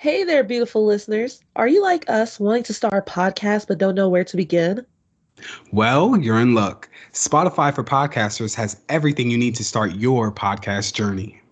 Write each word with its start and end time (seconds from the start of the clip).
Hey 0.00 0.22
there, 0.22 0.44
beautiful 0.44 0.86
listeners. 0.86 1.42
Are 1.56 1.66
you 1.66 1.82
like 1.82 2.08
us, 2.08 2.38
wanting 2.38 2.62
to 2.62 2.72
start 2.72 2.94
a 2.94 3.02
podcast 3.02 3.66
but 3.66 3.78
don't 3.78 3.96
know 3.96 4.08
where 4.08 4.22
to 4.22 4.36
begin? 4.36 4.86
Well, 5.72 6.16
you're 6.16 6.38
in 6.38 6.54
luck. 6.54 6.88
Spotify 7.12 7.74
for 7.74 7.82
Podcasters 7.82 8.54
has 8.54 8.80
everything 8.88 9.28
you 9.28 9.36
need 9.36 9.56
to 9.56 9.64
start 9.64 9.96
your 9.96 10.30
podcast 10.30 10.94
journey. 10.94 11.42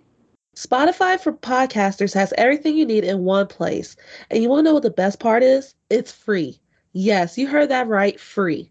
Spotify 0.55 1.19
for 1.19 1.33
Podcasters 1.33 2.15
has 2.15 2.33
everything 2.39 2.77
you 2.77 2.87
need 2.87 3.03
in 3.03 3.25
one 3.25 3.49
place. 3.49 3.97
And 4.31 4.41
you 4.41 4.49
want 4.49 4.61
to 4.61 4.63
know 4.63 4.75
what 4.75 4.85
the 4.85 4.91
best 4.91 5.19
part 5.19 5.43
is? 5.43 5.75
It's 5.91 6.13
free. 6.13 6.61
Yes, 6.93 7.37
you 7.37 7.49
heard 7.49 7.69
that 7.71 7.89
right 7.89 8.21
free. 8.21 8.71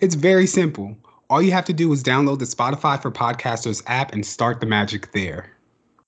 It's 0.00 0.16
very 0.16 0.46
simple. 0.46 0.94
All 1.30 1.40
you 1.40 1.52
have 1.52 1.64
to 1.64 1.72
do 1.72 1.90
is 1.94 2.02
download 2.02 2.40
the 2.40 2.44
Spotify 2.44 3.00
for 3.00 3.10
Podcasters 3.10 3.82
app 3.86 4.12
and 4.12 4.26
start 4.26 4.60
the 4.60 4.66
magic 4.66 5.12
there. 5.12 5.50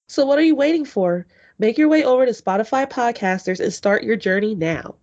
So, 0.07 0.27
what 0.27 0.39
are 0.39 0.43
you 0.43 0.55
waiting 0.55 0.85
for? 0.85 1.27
Make 1.59 1.79
your 1.79 1.89
way 1.89 2.05
over 2.05 2.27
to 2.27 2.32
Spotify 2.32 2.89
Podcasters 2.91 3.61
and 3.61 3.73
start 3.73 4.02
your 4.02 4.16
journey 4.16 4.55
now. 4.55 4.97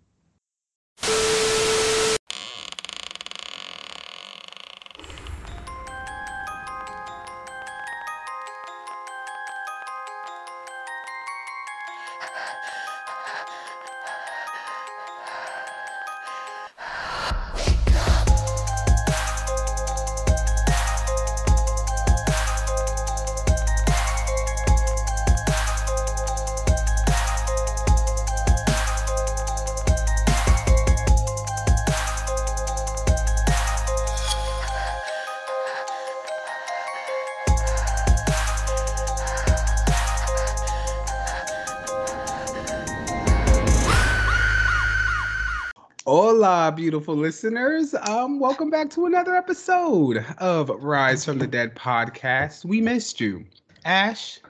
Beautiful 46.91 47.15
listeners. 47.15 47.95
Um, 48.09 48.37
welcome 48.37 48.69
back 48.69 48.89
to 48.89 49.05
another 49.05 49.33
episode 49.33 50.25
of 50.39 50.67
Rise 50.67 51.23
from 51.23 51.37
the 51.37 51.47
Dead 51.47 51.73
podcast. 51.73 52.65
We 52.65 52.81
missed 52.81 53.21
you. 53.21 53.45
Ash, 53.85 54.41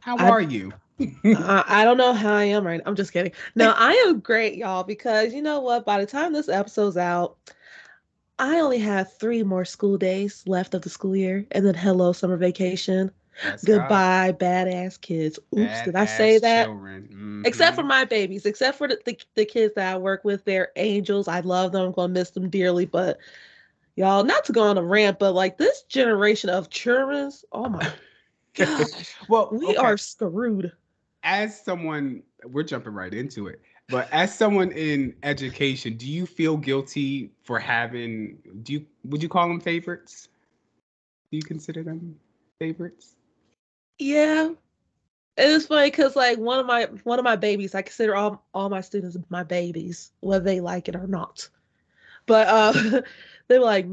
how 0.00 0.16
I- 0.16 0.30
are 0.30 0.40
you? 0.40 0.72
uh, 1.26 1.62
I 1.66 1.84
don't 1.84 1.98
know 1.98 2.14
how 2.14 2.32
I 2.32 2.44
am 2.44 2.66
right. 2.66 2.80
I'm 2.86 2.96
just 2.96 3.12
kidding. 3.12 3.32
No, 3.56 3.74
I 3.76 3.92
am 4.06 4.20
great, 4.20 4.54
y'all, 4.54 4.84
because 4.84 5.34
you 5.34 5.42
know 5.42 5.60
what? 5.60 5.84
By 5.84 6.00
the 6.00 6.06
time 6.06 6.32
this 6.32 6.48
episode's 6.48 6.96
out, 6.96 7.36
I 8.38 8.60
only 8.60 8.78
have 8.78 9.12
three 9.12 9.42
more 9.42 9.66
school 9.66 9.98
days 9.98 10.42
left 10.46 10.72
of 10.72 10.80
the 10.80 10.88
school 10.88 11.14
year, 11.14 11.46
and 11.50 11.66
then 11.66 11.74
hello, 11.74 12.14
summer 12.14 12.38
vacation. 12.38 13.10
Goodbye, 13.64 14.32
badass 14.38 15.00
kids. 15.00 15.38
Oops, 15.56 15.80
God. 15.80 15.82
did 15.82 15.96
I 15.96 16.04
say 16.06 16.38
that? 16.38 16.68
children. 16.68 17.08
Except 17.44 17.74
for 17.76 17.82
Mhm. 17.82 17.88
my 17.88 18.04
babies, 18.04 18.44
except 18.46 18.78
for 18.78 18.88
the, 18.88 18.98
the, 19.04 19.18
the 19.34 19.44
kids 19.44 19.74
that 19.74 19.94
I 19.94 19.98
work 19.98 20.24
with, 20.24 20.44
they're 20.44 20.72
angels. 20.76 21.28
I 21.28 21.40
love 21.40 21.72
them. 21.72 21.86
I'm 21.86 21.92
gonna 21.92 22.12
miss 22.12 22.30
them 22.30 22.48
dearly. 22.50 22.86
But 22.86 23.18
y'all, 23.96 24.24
not 24.24 24.44
to 24.44 24.52
go 24.52 24.62
on 24.62 24.78
a 24.78 24.82
rant, 24.82 25.18
but 25.18 25.32
like 25.34 25.58
this 25.58 25.82
generation 25.82 26.50
of 26.50 26.70
children, 26.70 27.30
oh 27.52 27.68
my 27.68 27.92
gosh, 28.54 29.16
well, 29.28 29.48
we 29.52 29.76
okay. 29.76 29.76
are 29.76 29.96
screwed. 29.96 30.72
as 31.22 31.60
someone 31.62 32.22
we're 32.44 32.62
jumping 32.62 32.92
right 32.92 33.14
into 33.14 33.46
it 33.46 33.60
but 33.88 34.08
as 34.12 34.34
someone 34.34 34.70
in 34.72 35.14
education 35.22 35.96
do 35.96 36.08
you 36.10 36.26
feel 36.26 36.56
guilty 36.56 37.30
for 37.42 37.58
having 37.58 38.38
do 38.62 38.72
you 38.74 38.86
would 39.04 39.22
you 39.22 39.28
call 39.28 39.48
them 39.48 39.60
favorites 39.60 40.28
do 41.30 41.36
you 41.36 41.42
consider 41.44 41.82
them 41.82 42.16
favorites 42.58 43.16
Yeah. 44.02 44.50
It 45.36 45.50
was 45.50 45.66
funny 45.66 45.90
because 45.90 46.14
like 46.14 46.38
one 46.38 46.58
of 46.58 46.66
my 46.66 46.84
one 47.04 47.18
of 47.18 47.24
my 47.24 47.36
babies, 47.36 47.74
I 47.74 47.82
consider 47.82 48.14
all 48.14 48.44
all 48.52 48.68
my 48.68 48.80
students 48.80 49.16
my 49.30 49.42
babies, 49.42 50.12
whether 50.20 50.44
they 50.44 50.60
like 50.60 50.88
it 50.88 50.96
or 50.96 51.06
not. 51.06 51.48
But 52.26 52.48
uh 52.48 53.00
they 53.48 53.58
were 53.58 53.64
like, 53.64 53.86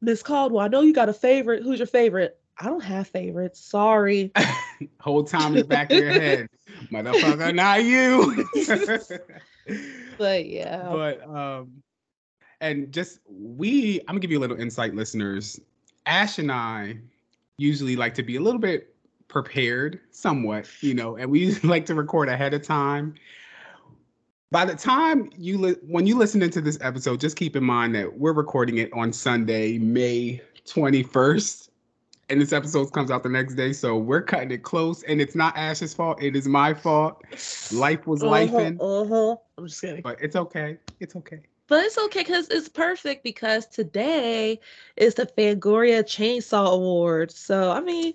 Miss 0.00 0.22
Caldwell, 0.22 0.64
I 0.64 0.68
know 0.68 0.82
you 0.82 0.92
got 0.92 1.08
a 1.08 1.14
favorite. 1.14 1.62
Who's 1.62 1.78
your 1.78 1.86
favorite? 1.86 2.38
I 2.58 2.66
don't 2.66 2.84
have 2.84 3.08
favorites. 3.08 3.58
Sorry. 3.58 4.32
whole 5.00 5.24
time 5.24 5.52
in 5.52 5.58
the 5.58 5.64
back 5.64 5.90
of 5.90 5.98
your 5.98 6.10
head 6.10 6.48
motherfucker 6.92 7.54
not 7.54 7.84
you 7.84 8.44
But 10.18 10.46
yeah. 10.46 10.88
but 10.90 11.22
um 11.28 11.82
and 12.60 12.92
just 12.92 13.20
we 13.26 14.00
i'm 14.00 14.06
gonna 14.08 14.20
give 14.20 14.30
you 14.30 14.38
a 14.38 14.40
little 14.40 14.60
insight 14.60 14.94
listeners 14.94 15.60
ash 16.06 16.38
and 16.38 16.50
i 16.50 16.98
usually 17.56 17.96
like 17.96 18.14
to 18.14 18.22
be 18.22 18.36
a 18.36 18.40
little 18.40 18.60
bit 18.60 18.93
prepared 19.28 20.00
somewhat 20.10 20.68
you 20.80 20.94
know 21.00 21.16
and 21.16 21.30
we 21.30 21.54
like 21.62 21.86
to 21.86 21.94
record 21.94 22.28
ahead 22.28 22.54
of 22.54 22.62
time 22.62 23.14
by 24.50 24.64
the 24.64 24.74
time 24.74 25.30
you 25.36 25.58
li- 25.58 25.76
when 25.86 26.06
you 26.06 26.16
listen 26.16 26.42
into 26.42 26.60
this 26.60 26.78
episode 26.80 27.20
just 27.20 27.36
keep 27.36 27.56
in 27.56 27.64
mind 27.64 27.94
that 27.94 28.18
we're 28.18 28.32
recording 28.32 28.78
it 28.78 28.92
on 28.92 29.12
sunday 29.12 29.78
may 29.78 30.40
21st 30.66 31.68
and 32.30 32.40
this 32.40 32.52
episode 32.54 32.90
comes 32.92 33.10
out 33.10 33.22
the 33.22 33.28
next 33.28 33.54
day 33.54 33.72
so 33.72 33.96
we're 33.96 34.22
cutting 34.22 34.50
it 34.50 34.62
close 34.62 35.02
and 35.04 35.20
it's 35.20 35.34
not 35.34 35.56
ash's 35.56 35.92
fault 35.92 36.22
it 36.22 36.34
is 36.36 36.46
my 36.48 36.72
fault 36.72 37.22
life 37.72 38.06
was 38.06 38.22
Uh-huh, 38.22 38.32
uh-huh. 38.80 39.36
I'm 39.58 39.66
just 39.66 39.80
kidding. 39.80 40.02
but 40.02 40.18
it's 40.20 40.36
okay 40.36 40.78
it's 41.00 41.16
okay 41.16 41.40
But 41.66 41.84
it's 41.84 41.98
okay 41.98 42.20
because 42.20 42.48
it's 42.50 42.68
perfect 42.68 43.24
because 43.24 43.66
today 43.66 44.60
is 44.96 45.14
the 45.14 45.26
Fangoria 45.26 46.02
Chainsaw 46.02 46.72
Awards. 46.74 47.38
So 47.38 47.70
I 47.72 47.80
mean 47.80 48.14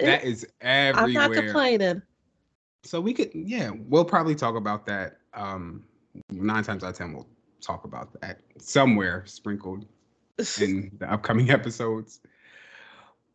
That 0.00 0.24
is 0.24 0.46
I'm 0.62 1.12
not 1.12 1.32
complaining. 1.32 2.02
So 2.84 3.00
we 3.00 3.12
could, 3.12 3.30
yeah, 3.34 3.70
we'll 3.74 4.04
probably 4.04 4.34
talk 4.34 4.54
about 4.54 4.86
that. 4.86 5.18
Um, 5.34 5.84
nine 6.30 6.62
times 6.64 6.84
out 6.84 6.90
of 6.90 6.96
ten, 6.96 7.12
we'll 7.12 7.28
talk 7.60 7.84
about 7.84 8.18
that 8.20 8.40
somewhere 8.58 9.24
sprinkled 9.26 9.86
in 10.60 10.90
the 10.98 11.12
upcoming 11.12 11.50
episodes. 11.50 12.20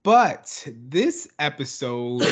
But 0.03 0.67
this 0.89 1.27
episode, 1.39 2.23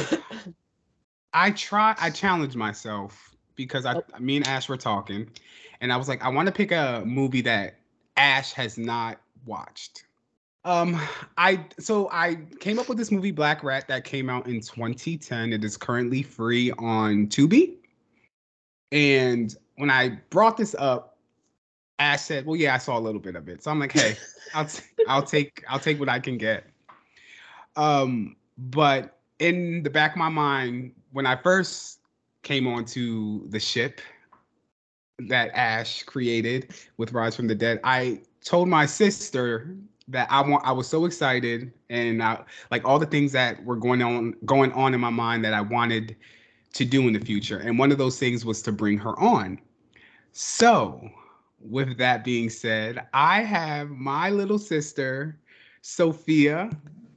I 1.34 1.52
try, 1.52 1.96
I 2.00 2.09
challenge 2.09 2.56
myself 2.56 3.36
because 3.56 3.86
I, 3.86 4.02
me 4.20 4.38
and 4.38 4.47
Ash 4.47 4.68
were 4.68 4.78
talking, 4.78 5.30
and 5.80 5.91
I 5.91 5.97
was 5.97 6.09
like, 6.09 6.24
I 6.24 6.30
want 6.30 6.47
to 6.47 6.52
pick 6.52 6.72
a 6.72 7.03
movie 7.06 7.41
that 7.41 7.75
Ash 8.18 8.52
has 8.53 8.78
not 8.78 9.22
watched. 9.46 10.06
Um, 10.64 11.02
I 11.38 11.66
so 11.80 12.08
I 12.12 12.38
came 12.60 12.78
up 12.78 12.88
with 12.88 12.98
this 12.98 13.12
movie 13.12 13.32
Black 13.32 13.64
Rat 13.64 13.88
that 13.88 14.04
came 14.04 14.30
out 14.30 14.48
in 14.48 14.62
2010. 14.62 15.54
It 15.54 15.64
is 15.64 15.76
currently 15.76 16.22
free 16.22 16.72
on 16.74 17.28
Tubi. 17.28 17.78
And 18.92 19.56
when 19.78 19.90
I 19.90 20.20
brought 20.30 20.58
this 20.58 20.76
up, 20.78 21.18
Ash 21.98 22.22
said, 22.22 22.46
"Well, 22.46 22.56
yeah, 22.56 22.76
I 22.76 22.78
saw 22.78 22.98
a 22.98 23.00
little 23.00 23.22
bit 23.22 23.36
of 23.36 23.50
it." 23.50 23.64
So 23.64 23.72
I'm 23.72 23.80
like, 23.80 23.92
"Hey, 23.92 24.16
I'll 24.54 24.66
t- 24.66 24.84
I'll 25.08 25.24
take 25.24 25.64
I'll 25.68 25.80
take 25.80 26.00
what 26.00 26.10
I 26.10 26.20
can 26.20 26.38
get." 26.38 26.66
Um, 27.76 28.36
but 28.58 29.18
in 29.40 29.82
the 29.82 29.90
back 29.90 30.12
of 30.12 30.18
my 30.18 30.30
mind, 30.30 30.92
when 31.12 31.26
I 31.26 31.36
first 31.36 32.02
came 32.44 32.68
onto 32.68 33.48
the 33.50 33.60
ship 33.60 34.02
that 35.20 35.50
Ash 35.56 36.04
created 36.04 36.74
with 36.98 37.14
Rise 37.14 37.36
from 37.36 37.48
the 37.48 37.56
Dead, 37.56 37.80
I 37.84 38.22
told 38.44 38.68
my 38.68 38.86
sister 38.86 39.76
that 40.08 40.28
I 40.32 40.42
want 40.42 40.66
I 40.66 40.72
was 40.72 40.88
so 40.88 41.06
excited 41.06 41.72
and 41.90 42.22
I, 42.22 42.44
like 42.70 42.86
all 42.86 43.00
the 43.00 43.06
things 43.06 43.32
that 43.34 43.64
were 43.64 43.76
going 43.76 44.02
on 44.02 44.36
going 44.46 44.72
on 44.74 44.94
in 44.94 45.00
my 45.00 45.10
mind 45.10 45.46
that 45.46 45.54
I 45.54 45.62
wanted 45.62 46.16
to 46.74 46.86
do 46.86 47.08
in 47.08 47.14
the 47.14 47.20
future. 47.20 47.60
And 47.60 47.78
one 47.78 47.92
of 47.92 47.98
those 47.98 48.18
things 48.20 48.46
was 48.46 48.62
to 48.64 48.72
bring 48.72 48.98
her 49.00 49.18
on. 49.20 49.59
So, 50.32 51.09
with 51.59 51.98
that 51.98 52.24
being 52.24 52.50
said, 52.50 53.08
I 53.14 53.42
have 53.42 53.90
my 53.90 54.30
little 54.30 54.59
sister 54.59 55.40
Sophia 55.82 56.70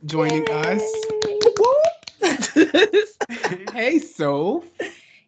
joining 0.06 0.48
us. 0.50 0.82
Hey, 3.72 3.98
Soph. 3.98 4.64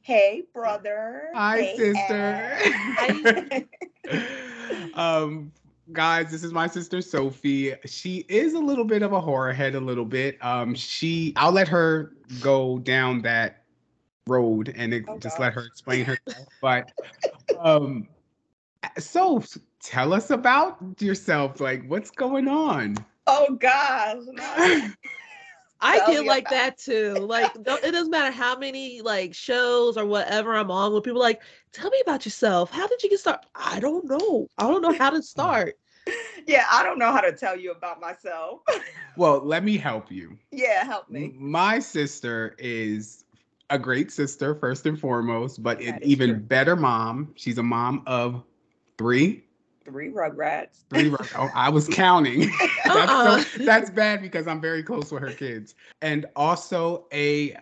Hey, 0.02 0.44
brother. 0.54 1.30
Hi, 1.34 1.62
Hey, 1.62 1.76
sister. 1.76 3.66
Um, 4.94 5.52
guys, 5.92 6.30
this 6.30 6.42
is 6.44 6.52
my 6.52 6.66
sister 6.66 7.00
Sophie. 7.00 7.74
She 7.84 8.24
is 8.28 8.54
a 8.54 8.58
little 8.58 8.84
bit 8.84 9.02
of 9.02 9.12
a 9.12 9.20
horror 9.20 9.52
head, 9.52 9.74
a 9.74 9.80
little 9.80 10.04
bit. 10.04 10.42
Um, 10.44 10.74
she, 10.74 11.32
I'll 11.36 11.52
let 11.52 11.68
her 11.68 12.12
go 12.40 12.78
down 12.78 13.22
that 13.22 13.64
road 14.26 14.72
and 14.76 14.92
it, 14.92 15.04
Oh, 15.08 15.18
just 15.18 15.38
let 15.38 15.52
her 15.52 15.64
explain 15.64 16.04
herself. 16.04 16.48
but, 16.60 16.90
um, 17.58 18.08
so 18.98 19.42
tell 19.82 20.12
us 20.12 20.30
about 20.30 20.78
yourself. 21.00 21.60
Like, 21.60 21.86
what's 21.88 22.10
going 22.10 22.48
on? 22.48 22.96
oh 23.28 23.54
gosh. 23.54 24.22
no. 25.82 25.88
I 25.88 25.98
Tell 25.98 26.08
get 26.12 26.22
me 26.22 26.28
like 26.28 26.42
about 26.46 26.50
that 26.50 26.78
too. 26.78 27.14
Like 27.14 27.52
don't- 27.62 27.82
it 27.84 27.92
doesn't 27.92 28.10
matter 28.10 28.30
how 28.30 28.56
many 28.58 29.00
like 29.02 29.34
shows 29.34 29.96
or 29.96 30.06
whatever 30.06 30.54
I'm 30.54 30.70
on 30.70 30.92
when 30.92 31.02
people 31.02 31.20
are 31.20 31.24
like, 31.24 31.42
tell 31.72 31.90
me 31.90 32.00
about 32.00 32.24
yourself. 32.24 32.70
How 32.70 32.86
did 32.86 33.02
you 33.02 33.10
get 33.10 33.20
started? 33.20 33.46
I 33.54 33.80
don't 33.80 34.04
know. 34.06 34.48
I 34.58 34.66
don't 34.68 34.82
know 34.82 34.92
how 34.96 35.10
to 35.10 35.22
start. 35.22 35.74
Yeah, 36.46 36.64
I 36.70 36.84
don't 36.84 37.00
know 37.00 37.10
how 37.10 37.20
to 37.20 37.32
tell 37.32 37.56
you 37.58 37.72
about 37.72 38.00
myself. 38.00 38.60
Well, 39.16 39.40
let 39.44 39.64
me 39.64 39.76
help 39.76 40.12
you. 40.12 40.38
yeah, 40.52 40.84
help 40.84 41.10
me. 41.10 41.32
My 41.36 41.80
sister 41.80 42.54
is 42.58 43.24
a 43.70 43.78
great 43.78 44.12
sister, 44.12 44.54
first 44.54 44.86
and 44.86 45.00
foremost, 45.00 45.62
but 45.64 45.80
an 45.80 45.98
even 46.02 46.30
true. 46.30 46.38
better 46.38 46.76
mom. 46.76 47.32
She's 47.34 47.58
a 47.58 47.62
mom 47.64 48.02
of 48.06 48.44
three. 48.98 49.45
Three 49.86 50.10
rugrats. 50.10 50.84
Three. 50.90 51.08
ru- 51.08 51.16
oh, 51.36 51.50
I 51.54 51.68
was 51.68 51.88
counting. 51.88 52.50
Uh-uh. 52.50 52.66
that's, 52.86 53.52
so, 53.52 53.64
that's 53.64 53.90
bad 53.90 54.20
because 54.20 54.46
I'm 54.46 54.60
very 54.60 54.82
close 54.82 55.12
with 55.12 55.22
her 55.22 55.32
kids, 55.32 55.74
and 56.02 56.26
also 56.34 57.06
a 57.12 57.56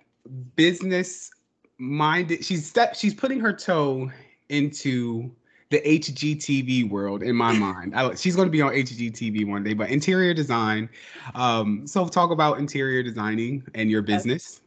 business 0.57 1.31
minded. 1.79 2.45
She's 2.45 2.67
step. 2.67 2.97
She's 2.97 3.15
putting 3.15 3.41
her 3.41 3.53
toe 3.53 4.11
into 4.49 5.31
the 5.71 5.81
HGTV 5.81 6.89
world 6.89 7.23
in 7.23 7.37
my 7.37 7.53
mind. 7.59 7.95
I, 7.95 8.15
she's 8.15 8.37
going 8.37 8.49
to 8.49 8.53
be 8.53 8.63
on 8.63 8.73
HGTV 8.73 9.47
one 9.47 9.63
day, 9.63 9.75
but 9.75 9.91
interior 9.91 10.33
design. 10.33 10.89
Um, 11.35 11.87
so 11.87 12.07
talk 12.09 12.31
about 12.31 12.59
interior 12.59 13.03
designing 13.03 13.65
and 13.75 13.91
your 13.91 14.03
business. 14.03 14.63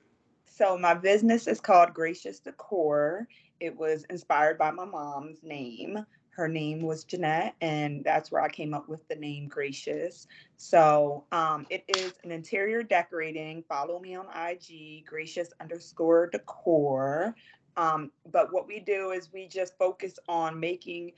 So 0.45 0.77
my 0.77 0.93
business 0.93 1.47
is 1.47 1.59
called 1.59 1.93
Gracious 1.93 2.39
Decor. 2.39 3.27
It 3.59 3.75
was 3.75 4.05
inspired 4.09 4.57
by 4.57 4.71
my 4.71 4.85
mom's 4.85 5.43
name. 5.43 6.05
Her 6.37 6.47
name 6.47 6.81
was 6.83 7.03
Jeanette, 7.03 7.55
and 7.61 8.03
that's 8.03 8.31
where 8.31 8.43
I 8.43 8.47
came 8.47 8.75
up 8.75 8.87
with 8.87 9.07
the 9.07 9.15
name 9.15 9.47
Gracious. 9.47 10.27
So 10.55 11.25
um, 11.31 11.65
it 11.71 11.83
is 11.97 12.13
an 12.23 12.29
interior 12.31 12.83
decorating. 12.83 13.63
Follow 13.67 13.99
me 13.99 14.15
on 14.15 14.27
IG, 14.35 15.07
Gracious 15.07 15.51
underscore 15.59 16.27
Decor. 16.27 17.33
Um, 17.75 18.11
but 18.31 18.53
what 18.53 18.67
we 18.67 18.79
do 18.79 19.09
is 19.09 19.33
we 19.33 19.47
just 19.47 19.79
focus 19.79 20.19
on 20.29 20.59
making 20.59 21.13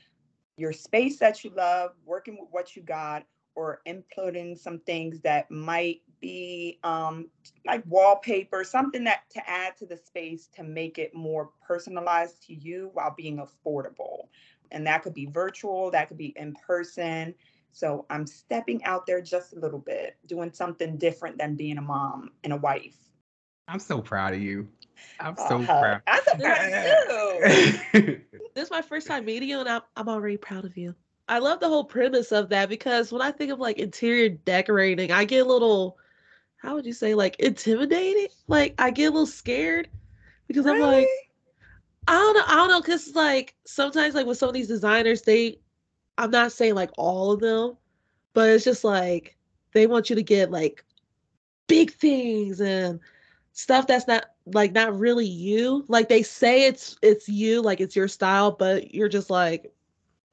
your 0.55 0.71
space 0.71 1.19
that 1.19 1.43
you 1.43 1.51
love, 1.53 1.91
working 2.05 2.37
with 2.39 2.47
what 2.51 2.77
you 2.77 2.81
got, 2.81 3.25
or 3.55 3.81
including 3.85 4.55
some 4.55 4.79
things 4.79 5.19
that 5.19 5.51
might 5.51 6.01
be 6.21 6.79
um, 6.85 7.27
like 7.65 7.83
wallpaper, 7.85 8.63
something 8.63 9.03
that 9.03 9.23
to 9.31 9.49
add 9.49 9.75
to 9.75 9.85
the 9.85 9.97
space 9.97 10.47
to 10.55 10.63
make 10.63 10.97
it 10.97 11.13
more 11.13 11.49
personalized 11.67 12.41
to 12.47 12.53
you 12.53 12.89
while 12.93 13.13
being 13.17 13.37
affordable. 13.37 14.27
And 14.71 14.85
that 14.87 15.03
could 15.03 15.13
be 15.13 15.25
virtual, 15.25 15.91
that 15.91 16.07
could 16.07 16.17
be 16.17 16.33
in 16.35 16.53
person. 16.65 17.33
So 17.71 18.05
I'm 18.09 18.25
stepping 18.25 18.83
out 18.83 19.05
there 19.05 19.21
just 19.21 19.53
a 19.53 19.59
little 19.59 19.79
bit, 19.79 20.17
doing 20.25 20.51
something 20.51 20.97
different 20.97 21.37
than 21.37 21.55
being 21.55 21.77
a 21.77 21.81
mom 21.81 22.31
and 22.43 22.53
a 22.53 22.57
wife. 22.57 22.97
I'm 23.67 23.79
so 23.79 24.01
proud 24.01 24.33
of 24.33 24.41
you. 24.41 24.67
I'm 25.19 25.35
Oh, 25.37 25.47
so 25.47 25.57
hug. 25.59 25.67
proud. 25.67 26.01
I'm 26.07 26.21
so 26.25 26.37
proud 26.37 26.61
of 26.65 28.03
you. 28.03 28.21
This 28.55 28.65
is 28.65 28.71
my 28.71 28.81
first 28.81 29.07
time 29.07 29.25
meeting 29.25 29.49
you, 29.49 29.59
and 29.59 29.69
I'm, 29.69 29.81
I'm 29.95 30.09
already 30.09 30.35
proud 30.35 30.65
of 30.65 30.75
you. 30.75 30.95
I 31.29 31.39
love 31.39 31.59
the 31.59 31.69
whole 31.69 31.83
premise 31.83 32.31
of 32.31 32.49
that 32.49 32.67
because 32.67 33.11
when 33.11 33.21
I 33.21 33.31
think 33.31 33.51
of 33.51 33.59
like 33.59 33.77
interior 33.77 34.29
decorating, 34.29 35.11
I 35.11 35.23
get 35.23 35.45
a 35.45 35.49
little, 35.49 35.97
how 36.57 36.73
would 36.75 36.85
you 36.85 36.93
say, 36.93 37.13
like 37.13 37.35
intimidated? 37.39 38.31
Like 38.47 38.73
I 38.79 38.89
get 38.91 39.05
a 39.05 39.11
little 39.11 39.27
scared 39.27 39.87
because 40.47 40.65
I'm 40.65 40.79
like, 40.79 41.05
Really? 41.05 41.07
I 42.09 42.13
don't 42.13 42.33
know, 42.33 42.43
I 42.47 42.55
don't 42.55 42.69
know, 42.69 42.81
because 42.81 43.13
like 43.15 43.53
sometimes 43.67 44.15
like 44.15 44.25
with 44.25 44.39
some 44.39 44.49
of 44.49 44.55
these 44.55 44.67
designers, 44.67 45.21
they, 45.21 45.59
I'm 46.17 46.31
not 46.31 46.51
saying 46.51 46.73
like 46.73 46.89
all 46.97 47.31
of 47.31 47.39
them, 47.39 47.77
but 48.33 48.49
it's 48.49 48.65
just 48.65 48.83
like 48.83 49.37
they 49.73 49.85
want 49.85 50.09
you 50.09 50.15
to 50.15 50.23
get 50.23 50.49
like 50.49 50.83
big 51.67 51.91
things 51.93 52.61
and 52.61 52.99
stuff 53.53 53.85
that's 53.85 54.07
not 54.07 54.25
like 54.47 54.71
not 54.71 54.97
really 54.97 55.27
you. 55.27 55.85
Like 55.87 56.09
they 56.09 56.23
say 56.23 56.65
it's 56.65 56.97
it's 57.03 57.29
you, 57.29 57.61
like 57.61 57.79
it's 57.79 57.95
your 57.95 58.07
style, 58.07 58.49
but 58.51 58.91
you're 58.91 59.07
just 59.07 59.29
like, 59.29 59.71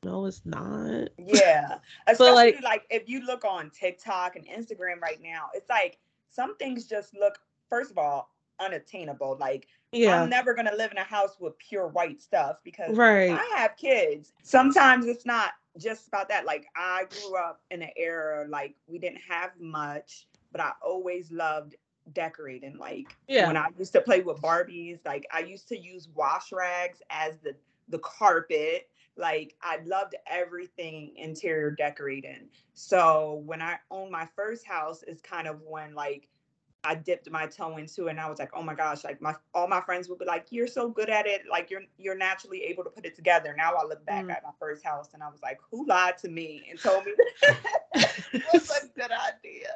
no, 0.03 0.25
it's 0.25 0.41
not. 0.47 1.09
Yeah. 1.19 1.77
Especially 2.07 2.35
like- 2.35 2.63
like, 2.63 2.87
if 2.89 3.07
you 3.07 3.21
look 3.21 3.45
on 3.45 3.71
TikTok 3.71 4.37
and 4.37 4.47
Instagram 4.47 5.03
right 5.03 5.21
now, 5.23 5.51
it's 5.53 5.69
like 5.69 5.99
some 6.31 6.57
things 6.57 6.87
just 6.87 7.15
look, 7.15 7.39
first 7.69 7.91
of 7.91 7.99
all, 7.99 8.31
unattainable. 8.61 9.37
Like 9.39 9.69
Yeah. 9.93 10.23
I'm 10.23 10.31
never 10.31 10.55
gonna 10.55 10.75
live 10.77 10.91
in 10.93 10.99
a 10.99 11.05
house 11.05 11.39
with 11.41 11.59
pure 11.59 11.89
white 11.89 12.21
stuff 12.21 12.59
because 12.65 12.97
Right. 12.97 13.31
I 13.31 13.55
have 13.57 13.77
kids. 13.77 14.33
Sometimes 14.43 15.07
it's 15.07 15.27
not 15.27 15.53
just 15.79 16.09
about 16.09 16.29
that. 16.29 16.45
Like 16.47 16.67
I 16.77 17.05
grew 17.11 17.37
up 17.37 17.63
in 17.71 17.83
an 17.83 17.91
era 17.97 18.47
like 18.49 18.77
we 18.87 18.99
didn't 18.99 19.21
have 19.29 19.51
much, 19.59 20.27
but 20.53 20.61
I 20.61 20.73
always 20.83 21.31
loved 21.31 21.77
decorating. 22.13 22.77
Like 22.79 23.17
Yeah. 23.29 23.47
when 23.47 23.57
I 23.57 23.69
used 23.79 23.93
to 23.93 24.01
play 24.01 24.21
with 24.21 24.41
Barbies, 24.41 25.05
like 25.05 25.27
I 25.33 25.41
used 25.41 25.69
to 25.69 25.79
use 25.79 26.09
wash 26.15 26.53
rags 26.53 27.03
as 27.11 27.39
the 27.39 27.57
the 27.89 27.99
carpet. 28.01 28.89
Like 29.17 29.55
I 29.63 29.79
loved 29.85 30.15
everything 30.27 31.15
interior 31.17 31.71
decorating. 31.71 32.49
So 32.75 33.43
when 33.47 33.63
I 33.63 33.77
owned 33.91 34.11
my 34.11 34.27
first 34.37 34.67
house 34.67 35.03
is 35.03 35.21
kind 35.21 35.47
of 35.49 35.63
when 35.63 35.95
like 35.95 36.29
I 36.87 36.95
dipped 36.95 37.31
my 37.31 37.47
toe 37.47 37.77
into 37.77 38.09
and 38.09 38.21
I 38.21 38.29
was 38.31 38.39
like, 38.39 38.51
oh 38.55 38.63
my 38.63 38.75
gosh, 38.75 39.05
like 39.05 39.21
my 39.21 39.35
all 39.55 39.69
my 39.69 39.81
friends 39.81 40.09
would 40.09 40.19
be 40.19 40.25
like, 40.25 40.47
You're 40.51 40.69
so 40.69 40.89
good 40.89 41.11
at 41.11 41.27
it, 41.27 41.43
like 41.51 41.71
you're 41.71 41.83
you're 41.99 42.17
naturally 42.17 42.63
able 42.65 42.85
to 42.85 42.91
put 42.91 43.05
it 43.05 43.17
together. 43.17 43.55
Now 43.57 43.75
I 43.75 43.85
look 43.87 44.05
back 44.07 44.27
Mm. 44.27 44.31
at 44.31 44.43
my 44.45 44.51
first 44.59 44.85
house 44.85 45.15
and 45.15 45.23
I 45.23 45.29
was 45.29 45.43
like, 45.43 45.59
who 45.71 45.87
lied 45.87 46.19
to 46.19 46.29
me 46.29 46.67
and 46.71 46.81
told 46.81 47.05
me 47.05 47.13
that 47.95 48.45
was 48.53 48.71
a 48.83 48.87
good 48.99 49.11
idea? 49.11 49.69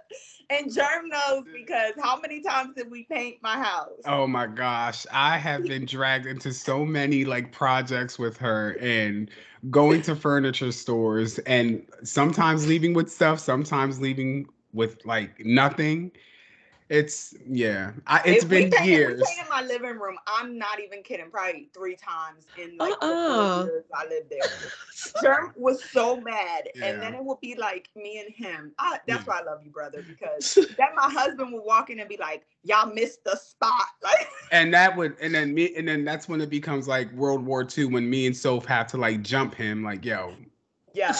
And 0.50 0.72
Germ 0.72 1.08
knows 1.08 1.44
because 1.52 1.92
how 2.02 2.20
many 2.20 2.40
times 2.40 2.74
did 2.76 2.90
we 2.90 3.04
paint 3.04 3.38
my 3.42 3.56
house? 3.56 4.00
Oh 4.06 4.26
my 4.26 4.46
gosh, 4.46 5.06
I 5.12 5.38
have 5.38 5.66
been 5.66 5.86
dragged 5.86 6.26
into 6.26 6.52
so 6.52 6.84
many 6.84 7.24
like 7.24 7.52
projects 7.52 8.18
with 8.18 8.36
her 8.38 8.76
and 8.80 9.30
going 9.70 10.02
to 10.02 10.16
furniture 10.16 10.72
stores 10.72 11.38
and 11.40 11.86
sometimes 12.02 12.66
leaving 12.66 12.94
with 12.94 13.10
stuff, 13.10 13.38
sometimes 13.40 14.00
leaving 14.00 14.46
with 14.72 15.04
like 15.04 15.44
nothing. 15.44 16.12
It's 16.90 17.34
yeah, 17.48 17.92
I, 18.08 18.20
it's 18.26 18.42
If 18.42 18.50
we 18.50 18.62
been 18.62 18.70
painted- 18.72 18.84
we 18.84 18.90
years. 18.90 19.22
painted 19.24 19.48
my 19.48 19.62
living 19.62 19.96
room. 19.96 20.16
I'm 20.26 20.58
not 20.58 20.80
even 20.80 21.04
kidding. 21.04 21.30
Probably 21.30 21.70
three 21.72 21.94
times 21.94 22.48
in 22.56 22.76
like 22.78 22.98
the 22.98 23.06
Uh-uh. 23.06 23.62
four 23.62 23.66
years 23.66 23.84
I 23.94 24.06
lived 24.08 24.28
there. 24.28 24.40
Germ 25.22 25.52
was 25.56 25.80
so 25.84 26.20
mad, 26.20 26.68
and 26.82 27.00
then 27.00 27.14
it 27.14 27.24
would 27.24 27.40
be 27.40 27.54
like 27.54 27.88
me 27.94 28.18
and 28.18 28.34
him. 28.34 28.72
I, 28.80 28.98
that's 29.06 29.24
Yeah. 29.24 29.32
why 29.34 29.38
I 29.40 29.44
love 29.44 29.60
you, 29.64 29.70
brother, 29.70 30.02
because 30.02 30.54
then 30.76 30.88
my 30.96 31.08
husband 31.08 31.52
would 31.52 31.62
walk 31.64 31.90
in 31.90 32.00
and 32.00 32.08
be 32.08 32.16
like, 32.16 32.42
"Y'all 32.64 32.92
missed 32.92 33.22
the 33.24 33.36
spot." 33.36 33.70
Like, 34.02 34.28
and 34.50 34.74
that 34.74 34.96
would 34.96 35.14
and 35.20 35.32
then 35.32 35.54
me 35.54 35.72
and 35.76 35.86
then 35.86 36.04
that's 36.04 36.28
when 36.28 36.40
it 36.40 36.50
becomes 36.50 36.88
like 36.88 37.12
World 37.12 37.46
War 37.46 37.64
II 37.78 37.84
when 37.84 38.10
me 38.10 38.26
and 38.26 38.36
Soph 38.36 38.64
have 38.66 38.88
to 38.88 38.96
like 38.96 39.22
jump 39.22 39.54
him 39.54 39.84
like 39.84 40.04
yo. 40.04 40.34
yeah. 40.92 41.12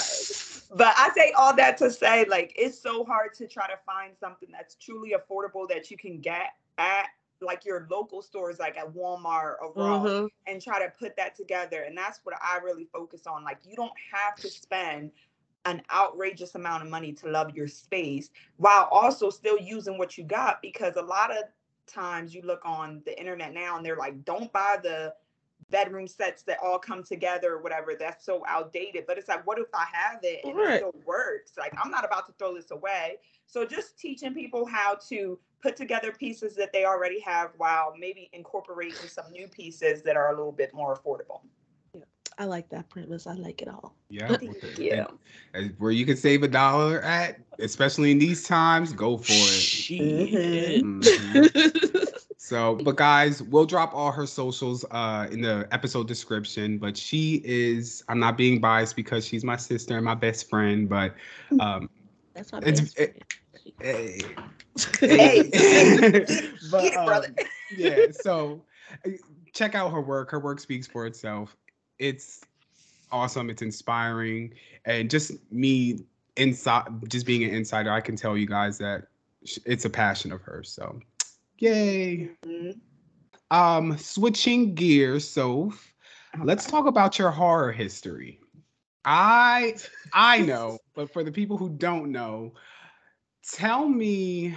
But 0.72 0.94
I 0.96 1.10
say 1.16 1.32
all 1.32 1.54
that 1.56 1.76
to 1.78 1.90
say, 1.90 2.24
like, 2.26 2.52
it's 2.56 2.78
so 2.78 3.04
hard 3.04 3.34
to 3.34 3.46
try 3.48 3.66
to 3.66 3.76
find 3.84 4.16
something 4.18 4.48
that's 4.52 4.76
truly 4.76 5.14
affordable 5.14 5.68
that 5.68 5.90
you 5.90 5.96
can 5.96 6.20
get 6.20 6.50
at 6.78 7.06
like 7.42 7.64
your 7.64 7.86
local 7.90 8.20
stores, 8.22 8.58
like 8.58 8.76
at 8.76 8.92
Walmart 8.92 9.54
or 9.62 9.72
Ross. 9.74 10.08
Mhm. 10.08 10.28
and 10.46 10.60
try 10.60 10.78
to 10.84 10.90
put 10.98 11.16
that 11.16 11.34
together. 11.34 11.82
And 11.82 11.96
that's 11.96 12.20
what 12.24 12.34
I 12.42 12.58
really 12.58 12.84
focus 12.92 13.26
on. 13.26 13.44
Like, 13.44 13.58
you 13.64 13.76
don't 13.76 13.92
have 14.12 14.36
to 14.36 14.48
spend 14.48 15.10
an 15.64 15.82
outrageous 15.90 16.54
amount 16.54 16.82
of 16.82 16.88
money 16.90 17.12
to 17.12 17.28
love 17.28 17.54
your 17.54 17.68
space 17.68 18.30
while 18.56 18.88
also 18.90 19.30
still 19.30 19.58
using 19.58 19.96
what 19.98 20.18
you 20.18 20.24
got. 20.24 20.60
Because 20.62 20.96
a 20.96 21.02
lot 21.02 21.30
of 21.30 21.44
times 21.86 22.34
you 22.34 22.42
look 22.42 22.60
on 22.64 23.02
the 23.04 23.18
internet 23.18 23.52
now 23.52 23.76
and 23.76 23.84
they're 23.84 23.96
like, 23.96 24.24
don't 24.24 24.52
buy 24.52 24.78
the 24.82 25.14
bedroom 25.70 26.06
sets 26.06 26.42
that 26.44 26.58
all 26.62 26.78
come 26.78 27.02
together 27.02 27.54
or 27.54 27.62
whatever. 27.62 27.94
That's 27.98 28.24
so 28.24 28.44
outdated. 28.46 29.04
But 29.06 29.18
it's 29.18 29.28
like, 29.28 29.46
what 29.46 29.58
if 29.58 29.68
I 29.74 29.86
have 29.92 30.20
it 30.22 30.40
and 30.44 30.56
Right. 30.56 30.74
it 30.74 30.76
still 30.78 30.94
works? 31.04 31.52
Like, 31.58 31.72
I'm 31.82 31.90
not 31.90 32.04
about 32.04 32.26
to 32.26 32.32
throw 32.38 32.54
this 32.54 32.70
away. 32.70 33.18
So 33.46 33.64
just 33.64 33.98
teaching 33.98 34.34
people 34.34 34.66
how 34.66 34.96
to 35.08 35.38
put 35.62 35.76
together 35.76 36.12
pieces 36.12 36.54
that 36.56 36.72
they 36.72 36.84
already 36.84 37.20
have 37.20 37.50
while 37.56 37.94
maybe 37.98 38.30
incorporating 38.32 39.08
some 39.08 39.30
new 39.30 39.46
pieces 39.48 40.02
that 40.02 40.16
are 40.16 40.28
a 40.28 40.36
little 40.36 40.52
bit 40.52 40.72
more 40.72 40.96
affordable. 40.96 41.40
I 42.38 42.44
like 42.44 42.70
that 42.70 42.88
premise. 42.88 43.26
I 43.26 43.34
like 43.34 43.60
it 43.60 43.68
all. 43.68 43.94
Yeah. 44.08 44.28
Thank 44.36 44.78
you. 44.78 45.06
And 45.52 45.74
where 45.78 45.90
you 45.90 46.06
can 46.06 46.16
save 46.16 46.42
a 46.42 46.48
dollar 46.48 47.02
at, 47.02 47.38
especially 47.58 48.12
in 48.12 48.18
these 48.18 48.44
times, 48.44 48.92
go 48.94 49.18
for 49.18 49.32
it. 49.32 49.60
Shit. 49.60 50.82
Mhm. 50.82 52.06
So, 52.50 52.74
but 52.82 52.96
guys, 52.96 53.42
we'll 53.44 53.64
drop 53.64 53.94
all 53.94 54.10
her 54.10 54.26
socials 54.26 54.84
uh 54.90 55.28
in 55.30 55.40
the 55.40 55.68
episode 55.70 56.08
description. 56.08 56.78
But 56.78 56.96
she 56.96 57.40
is, 57.44 58.02
I'm 58.08 58.18
not 58.18 58.36
being 58.36 58.60
biased 58.60 58.96
because 58.96 59.24
she's 59.24 59.44
my 59.44 59.56
sister 59.56 59.94
and 59.94 60.04
my 60.04 60.16
best 60.16 60.50
friend, 60.50 60.88
but 60.88 61.14
um 61.60 61.88
That's 62.34 62.50
my 62.52 62.58
It's- 62.58 62.80
best 62.80 62.98
it- 62.98 63.22
hey, 63.80 64.20
Hey, 64.98 65.48
But, 66.72 66.82
get 66.82 66.92
it, 66.92 67.04
brother. 67.06 67.28
um, 67.38 67.46
yeah, 67.76 68.06
so 68.10 68.64
uh, 69.06 69.10
check 69.52 69.76
out 69.76 69.92
her 69.92 70.00
work. 70.00 70.32
Her 70.32 70.40
work 70.40 70.58
speaks 70.58 70.88
for 70.88 71.06
itself. 71.06 71.56
It's 72.00 72.40
awesome. 73.12 73.48
It's 73.48 73.62
inspiring, 73.62 74.54
and 74.86 75.08
just 75.08 75.32
me 75.52 76.00
inside, 76.36 76.88
just 77.08 77.26
being 77.26 77.44
an 77.44 77.50
insider, 77.50 77.92
I 77.92 78.00
can 78.00 78.16
tell 78.16 78.36
you 78.36 78.46
guys 78.46 78.76
that 78.78 79.06
it's 79.64 79.84
a 79.84 79.90
passion 79.90 80.32
of 80.32 80.42
hers. 80.42 80.68
So, 80.68 81.00
yay. 81.60 82.30
Mhm. 82.44 82.80
Um, 83.50 83.96
switching 83.98 84.74
gears, 84.74 85.28
so 85.28 85.72
let's 86.44 86.66
talk 86.66 86.86
about 86.86 87.18
your 87.18 87.30
horror 87.30 87.72
history. 87.72 88.40
I 89.04 89.76
I 90.12 90.40
know, 90.42 90.78
but 90.94 91.12
for 91.12 91.24
the 91.24 91.32
people 91.32 91.56
who 91.58 91.70
don't 91.70 92.12
know, 92.12 92.54
tell 93.42 93.88
me 93.88 94.56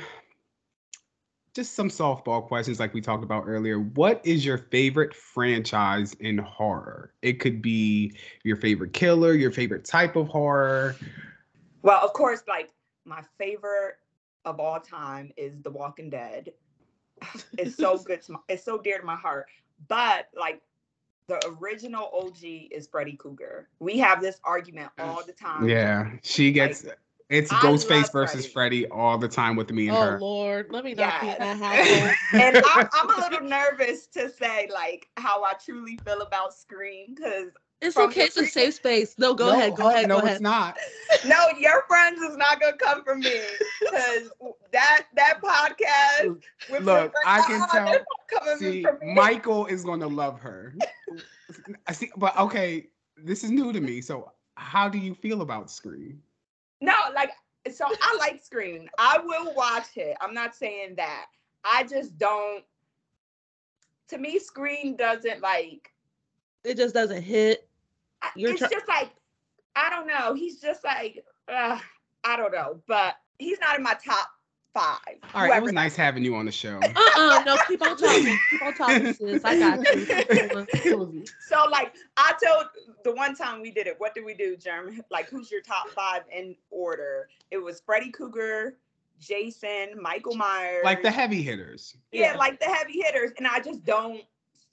just 1.55 1.74
some 1.75 1.89
softball 1.89 2.45
questions 2.45 2.79
like 2.79 2.93
we 2.93 3.01
talked 3.01 3.24
about 3.24 3.43
earlier. 3.48 3.79
What 3.79 4.22
is 4.25 4.45
your 4.45 4.57
favorite 4.57 5.13
franchise 5.13 6.13
in 6.15 6.38
horror? 6.39 7.13
It 7.22 7.39
could 7.39 7.62
be 7.62 8.17
your 8.43 8.57
favorite 8.57 8.93
killer, 8.93 9.33
your 9.33 9.51
favorite 9.51 9.86
type 9.86 10.15
of 10.15 10.27
horror. 10.27 10.98
Well, 11.83 12.00
of 12.03 12.13
course, 12.13 12.43
like 12.48 12.72
my 13.05 13.24
favorite 13.38 13.95
of 14.45 14.60
all 14.60 14.79
time 14.79 15.31
is 15.38 15.62
The 15.62 15.72
Walking 15.72 16.10
Dead. 16.10 16.53
It's 17.57 17.75
so 17.75 17.97
good. 18.05 18.21
To 18.23 18.33
my, 18.33 18.39
it's 18.49 18.63
so 18.63 18.77
dear 18.77 18.99
to 18.99 19.05
my 19.05 19.15
heart. 19.15 19.47
But 19.87 20.27
like 20.35 20.61
the 21.27 21.39
original 21.61 22.09
OG 22.13 22.43
is 22.71 22.87
Freddy 22.87 23.13
Krueger. 23.13 23.69
We 23.79 23.97
have 23.99 24.21
this 24.21 24.39
argument 24.43 24.91
all 24.99 25.21
the 25.25 25.33
time. 25.33 25.67
Yeah, 25.67 26.11
she 26.21 26.51
gets 26.51 26.85
it's 27.29 27.51
I 27.51 27.59
Ghostface 27.63 28.11
versus 28.11 28.45
Freddy 28.45 28.87
all 28.87 29.17
the 29.17 29.27
time 29.27 29.55
with 29.55 29.71
me 29.71 29.87
and 29.87 29.97
Oh 29.97 30.01
her. 30.01 30.17
Lord, 30.19 30.67
let 30.71 30.83
me 30.83 30.93
not 30.93 31.21
be 31.21 31.29
in 31.29 31.37
that 31.39 31.57
Yes. 31.57 31.61
household. 31.61 32.15
and 32.33 32.57
I'm, 32.57 32.87
I'm 32.93 33.09
a 33.09 33.21
little 33.21 33.47
nervous 33.47 34.07
to 34.07 34.29
say 34.29 34.69
like 34.71 35.07
how 35.17 35.43
I 35.43 35.53
truly 35.53 35.97
feel 36.05 36.21
about 36.21 36.53
Scream 36.53 37.15
because 37.15 37.47
It's 37.83 37.97
okay. 37.97 38.21
It's 38.23 38.37
a 38.37 38.45
safe 38.45 38.75
space. 38.75 39.15
No, 39.17 39.33
go 39.33 39.47
No, 39.47 39.51
ahead. 39.53 39.75
Go 39.75 39.83
oh, 39.83 39.89
ahead. 39.89 40.07
No, 40.07 40.15
go 40.15 40.19
it's 40.19 40.27
ahead. 40.27 40.41
not. 40.41 40.77
no, 41.25 41.35
your 41.59 41.83
friends 41.87 42.21
is 42.21 42.37
not 42.37 42.61
gonna 42.61 42.77
come 42.77 43.03
from 43.03 43.19
me 43.19 43.39
because 43.81 44.31
that 44.71 45.07
that 45.15 45.41
podcast. 45.41 46.41
With 46.71 46.83
Look, 46.83 47.13
I 47.25 47.41
can 47.41 47.67
tell- 47.69 48.05
coming 48.29 48.57
See, 48.57 48.83
from 48.83 48.99
me. 49.01 49.13
Michael 49.13 49.65
is 49.65 49.83
gonna 49.83 50.07
love 50.07 50.39
her. 50.39 50.75
I 51.87 51.91
see, 51.93 52.09
but 52.15 52.37
okay, 52.37 52.87
this 53.17 53.43
is 53.43 53.51
new 53.51 53.73
to 53.73 53.81
me. 53.81 54.01
So, 54.01 54.31
how 54.55 54.87
do 54.87 54.97
you 54.97 55.13
feel 55.13 55.41
about 55.41 55.69
Scream? 55.69 56.21
No, 56.79 56.95
like 57.13 57.31
so 57.71 57.85
I 58.01 58.15
like 58.19 58.41
Scream. 58.43 58.87
I 58.97 59.19
will 59.19 59.53
watch 59.55 59.97
it. 59.97 60.15
I'm 60.21 60.33
not 60.33 60.55
saying 60.55 60.95
that. 60.97 61.25
I 61.65 61.83
just 61.83 62.17
don't. 62.17 62.63
To 64.07 64.17
me, 64.17 64.39
Scream 64.39 64.95
doesn't 64.95 65.41
like. 65.41 65.91
It 66.63 66.77
just 66.77 66.93
doesn't 66.93 67.23
hit. 67.23 67.67
I- 68.23 68.29
You're 68.35 68.51
it's 68.51 68.59
try- 68.59 68.69
just 68.69 68.87
like 68.87 69.11
I 69.75 69.89
don't 69.89 70.07
know. 70.07 70.33
He's 70.33 70.59
just 70.59 70.83
like 70.83 71.23
uh, 71.47 71.77
I 72.23 72.37
don't 72.37 72.51
know, 72.53 72.79
but 72.87 73.15
he's 73.39 73.59
not 73.59 73.75
in 73.77 73.83
my 73.83 73.95
top 74.05 74.29
five. 74.73 74.97
All 75.35 75.41
right, 75.43 75.57
it 75.57 75.61
was 75.61 75.69
that 75.69 75.75
nice 75.75 75.95
having 75.95 76.23
you 76.23 76.35
on 76.35 76.45
the 76.45 76.51
show. 76.51 76.77
Uh-uh. 76.83 77.43
No, 77.45 77.55
keep 77.67 77.81
on 77.81 77.95
talking. 77.97 78.37
Keep 78.49 78.61
on 78.63 78.73
talking, 78.73 79.13
sis. 79.13 79.41
I 79.45 79.59
got 79.59 80.83
you. 80.83 81.23
So 81.47 81.65
like 81.69 81.93
I 82.17 82.33
told 82.43 82.65
the 83.03 83.13
one 83.13 83.35
time 83.35 83.61
we 83.61 83.71
did 83.71 83.87
it, 83.87 83.95
what 83.99 84.15
did 84.15 84.25
we 84.25 84.33
do, 84.33 84.55
Jeremy? 84.57 84.99
Like 85.11 85.27
who's 85.29 85.51
your 85.51 85.61
top 85.61 85.89
five 85.89 86.21
in 86.35 86.55
order? 86.71 87.27
It 87.51 87.57
was 87.57 87.81
Freddy 87.85 88.09
Krueger, 88.11 88.77
Jason, 89.19 89.89
Michael 90.01 90.35
Myers. 90.35 90.83
like 90.83 91.01
the 91.03 91.11
heavy 91.11 91.41
hitters. 91.43 91.95
yeah, 92.11 92.31
Yeah. 92.33 92.37
like 92.37 92.59
the 92.59 92.65
heavy 92.67 93.01
hitters. 93.01 93.31
And 93.37 93.47
I 93.47 93.59
just 93.59 93.83
don't 93.85 94.21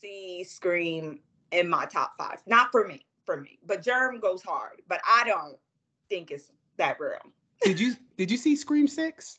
see 0.01 0.45
Scream 0.45 1.21
in 1.53 1.69
my 1.69 1.85
top 1.87 2.15
five. 2.17 2.39
Not 2.47 2.71
for 2.71 2.87
me, 2.87 3.05
for 3.31 3.41
me. 3.41 3.59
But 3.65 3.83
Germ 3.83 4.19
goes 4.19 4.43
hard. 4.43 4.83
But 4.89 5.01
I 5.07 5.23
don't 5.25 5.57
think 6.09 6.33
it's 6.33 6.51
that 6.79 6.99
real. 6.99 7.19
Did 7.63 7.79
you 7.79 7.95
did 8.17 8.31
you 8.31 8.37
see 8.37 8.57
Scream 8.57 8.89
Six? 8.89 9.39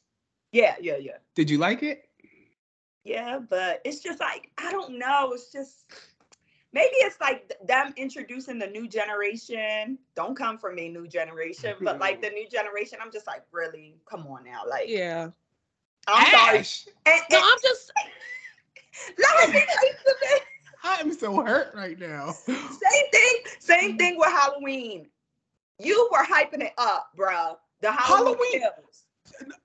Yeah, 0.53 0.75
yeah, 0.79 0.97
yeah. 0.97 1.17
Did 1.35 1.49
you 1.49 1.57
like 1.57 1.83
it? 1.83 2.07
Yeah, 3.03 3.39
but 3.39 3.81
it's 3.83 3.99
just 3.99 4.19
like 4.19 4.49
I 4.57 4.71
don't 4.71 4.97
know. 4.97 5.33
It's 5.33 5.51
just 5.51 5.91
maybe 6.71 6.93
it's 6.99 7.19
like 7.19 7.51
them 7.65 7.93
introducing 7.97 8.59
the 8.59 8.67
new 8.67 8.87
generation. 8.87 9.97
Don't 10.15 10.37
come 10.37 10.57
from 10.57 10.75
me, 10.75 10.87
new 10.87 11.07
generation, 11.07 11.75
but 11.81 11.99
like 11.99 12.21
the 12.21 12.29
new 12.29 12.47
generation. 12.47 12.99
I'm 13.01 13.11
just 13.11 13.27
like, 13.27 13.43
really, 13.51 13.97
come 14.09 14.25
on 14.27 14.45
now, 14.45 14.61
like 14.69 14.87
Yeah. 14.87 15.31
I'm 16.07 16.31
sorry. 16.31 16.59
Ash, 16.59 16.87
And, 17.05 17.21
No, 17.29 17.39
I'm 17.43 17.57
just. 17.61 17.91
let 19.17 19.49
me 19.49 19.59
say 19.59 19.91
something. 20.05 20.45
I'm 20.83 21.13
so 21.13 21.41
hurt 21.41 21.73
right 21.75 21.99
now. 21.99 22.31
Same 22.31 23.09
thing. 23.11 23.40
Same 23.79 23.97
thing 23.97 24.17
with 24.17 24.29
Halloween. 24.29 25.07
You 25.79 26.09
were 26.11 26.23
hyping 26.23 26.61
it 26.61 26.73
up, 26.77 27.09
bruh. 27.17 27.55
The 27.81 27.91
Halloween, 27.91 28.35
Halloween- 28.37 28.61
kills. 28.61 29.03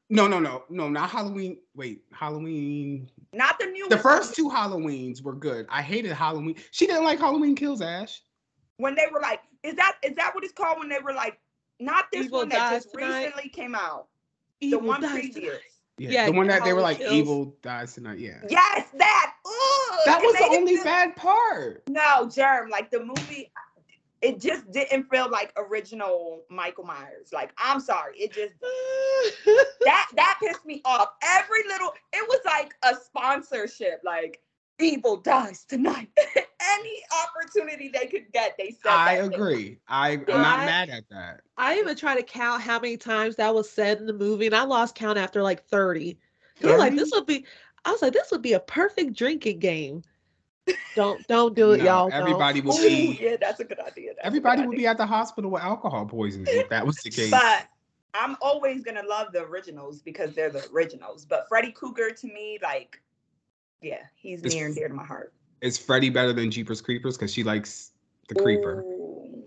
No, 0.09 0.29
no, 0.29 0.39
no, 0.39 0.65
no, 0.71 0.89
not 0.89 1.11
Halloween. 1.11 1.59
Wait, 1.75 2.03
Halloween. 2.13 3.11
not 3.33 3.59
the 3.59 3.67
new. 3.67 3.89
The 3.89 3.99
first 3.99 4.35
two 4.37 4.49
Halloweens 4.49 5.23
were 5.23 5.35
good. 5.35 5.67
I 5.69 5.83
hated 5.83 6.13
Halloween. 6.13 6.55
She 6.71 6.87
didn't 6.87 7.05
like 7.05 7.19
Halloween 7.19 7.55
Kills 7.57 7.83
Ash. 7.83 8.23
when 8.77 8.95
they 8.95 9.07
were 9.13 9.21
like, 9.21 9.41
is 9.63 9.75
that 9.75 9.97
is 10.03 10.15
that 10.17 10.35
what 10.35 10.45
it's 10.45 10.53
called? 10.53 10.79
When 10.79 10.89
they 10.89 11.01
were 11.01 11.13
like, 11.13 11.39
not 11.81 12.05
this 12.13 12.27
Evil 12.27 12.39
one 12.41 12.49
that 12.51 12.75
just 12.75 12.93
Tonight. 12.93 13.25
recently 13.25 13.49
came 13.51 13.75
out. 13.75 14.07
Evil 14.61 14.81
the 14.81 14.87
one 14.87 15.01
dies 15.01 15.11
previous. 15.13 15.35
tonight. 15.35 15.61
Yeah, 15.99 16.11
Yeah, 16.11 16.27
the 16.27 16.33
one 16.33 16.47
that 16.49 16.63
they 16.63 16.73
were 16.73 16.81
like 16.83 16.99
Kills. 16.99 17.13
evil 17.13 17.57
dies 17.63 17.95
tonight. 17.95 18.19
Yeah, 18.19 18.39
Yes, 18.49 18.89
that. 18.95 19.33
Ugh, 19.45 19.99
that 20.07 20.21
was 20.23 20.35
the 20.37 20.57
only 20.57 20.77
feel- 20.77 20.85
bad 20.85 21.17
part. 21.17 21.83
No, 21.89 22.29
Germ, 22.29 22.69
like 22.71 22.91
the 22.91 23.01
movie, 23.05 23.51
it 24.23 24.41
just 24.41 24.71
didn't 24.71 25.05
feel 25.11 25.31
like 25.31 25.53
original 25.57 26.43
Michael 26.51 26.85
Myers. 26.85 27.33
Like, 27.33 27.53
I'm 27.59 27.81
sorry, 27.81 28.19
it 28.19 28.33
just 28.33 28.55
that 29.85 30.07
that 30.15 30.39
pissed 30.43 30.65
me 30.65 30.81
off. 30.85 31.11
Every 31.23 31.63
little, 31.69 31.93
it 32.13 32.27
was 32.29 32.41
like 32.45 32.75
a 32.83 32.95
sponsorship. 32.95 34.01
Like, 34.05 34.41
evil 34.79 35.17
dies 35.17 35.65
tonight. 35.65 36.09
Any 36.61 37.03
opportunity 37.25 37.89
they 37.93 38.07
could 38.07 38.33
get, 38.33 38.57
they 38.59 38.71
said. 38.71 38.91
I 38.93 39.17
that 39.17 39.31
thing. 39.31 39.35
agree. 39.35 39.79
I, 39.89 40.13
I'm 40.13 40.25
not 40.27 40.61
I- 40.61 40.67
mad 40.67 40.91
at 40.91 41.05
that. 41.11 41.41
I 41.59 41.79
even 41.79 41.97
tried 41.97 42.17
to 42.17 42.23
count 42.23 42.63
how 42.63 42.79
many 42.79 42.97
times 42.97 43.37
that 43.37 43.55
was 43.55 43.71
said 43.71 43.99
in 43.99 44.07
the 44.07 44.13
movie, 44.13 44.47
and 44.47 44.55
I 44.55 44.65
lost 44.65 44.95
count 44.95 45.19
after 45.19 45.43
like 45.43 45.65
30. 45.65 46.19
I 46.63 46.67
was 46.67 46.79
like, 46.79 46.97
this 46.97 47.11
would 47.13 47.27
be. 47.27 47.45
I 47.85 47.93
was 47.93 48.03
like, 48.03 48.13
this 48.13 48.31
would 48.33 48.43
be 48.43 48.55
a 48.55 48.61
perfect 48.61 49.13
drinking 49.13 49.59
game. 49.61 50.03
Don't 50.95 51.27
don't 51.29 51.55
do 51.55 51.73
it, 51.73 51.79
No, 51.79 51.85
y'all. 51.85 52.11
don't. 52.11 52.19
everybody 52.21 52.61
would 52.61 52.75
Ooh, 52.79 52.83
be 52.83 53.19
yeah, 53.21 53.37
that's 53.41 53.61
a 53.61 53.65
good 53.65 53.79
idea. 53.81 53.87
that's 53.87 53.97
a 53.99 54.15
good 54.15 54.27
everybody 54.27 54.63
would 54.63 54.69
idea. 54.75 54.79
be 54.79 54.87
at 54.87 54.97
the 54.97 55.07
hospital 55.07 55.51
with 55.51 55.63
alcohol 55.63 56.07
poisoning 56.07 56.47
if 56.49 56.69
that 56.71 56.85
was 56.87 56.97
the 56.97 57.11
case. 57.11 57.31
But 57.31 57.67
I'm 58.15 58.37
always 58.41 58.83
gonna 58.83 59.03
love 59.07 59.33
the 59.33 59.43
originals 59.43 60.01
because 60.03 60.35
they're 60.35 60.51
the 60.51 60.67
originals. 60.73 61.25
But 61.25 61.47
Freddy 61.49 61.71
Krueger 61.71 62.11
to 62.11 62.27
me, 62.27 62.59
like, 62.63 63.01
yeah, 63.83 64.05
he's 64.17 64.41
It's- 64.41 64.55
near 64.55 64.67
and 64.67 64.75
dear 64.75 64.89
to 64.89 64.95
my 64.95 65.05
heart. 65.05 65.33
Is 65.61 65.79
Freddie 65.79 66.11
better 66.11 66.33
than 66.33 66.51
Jeepers 66.51 66.81
Creepers 66.81 67.17
because 67.17 67.33
she 67.33 67.43
likes 67.43 67.93
the 68.29 68.35
creeper? 68.35 68.83
Ooh. 68.83 69.45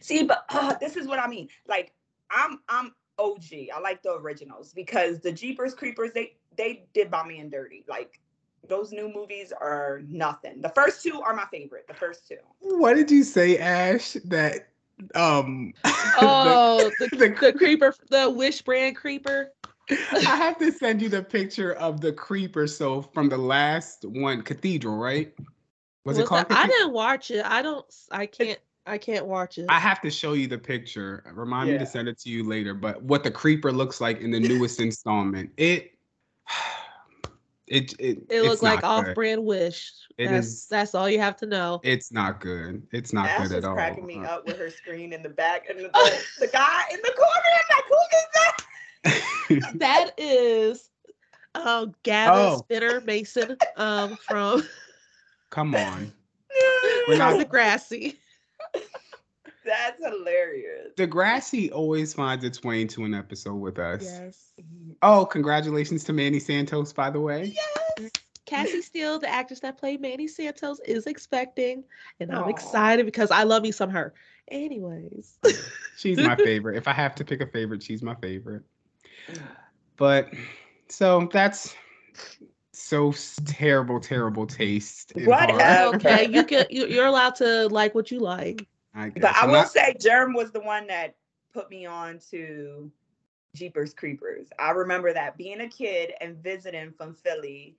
See, 0.00 0.24
but 0.24 0.44
uh, 0.50 0.74
this 0.80 0.96
is 0.96 1.06
what 1.06 1.18
I 1.18 1.26
mean. 1.28 1.48
Like, 1.68 1.92
I'm 2.30 2.60
I'm 2.68 2.94
OG. 3.18 3.44
I 3.74 3.80
like 3.80 4.02
the 4.02 4.12
originals 4.14 4.72
because 4.72 5.20
the 5.20 5.32
Jeepers 5.32 5.74
Creepers 5.74 6.12
they 6.12 6.36
they 6.56 6.86
did 6.94 7.10
by 7.10 7.26
me 7.26 7.38
and 7.38 7.50
dirty. 7.50 7.84
Like 7.88 8.20
those 8.68 8.92
new 8.92 9.12
movies 9.12 9.52
are 9.58 10.02
nothing. 10.08 10.60
The 10.60 10.70
first 10.70 11.02
two 11.02 11.20
are 11.20 11.34
my 11.34 11.46
favorite. 11.50 11.86
The 11.88 11.94
first 11.94 12.28
two. 12.28 12.38
What 12.60 12.94
did 12.94 13.10
you 13.10 13.24
say, 13.24 13.58
Ash? 13.58 14.16
That 14.24 14.68
um 15.14 15.72
Oh, 16.18 16.90
the, 16.98 17.08
the, 17.08 17.36
the 17.40 17.52
creeper, 17.52 17.94
the 18.10 18.30
Wish 18.30 18.62
brand 18.62 18.96
creeper. 18.96 19.52
I 19.90 20.36
have 20.36 20.58
to 20.58 20.72
send 20.72 21.00
you 21.00 21.08
the 21.08 21.22
picture 21.22 21.74
of 21.74 22.00
the 22.00 22.12
creeper. 22.12 22.66
So 22.66 23.02
from 23.02 23.28
the 23.28 23.38
last 23.38 24.04
one, 24.04 24.42
Cathedral, 24.42 24.96
right? 24.96 25.32
Was, 26.04 26.18
it 26.18 26.26
called? 26.26 26.48
that- 26.48 26.58
I 26.58 26.66
didn't 26.66 26.92
watch 26.92 27.30
it. 27.30 27.44
I 27.44 27.62
don't. 27.62 27.84
I 28.10 28.26
can't. 28.26 28.58
I 28.86 28.98
can't 28.98 29.26
watch 29.26 29.58
it. 29.58 29.66
I 29.68 29.80
have 29.80 30.00
to 30.02 30.10
show 30.10 30.34
you 30.34 30.46
the 30.46 30.58
picture. 30.58 31.24
Remind 31.34 31.72
me 31.72 31.78
to 31.78 31.86
send 31.86 32.06
it 32.06 32.20
to 32.20 32.30
you 32.30 32.44
later. 32.44 32.72
But 32.72 33.02
what 33.02 33.24
the 33.24 33.32
creeper 33.32 33.72
looks 33.72 34.00
like 34.00 34.20
in 34.20 34.30
the 34.30 34.38
newest 34.38 34.80
installment, 34.80 35.50
it, 35.56 35.95
it, 37.66 37.92
it, 37.98 37.98
it 37.98 38.26
it's 38.30 38.46
looked 38.48 38.62
like 38.62 38.80
good. 38.80 38.86
off-brand 38.86 39.44
Wish. 39.44 39.92
It 40.18 40.28
that's, 40.28 40.46
is- 40.46 40.66
That's 40.68 40.94
all 40.94 41.08
you 41.10 41.18
have 41.18 41.36
to 41.38 41.46
know. 41.46 41.80
It's 41.82 42.10
not 42.12 42.40
good. 42.40 42.86
It's 42.92 43.12
not 43.12 43.28
Ash 43.28 43.48
good 43.48 43.58
at 43.58 43.64
all. 43.64 43.74
cracking 43.74 44.06
me 44.06 44.18
Uh, 44.18 44.36
up 44.36 44.46
with 44.46 44.58
her 44.58 44.70
screen 44.82 45.12
in 45.12 45.22
the 45.22 45.28
back 45.28 45.68
and 45.68 45.78
the, 45.78 45.88
the, 45.88 46.22
the 46.40 46.46
guy 46.48 46.82
in 46.92 46.98
the 47.02 47.12
corner. 47.16 47.42
I'm 47.60 47.76
like, 47.76 47.84
who 47.88 47.98
is 48.16 48.26
that? 48.34 49.78
that 49.78 50.10
is 50.18 50.90
um 51.54 51.94
Gavin 52.02 52.34
Oh. 52.54 52.58
Spinner 52.58 53.00
Mason 53.02 53.56
um 53.76 54.16
from 54.16 54.62
Come 55.50 55.74
on. 55.74 56.12
We're 57.08 57.16
from 57.16 57.18
not- 57.18 57.46
Degrassi. 57.50 58.16
That's 59.66 60.02
hilarious. 60.04 60.92
Degrassi 60.96 61.72
always 61.72 62.14
finds 62.14 62.44
its 62.44 62.62
way 62.62 62.82
into 62.82 63.04
an 63.04 63.14
episode 63.14 63.56
with 63.56 63.78
us. 63.78 64.02
Yes. 64.02 64.52
Oh, 65.02 65.26
congratulations 65.26 66.04
to 66.04 66.12
Manny 66.12 66.38
Santos, 66.38 66.92
by 66.92 67.10
the 67.10 67.20
way. 67.20 67.54
Yes. 67.98 68.10
Cassie 68.46 68.80
Steele, 68.80 69.18
the 69.18 69.28
actress 69.28 69.60
that 69.60 69.76
played 69.76 70.00
Manny 70.00 70.28
Santos, 70.28 70.78
is 70.86 71.06
expecting, 71.08 71.82
and 72.20 72.30
I'm 72.32 72.44
Aw. 72.44 72.48
excited 72.48 73.04
because 73.04 73.32
I 73.32 73.42
love 73.42 73.62
me 73.62 73.72
some 73.72 73.90
her. 73.90 74.14
Anyways, 74.48 75.36
She's 75.96 76.18
my 76.18 76.36
favorite. 76.44 76.76
If 76.76 76.86
I 76.86 76.92
have 76.92 77.16
to 77.16 77.24
pick 77.24 77.40
a 77.40 77.46
favorite, 77.46 77.82
she's 77.82 78.02
my 78.02 78.14
favorite. 78.14 78.62
But 79.96 80.32
so 80.88 81.28
that's 81.32 81.74
so 82.72 83.12
terrible, 83.46 83.98
terrible 83.98 84.46
taste. 84.46 85.12
in 85.12 85.26
Whatever. 85.26 85.96
okay, 85.96 86.28
you 86.28 86.44
can 86.44 86.66
you, 86.70 86.86
you're 86.86 87.06
allowed 87.06 87.34
to 87.36 87.66
like 87.68 87.94
what 87.94 88.10
you 88.12 88.20
like. 88.20 88.66
I 88.96 89.10
guess. 89.10 89.22
But 89.22 89.36
I 89.36 89.40
I'm 89.42 89.50
will 89.50 89.58
not- 89.58 89.70
say 89.70 89.94
Germ 90.00 90.32
was 90.32 90.50
the 90.50 90.60
one 90.60 90.86
that 90.88 91.14
put 91.52 91.70
me 91.70 91.86
on 91.86 92.18
to 92.30 92.90
Jeepers 93.54 93.94
Creepers. 93.94 94.48
I 94.58 94.70
remember 94.70 95.12
that 95.12 95.36
being 95.36 95.60
a 95.60 95.68
kid 95.68 96.12
and 96.20 96.36
visiting 96.42 96.92
from 96.92 97.14
Philly 97.14 97.76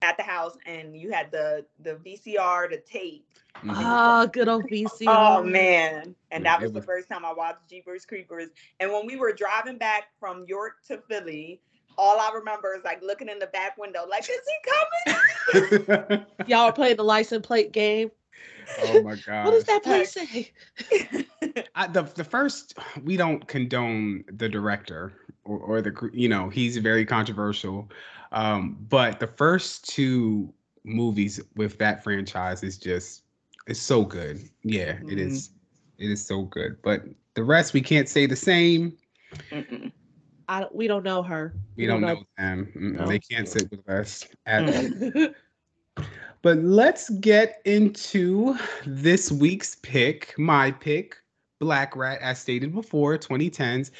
at 0.00 0.16
the 0.16 0.22
house 0.22 0.56
and 0.66 0.96
you 0.96 1.10
had 1.10 1.30
the 1.32 1.64
the 1.80 1.96
VCR, 1.96 2.68
to 2.70 2.80
tape. 2.80 3.26
Mhm. 3.64 3.74
Oh, 3.76 4.26
good 4.28 4.48
old 4.48 4.64
VCR. 4.70 5.08
Oh 5.08 5.42
man. 5.42 6.14
And 6.30 6.44
that 6.46 6.60
was 6.60 6.72
the 6.72 6.82
first 6.82 7.08
time 7.08 7.24
I 7.24 7.32
watched 7.32 7.68
Jeepers 7.68 8.06
Creepers. 8.06 8.48
And 8.80 8.92
when 8.92 9.06
we 9.06 9.16
were 9.16 9.32
driving 9.32 9.76
back 9.76 10.04
from 10.20 10.44
York 10.46 10.76
to 10.86 10.98
Philly, 11.08 11.60
all 11.96 12.20
I 12.20 12.30
remember 12.32 12.74
is 12.76 12.84
like 12.84 13.02
looking 13.02 13.28
in 13.28 13.40
the 13.40 13.48
back 13.48 13.76
window, 13.76 14.06
like, 14.08 14.22
is 14.22 14.40
he 14.46 15.58
coming? 16.06 16.24
Y'all 16.46 16.60
are 16.60 16.72
playing 16.72 16.96
the 16.96 17.02
license 17.04 17.44
plate 17.44 17.72
game. 17.72 18.10
Oh 18.82 19.02
my 19.02 19.14
god. 19.16 19.44
What 19.44 19.52
does 19.52 19.64
that 19.64 19.82
plate 19.82 20.06
say? 20.06 20.52
I, 21.74 21.86
the 21.86 22.02
the 22.02 22.24
first 22.24 22.74
we 23.04 23.16
don't 23.16 23.46
condone 23.46 24.24
the 24.32 24.48
director 24.48 25.12
or, 25.44 25.58
or 25.58 25.82
the 25.82 26.10
you 26.12 26.28
know 26.28 26.48
he's 26.48 26.76
very 26.76 27.04
controversial, 27.04 27.90
um, 28.32 28.76
but 28.88 29.20
the 29.20 29.26
first 29.26 29.88
two 29.88 30.52
movies 30.84 31.40
with 31.56 31.78
that 31.78 32.02
franchise 32.02 32.62
is 32.62 32.78
just 32.78 33.22
it's 33.66 33.80
so 33.80 34.04
good. 34.04 34.48
Yeah, 34.62 34.92
it 34.92 35.06
Mhm. 35.06 35.18
is. 35.18 35.50
It 35.98 36.10
is 36.10 36.24
so 36.24 36.42
good. 36.42 36.80
But 36.82 37.04
the 37.34 37.42
rest 37.42 37.74
we 37.74 37.80
can't 37.80 38.08
say 38.08 38.26
the 38.26 38.36
same. 38.36 38.96
Mm-mm. 39.50 39.92
I 40.48 40.66
we 40.72 40.86
don't 40.86 41.02
know 41.04 41.22
her. 41.22 41.54
We 41.76 41.86
don't 41.86 42.00
know 42.00 42.22
them. 42.38 42.72
No. 42.74 43.06
They 43.06 43.18
can't 43.18 43.48
sit 43.48 43.70
with 43.70 43.88
us 43.88 44.26
at 44.46 44.64
all. 44.64 45.28
But 46.42 46.58
let's 46.58 47.10
get 47.10 47.60
into 47.64 48.56
this 48.86 49.32
week's 49.32 49.76
pick, 49.76 50.34
my 50.38 50.70
pick, 50.70 51.16
Black 51.58 51.96
Rat, 51.96 52.20
as 52.20 52.38
stated 52.38 52.72
before, 52.74 53.18
2010s. 53.18 53.90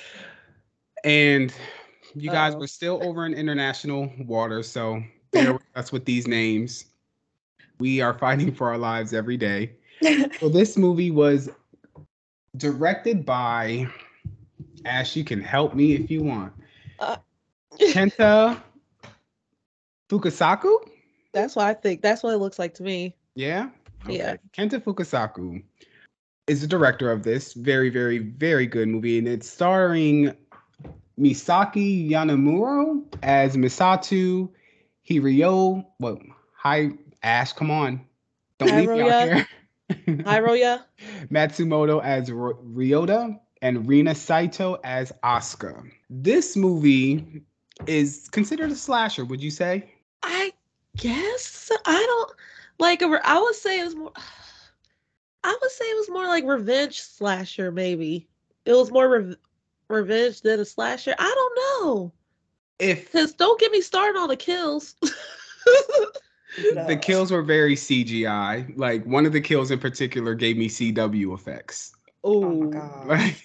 And 1.04 1.52
you 2.14 2.30
guys 2.30 2.54
Uh-oh. 2.54 2.60
were 2.60 2.66
still 2.66 3.00
over 3.02 3.26
in 3.26 3.34
international 3.34 4.12
water, 4.20 4.62
so 4.62 5.02
bear 5.32 5.54
with 5.54 5.62
us 5.74 5.92
with 5.92 6.04
these 6.04 6.26
names. 6.26 6.86
We 7.78 8.00
are 8.00 8.16
fighting 8.18 8.52
for 8.52 8.68
our 8.68 8.78
lives 8.78 9.12
every 9.12 9.36
day. 9.36 9.72
So 10.38 10.48
this 10.48 10.76
movie 10.76 11.10
was 11.10 11.50
directed 12.56 13.26
by 13.26 13.86
Ash. 14.84 15.16
You 15.16 15.24
can 15.24 15.40
help 15.40 15.74
me 15.74 15.94
if 15.94 16.10
you 16.10 16.22
want. 16.22 16.52
Uh. 16.98 17.16
Kenta 17.78 18.60
Fukasaku. 20.08 20.88
That's 21.32 21.56
what 21.56 21.66
I 21.66 21.74
think. 21.74 22.02
That's 22.02 22.22
what 22.22 22.34
it 22.34 22.38
looks 22.38 22.58
like 22.58 22.74
to 22.74 22.82
me. 22.82 23.14
Yeah. 23.34 23.70
Yeah. 24.08 24.36
Kenta 24.56 24.80
Fukasaku 24.80 25.62
is 26.46 26.60
the 26.60 26.66
director 26.66 27.10
of 27.10 27.22
this 27.22 27.52
very, 27.52 27.90
very, 27.90 28.18
very 28.18 28.66
good 28.66 28.88
movie, 28.88 29.18
and 29.18 29.28
it's 29.28 29.48
starring 29.48 30.34
Misaki 31.18 32.10
Yanamuro 32.10 33.02
as 33.22 33.56
Misato 33.56 34.48
Hiryo. 35.08 35.84
What? 35.98 36.18
Hi, 36.54 36.90
Ash. 37.22 37.52
Come 37.52 37.70
on. 37.70 38.00
Don't 38.58 38.76
leave 38.76 38.88
me 38.88 39.02
out 39.02 39.28
here. 39.28 39.46
Hi, 40.24 40.40
Roya. 40.40 40.84
Matsumoto 41.30 42.02
as 42.02 42.30
R- 42.30 42.54
Ryota 42.54 43.38
and 43.62 43.88
Rina 43.88 44.14
Saito 44.14 44.78
as 44.84 45.12
Asuka. 45.24 45.90
This 46.10 46.56
movie 46.56 47.42
is 47.86 48.28
considered 48.30 48.70
a 48.70 48.76
slasher, 48.76 49.24
would 49.24 49.42
you 49.42 49.50
say? 49.50 49.92
I 50.22 50.52
guess 50.98 51.70
I 51.84 52.04
don't 52.06 52.32
like. 52.78 53.02
I 53.02 53.40
would 53.40 53.54
say 53.54 53.80
it 53.80 53.84
was 53.84 53.94
more. 53.94 54.12
I 55.44 55.56
would 55.60 55.70
say 55.70 55.84
it 55.84 55.96
was 55.96 56.10
more 56.10 56.26
like 56.26 56.44
revenge 56.44 57.00
slasher. 57.00 57.70
Maybe 57.70 58.28
it 58.66 58.72
was 58.74 58.90
more 58.90 59.08
rev- 59.08 59.36
revenge 59.88 60.42
than 60.42 60.60
a 60.60 60.64
slasher. 60.64 61.14
I 61.18 61.32
don't 61.34 61.86
know. 61.86 62.12
If 62.78 63.12
Cause 63.12 63.32
don't 63.32 63.58
get 63.58 63.72
me 63.72 63.80
started 63.80 64.18
on 64.18 64.28
the 64.28 64.36
kills. 64.36 64.94
the 66.56 66.98
kills 67.00 67.30
were 67.30 67.42
very 67.42 67.76
CGI. 67.76 68.76
Like 68.76 69.04
one 69.04 69.26
of 69.26 69.32
the 69.32 69.40
kills 69.40 69.70
in 69.70 69.78
particular 69.78 70.34
gave 70.34 70.56
me 70.56 70.68
CW 70.68 71.34
effects. 71.34 71.94
Oh 72.24 72.52
my 72.52 72.66
god. 72.66 73.06
Like 73.06 73.42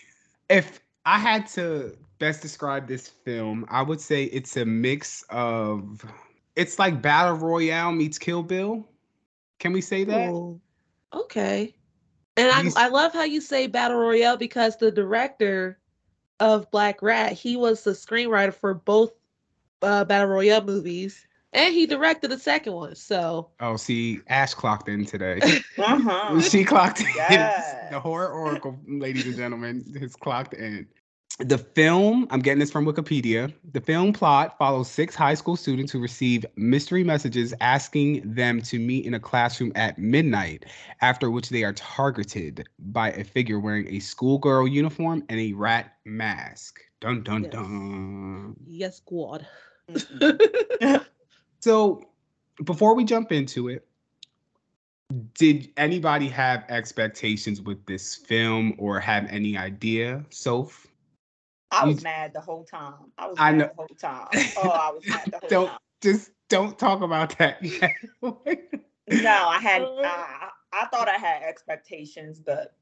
if 0.49 0.81
I 1.05 1.19
had 1.19 1.47
to 1.51 1.95
best 2.19 2.41
describe 2.41 2.87
this 2.87 3.07
film, 3.07 3.65
I 3.69 3.81
would 3.81 4.01
say 4.01 4.25
it's 4.25 4.57
a 4.57 4.65
mix 4.65 5.23
of 5.29 6.03
it's 6.55 6.79
like 6.79 7.01
Battle 7.01 7.35
Royale 7.35 7.91
meets 7.91 8.17
Kill 8.17 8.43
Bill. 8.43 8.87
Can 9.59 9.73
we 9.73 9.81
say 9.81 10.03
that? 10.03 10.29
Ooh. 10.29 10.59
Okay. 11.13 11.73
And 12.35 12.51
I, 12.51 12.85
I 12.85 12.87
love 12.89 13.13
how 13.13 13.23
you 13.23 13.39
say 13.41 13.67
battle 13.67 13.97
royale 13.97 14.37
because 14.37 14.77
the 14.77 14.91
director 14.91 15.77
of 16.39 16.69
Black 16.71 17.01
Rat, 17.01 17.33
he 17.33 17.55
was 17.55 17.83
the 17.83 17.91
screenwriter 17.91 18.53
for 18.53 18.73
both 18.73 19.11
uh, 19.83 20.03
battle 20.05 20.29
royale 20.29 20.63
movies, 20.63 21.27
and 21.53 21.73
he 21.73 21.85
directed 21.85 22.29
the 22.29 22.39
second 22.39 22.73
one. 22.73 22.95
So 22.95 23.51
Oh, 23.59 23.77
see, 23.77 24.21
Ash 24.27 24.53
clocked 24.53 24.89
in 24.89 25.05
today. 25.05 25.39
Uh-huh. 25.77 26.39
she 26.41 26.63
clocked 26.63 27.01
in. 27.01 27.07
Yes. 27.15 27.91
The 27.91 27.99
horror 27.99 28.29
oracle, 28.29 28.79
ladies 28.87 29.25
and 29.25 29.35
gentlemen, 29.35 29.83
has 29.99 30.15
clocked 30.15 30.53
in. 30.53 30.87
The 31.39 31.57
film, 31.57 32.27
I'm 32.29 32.41
getting 32.41 32.59
this 32.59 32.71
from 32.71 32.85
Wikipedia. 32.85 33.51
The 33.71 33.81
film 33.81 34.13
plot 34.13 34.55
follows 34.57 34.89
six 34.89 35.15
high 35.15 35.33
school 35.33 35.55
students 35.55 35.91
who 35.91 35.99
receive 35.99 36.45
mystery 36.55 37.03
messages 37.03 37.55
asking 37.59 38.21
them 38.33 38.61
to 38.61 38.77
meet 38.77 39.05
in 39.05 39.15
a 39.15 39.19
classroom 39.19 39.71
at 39.75 39.97
midnight, 39.97 40.65
after 41.01 41.31
which 41.31 41.49
they 41.49 41.63
are 41.63 41.73
targeted 41.73 42.67
by 42.77 43.11
a 43.11 43.23
figure 43.23 43.59
wearing 43.59 43.87
a 43.87 43.99
schoolgirl 43.99 44.67
uniform 44.67 45.23
and 45.29 45.39
a 45.39 45.53
rat 45.53 45.95
mask. 46.05 46.79
Dun 47.01 47.23
dun 47.23 47.43
Yes. 47.43 47.51
dun. 47.51 48.55
yes, 48.65 48.97
squad. 48.97 49.47
Mm-mm. 49.89 51.05
So, 51.61 52.03
before 52.65 52.93
we 52.93 53.05
jump 53.05 53.31
into 53.31 53.69
it, 53.69 53.87
did 55.33 55.71
anybody 55.77 56.27
have 56.27 56.65
expectations 56.67 57.61
with 57.61 57.85
this 57.85 58.15
film 58.15 58.75
or 58.77 58.99
have 58.99 59.25
any 59.29 59.57
idea, 59.57 60.25
Soph? 60.29 60.87
I 61.73 61.85
was 61.85 62.03
mad 62.03 62.33
the 62.33 62.41
whole 62.41 62.63
time. 62.63 63.11
I 63.17 63.27
was 63.27 63.37
I 63.39 63.51
mad 63.51 63.57
know. 63.57 63.65
the 63.67 63.73
whole 63.75 63.87
time. 63.99 64.27
Oh, 64.57 64.69
I 64.69 64.91
was 64.91 65.03
mad 65.07 65.21
the 65.31 65.31
whole 65.39 65.39
time. 65.41 65.49
Don't 65.49 65.67
time. 65.69 65.77
just 66.01 66.31
don't 66.49 66.77
talk 66.79 67.01
about 67.01 67.37
that. 67.37 67.61
No, 69.09 69.47
I 69.49 69.59
had 69.59 69.81
I, 70.03 70.49
I 70.71 70.85
thought 70.87 71.09
I 71.09 71.17
had 71.17 71.43
expectations, 71.43 72.39
but 72.39 72.73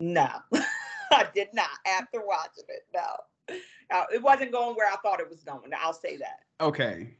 no. 0.00 0.28
I 1.12 1.26
did 1.34 1.48
not 1.54 1.68
after 1.86 2.20
watching 2.24 2.64
it. 2.68 2.86
No. 2.94 3.56
Uh, 3.90 4.04
it 4.12 4.22
wasn't 4.22 4.52
going 4.52 4.76
where 4.76 4.90
I 4.92 4.96
thought 4.96 5.20
it 5.20 5.28
was 5.30 5.42
going. 5.42 5.70
I'll 5.78 5.92
say 5.92 6.16
that. 6.16 6.40
okay, 6.60 7.14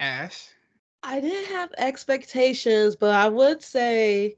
Ash. 0.00 0.48
I 1.04 1.20
didn't 1.20 1.46
have 1.52 1.72
expectations, 1.78 2.94
but 2.96 3.10
I 3.14 3.28
would 3.28 3.62
say 3.62 4.36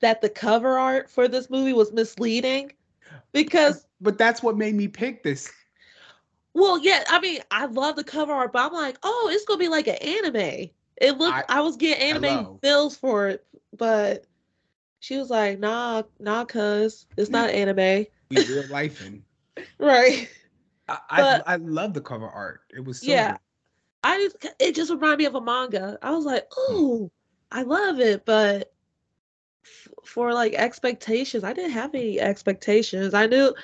that 0.00 0.20
the 0.20 0.28
cover 0.28 0.78
art 0.78 1.10
for 1.10 1.28
this 1.28 1.48
movie 1.50 1.72
was 1.72 1.92
misleading 1.92 2.72
because 3.32 3.86
But 4.00 4.18
that's 4.18 4.42
what 4.42 4.56
made 4.56 4.74
me 4.74 4.88
pick 4.88 5.22
this. 5.22 5.50
Well, 6.54 6.78
yeah, 6.78 7.02
I 7.08 7.20
mean, 7.20 7.40
I 7.50 7.66
love 7.66 7.96
the 7.96 8.04
cover 8.04 8.32
art, 8.32 8.52
but 8.52 8.64
I'm 8.64 8.72
like, 8.72 8.96
oh, 9.02 9.28
it's 9.32 9.44
gonna 9.44 9.58
be 9.58 9.68
like 9.68 9.88
an 9.88 9.96
anime. 9.96 10.70
It 10.96 11.18
looked, 11.18 11.34
I- 11.50 11.58
I, 11.58 11.60
was 11.60 11.76
getting 11.76 12.02
anime 12.02 12.22
Hello. 12.22 12.58
feels 12.62 12.96
for 12.96 13.28
it, 13.28 13.44
but 13.76 14.24
she 15.00 15.18
was 15.18 15.30
like, 15.30 15.58
nah, 15.58 16.04
nah, 16.20 16.44
cuz 16.44 17.06
it's 17.16 17.30
not 17.30 17.50
anime, 17.50 18.06
We 18.30 18.38
real 18.38 18.66
life 18.68 19.02
right? 19.78 20.28
I, 20.88 20.98
But- 21.16 21.48
I 21.48 21.54
I 21.54 21.56
love 21.56 21.92
the 21.94 22.00
cover 22.00 22.28
art. 22.28 22.60
It 22.74 22.84
was 22.84 23.00
so 23.00 23.06
Yeah. 23.08 23.32
good. 23.32 23.38
I 24.04 24.18
just, 24.18 24.46
it 24.60 24.74
just 24.74 24.90
reminded 24.92 25.18
me 25.18 25.24
of 25.24 25.34
a 25.34 25.40
manga. 25.40 25.98
I 26.02 26.10
was 26.12 26.24
like, 26.26 26.46
oh, 26.56 27.10
I 27.50 27.62
love 27.62 27.98
it, 28.00 28.24
but 28.26 28.72
f- 29.64 29.88
for 30.04 30.32
like 30.34 30.52
expectations, 30.54 31.42
I 31.42 31.52
didn't 31.54 31.70
have 31.72 31.94
any 31.94 32.20
expectations. 32.20 33.14
I 33.14 33.26
knew, 33.26 33.54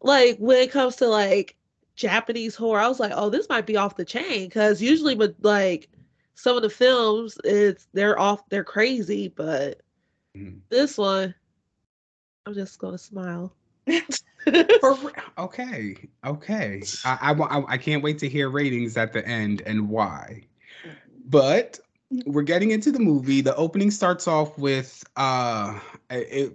like, 0.00 0.38
when 0.38 0.58
it 0.58 0.70
comes 0.70 0.96
to 0.96 1.08
like 1.08 1.56
Japanese 2.00 2.56
horror, 2.56 2.80
I 2.80 2.88
was 2.88 2.98
like, 2.98 3.12
oh, 3.14 3.28
this 3.28 3.46
might 3.50 3.66
be 3.66 3.76
off 3.76 3.94
the 3.96 4.06
chain 4.06 4.48
because 4.48 4.80
usually 4.80 5.14
with 5.14 5.36
like 5.42 5.90
some 6.34 6.56
of 6.56 6.62
the 6.62 6.70
films, 6.70 7.36
it's 7.44 7.88
they're 7.92 8.18
off, 8.18 8.48
they're 8.48 8.64
crazy, 8.64 9.28
but 9.28 9.82
Mhm. 10.34 10.60
this 10.70 10.96
one, 10.96 11.34
I'm 12.46 12.54
just 12.54 12.78
gonna 12.78 12.96
smile. 12.96 13.54
For 14.80 14.96
okay, 15.38 15.94
okay. 16.24 16.82
I, 17.04 17.34
I 17.38 17.64
I 17.74 17.76
can't 17.76 18.02
wait 18.02 18.18
to 18.20 18.28
hear 18.30 18.48
ratings 18.48 18.96
at 18.96 19.12
the 19.12 19.26
end 19.28 19.62
and 19.66 19.90
why. 19.90 20.44
But 21.26 21.78
we're 22.24 22.42
getting 22.42 22.70
into 22.70 22.90
the 22.92 22.98
movie. 22.98 23.42
The 23.42 23.54
opening 23.56 23.90
starts 23.90 24.26
off 24.26 24.56
with 24.56 25.04
uh 25.16 25.78
a- 26.10 26.50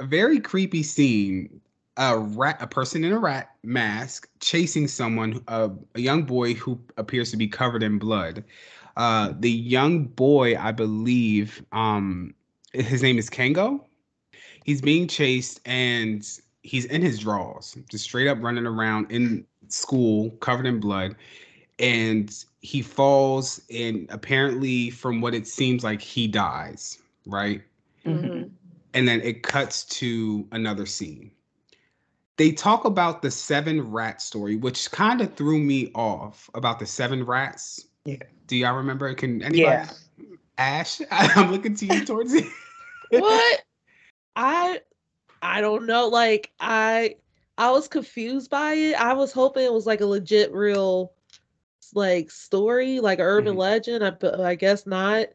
a 0.00 0.04
very 0.04 0.38
creepy 0.38 0.82
scene. 0.82 1.62
A 1.96 2.18
rat, 2.18 2.56
a 2.60 2.66
person 2.66 3.04
in 3.04 3.12
a 3.12 3.18
rat 3.18 3.50
mask 3.62 4.28
chasing 4.40 4.88
someone, 4.88 5.42
uh, 5.48 5.68
a 5.94 6.00
young 6.00 6.22
boy 6.22 6.54
who 6.54 6.80
appears 6.96 7.30
to 7.30 7.36
be 7.36 7.46
covered 7.46 7.82
in 7.82 7.98
blood. 7.98 8.44
Uh, 8.96 9.32
the 9.38 9.50
young 9.50 10.04
boy, 10.04 10.56
I 10.56 10.72
believe, 10.72 11.62
um, 11.72 12.34
his 12.72 13.02
name 13.02 13.18
is 13.18 13.28
Kango. 13.28 13.84
He's 14.64 14.80
being 14.80 15.08
chased 15.08 15.60
and 15.66 16.26
he's 16.62 16.84
in 16.86 17.02
his 17.02 17.18
drawers, 17.18 17.76
just 17.90 18.04
straight 18.04 18.28
up 18.28 18.38
running 18.40 18.66
around 18.66 19.10
in 19.10 19.44
school, 19.68 20.30
covered 20.40 20.66
in 20.66 20.80
blood. 20.80 21.16
And 21.78 22.32
he 22.60 22.80
falls, 22.80 23.60
and 23.74 24.06
apparently, 24.10 24.90
from 24.90 25.20
what 25.20 25.34
it 25.34 25.48
seems 25.48 25.82
like, 25.82 26.00
he 26.00 26.28
dies, 26.28 26.98
right? 27.26 27.62
Mm-hmm. 28.06 28.48
And 28.94 29.08
then 29.08 29.20
it 29.22 29.42
cuts 29.42 29.84
to 29.86 30.46
another 30.52 30.86
scene 30.86 31.32
they 32.42 32.50
talk 32.50 32.84
about 32.84 33.22
the 33.22 33.30
seven 33.30 33.80
rat 33.92 34.20
story, 34.20 34.56
which 34.56 34.90
kind 34.90 35.20
of 35.20 35.32
threw 35.34 35.60
me 35.60 35.92
off 35.94 36.50
about 36.54 36.80
the 36.80 36.86
seven 36.86 37.24
rats. 37.24 37.86
Yeah. 38.04 38.16
Do 38.48 38.56
y'all 38.56 38.74
remember? 38.74 39.14
Can 39.14 39.40
anybody? 39.42 39.60
Yeah. 39.62 39.88
Ash, 40.58 41.00
I'm 41.12 41.52
looking 41.52 41.76
to 41.76 41.86
you 41.86 42.04
towards 42.04 42.34
it. 42.34 42.44
what? 43.10 43.62
I 44.34 44.80
I 45.40 45.60
don't 45.60 45.86
know. 45.86 46.08
Like 46.08 46.50
I 46.58 47.14
I 47.58 47.70
was 47.70 47.86
confused 47.86 48.50
by 48.50 48.72
it. 48.72 49.00
I 49.00 49.12
was 49.12 49.30
hoping 49.30 49.64
it 49.64 49.72
was 49.72 49.86
like 49.86 50.00
a 50.00 50.06
legit 50.06 50.52
real 50.52 51.12
like 51.94 52.28
story, 52.28 52.98
like 52.98 53.20
an 53.20 53.24
urban 53.24 53.54
Mhm. 53.54 53.58
legend. 53.58 54.04
I 54.04 54.10
but 54.10 54.40
I 54.40 54.56
guess 54.56 54.84
not. 54.84 55.28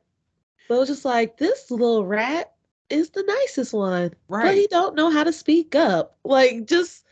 But 0.67 0.75
it 0.75 0.79
was 0.79 0.89
just 0.89 1.05
like 1.05 1.37
this 1.37 1.71
little 1.71 2.05
rat 2.05 2.51
is 2.89 3.09
the 3.11 3.23
nicest 3.23 3.73
one. 3.73 4.13
Right. 4.27 4.45
But 4.45 4.55
he 4.55 4.67
don't 4.67 4.95
know 4.95 5.09
how 5.09 5.23
to 5.23 5.33
speak 5.33 5.75
up. 5.75 6.17
Like 6.23 6.65
just 6.67 7.05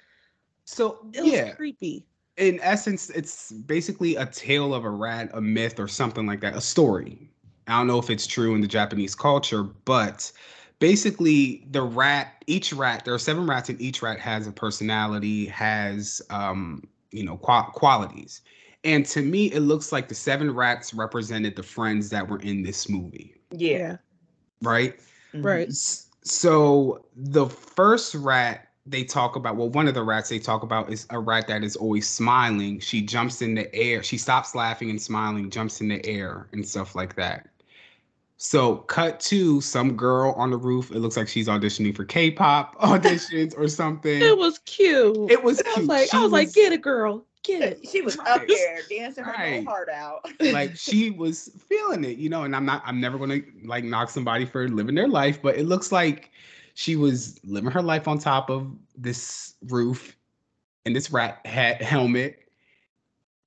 So 0.66 1.06
it 1.14 1.24
was 1.24 1.32
yeah, 1.32 1.52
creepy. 1.54 2.06
in 2.38 2.60
essence, 2.62 3.10
it's 3.12 3.52
basically 3.52 4.16
a 4.16 4.26
tale 4.26 4.74
of 4.74 4.84
a 4.86 4.90
rat, 4.90 5.30
a 5.34 5.42
myth, 5.42 5.80
or 5.80 5.88
something 5.88 6.26
like 6.26 6.42
that, 6.42 6.56
a 6.56 6.62
story. 6.62 7.30
I 7.68 7.78
don't 7.78 7.88
know 7.88 8.00
if 8.00 8.10
it's 8.10 8.28
true 8.28 8.54
in 8.56 8.62
the 8.62 8.68
Japanese 8.68 9.16
culture, 9.16 9.64
but 9.64 10.32
basically, 10.80 11.66
the 11.72 11.82
rat, 11.82 12.44
each 12.48 12.74
rat, 12.74 13.06
there 13.06 13.14
are 13.14 13.20
seven 13.20 13.48
rats, 13.48 13.70
and 13.70 13.82
each 13.82 14.02
rat 14.02 14.20
has 14.20 14.48
a 14.48 14.52
personality, 14.52 15.46
has, 15.48 16.22
um, 16.30 16.84
you 17.12 17.24
know, 17.24 17.38
qua- 17.38 17.72
qualities. 17.72 18.42
And 18.84 19.06
to 19.08 19.22
me, 19.24 19.48
it 19.52 19.62
looks 19.62 19.92
like 19.92 20.08
the 20.10 20.16
seven 20.16 20.54
rats 20.54 20.94
represented 20.94 21.56
the 21.56 21.64
friends 21.64 22.10
that 22.12 22.28
were 22.28 22.40
in 22.40 22.62
this 22.62 22.88
movie, 22.88 23.34
Yeah. 23.52 23.98
right? 24.62 25.00
Right. 25.42 25.72
So 25.72 27.06
the 27.16 27.48
first 27.48 28.16
rat 28.16 28.70
they 28.88 29.04
talk 29.04 29.36
about, 29.36 29.56
well, 29.56 29.70
one 29.70 29.88
of 29.88 29.96
the 29.96 30.04
rats 30.04 30.30
they 30.30 30.40
talk 30.40 30.62
about 30.62 30.92
is 30.92 31.08
a 31.10 31.20
rat 31.20 31.48
that 31.48 31.64
is 31.64 31.76
always 31.76 32.08
smiling. 32.08 32.80
She 32.80 33.02
jumps 33.02 33.42
in 33.42 33.56
the 33.56 33.74
air. 33.74 34.04
She 34.04 34.18
stops 34.18 34.54
laughing 34.54 34.90
and 34.92 35.02
smiling, 35.02 35.50
jumps 35.50 35.82
in 35.82 35.88
the 35.88 36.06
air 36.06 36.48
and 36.52 36.68
stuff 36.68 36.94
like 36.94 37.16
that. 37.16 37.50
So 38.38 38.78
cut 38.78 39.20
to 39.22 39.62
some 39.62 39.96
girl 39.96 40.34
on 40.34 40.52
the 40.52 40.58
roof. 40.58 40.92
It 40.92 41.00
looks 41.00 41.18
like 41.18 41.28
she's 41.28 41.48
auditioning 41.48 41.96
for 41.96 42.06
K-pop 42.06 42.76
auditions 42.82 43.58
or 43.58 43.68
something. 43.68 44.22
It 44.22 44.38
was 44.38 44.60
cute. 44.60 45.32
It 45.32 45.42
was 45.42 45.62
I 45.62 45.80
was 45.80 45.88
like, 45.88 46.10
She 46.12 46.18
I 46.18 46.22
was, 46.22 46.32
like, 46.32 46.54
get 46.54 46.74
it, 46.74 46.82
girl. 46.82 47.26
Get 47.46 47.62
it. 47.62 47.88
She 47.88 48.02
was 48.02 48.18
up 48.20 48.48
there 48.48 48.82
dancing 48.90 49.24
her 49.24 49.32
Right. 49.32 49.64
whole 49.64 49.74
heart 49.74 49.90
out. 49.90 50.28
like 50.40 50.76
she 50.76 51.12
was 51.12 51.52
feeling 51.68 52.04
it, 52.04 52.18
you 52.18 52.30
know, 52.30 52.44
and 52.44 52.56
I'm 52.56 52.66
not 52.66 52.82
I'm 52.86 53.00
never 53.00 53.18
gonna 53.18 53.42
like 53.64 53.84
knock 53.84 54.10
somebody 54.10 54.46
for 54.46 54.68
living 54.68 54.96
their 54.96 55.08
life, 55.08 55.42
but 55.42 55.56
it 55.58 55.66
looks 55.66 55.92
like 55.92 56.32
she 56.74 56.96
was 56.96 57.40
living 57.46 57.72
her 57.72 57.82
life 57.82 58.08
on 58.08 58.18
top 58.18 58.50
of 58.50 58.72
this 58.98 59.56
roof 59.68 60.18
and 60.86 60.96
this 60.96 61.12
rat 61.12 61.46
hat 61.46 61.82
helmet. 61.82 62.40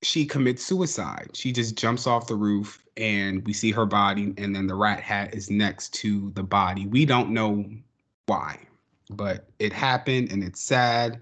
She 0.01 0.25
commits 0.25 0.63
suicide. 0.63 1.31
She 1.33 1.51
just 1.51 1.75
jumps 1.75 2.07
off 2.07 2.27
the 2.27 2.35
roof 2.35 2.85
and 2.95 3.45
we 3.45 3.53
see 3.53 3.71
her 3.71 3.85
body, 3.85 4.33
and 4.37 4.55
then 4.55 4.67
the 4.67 4.75
rat 4.75 5.01
hat 5.01 5.33
is 5.33 5.49
next 5.49 5.93
to 5.95 6.31
the 6.31 6.43
body. 6.43 6.85
We 6.87 7.05
don't 7.05 7.31
know 7.31 7.65
why, 8.27 8.59
but 9.09 9.49
it 9.59 9.73
happened 9.73 10.31
and 10.31 10.43
it's 10.43 10.61
sad. 10.61 11.21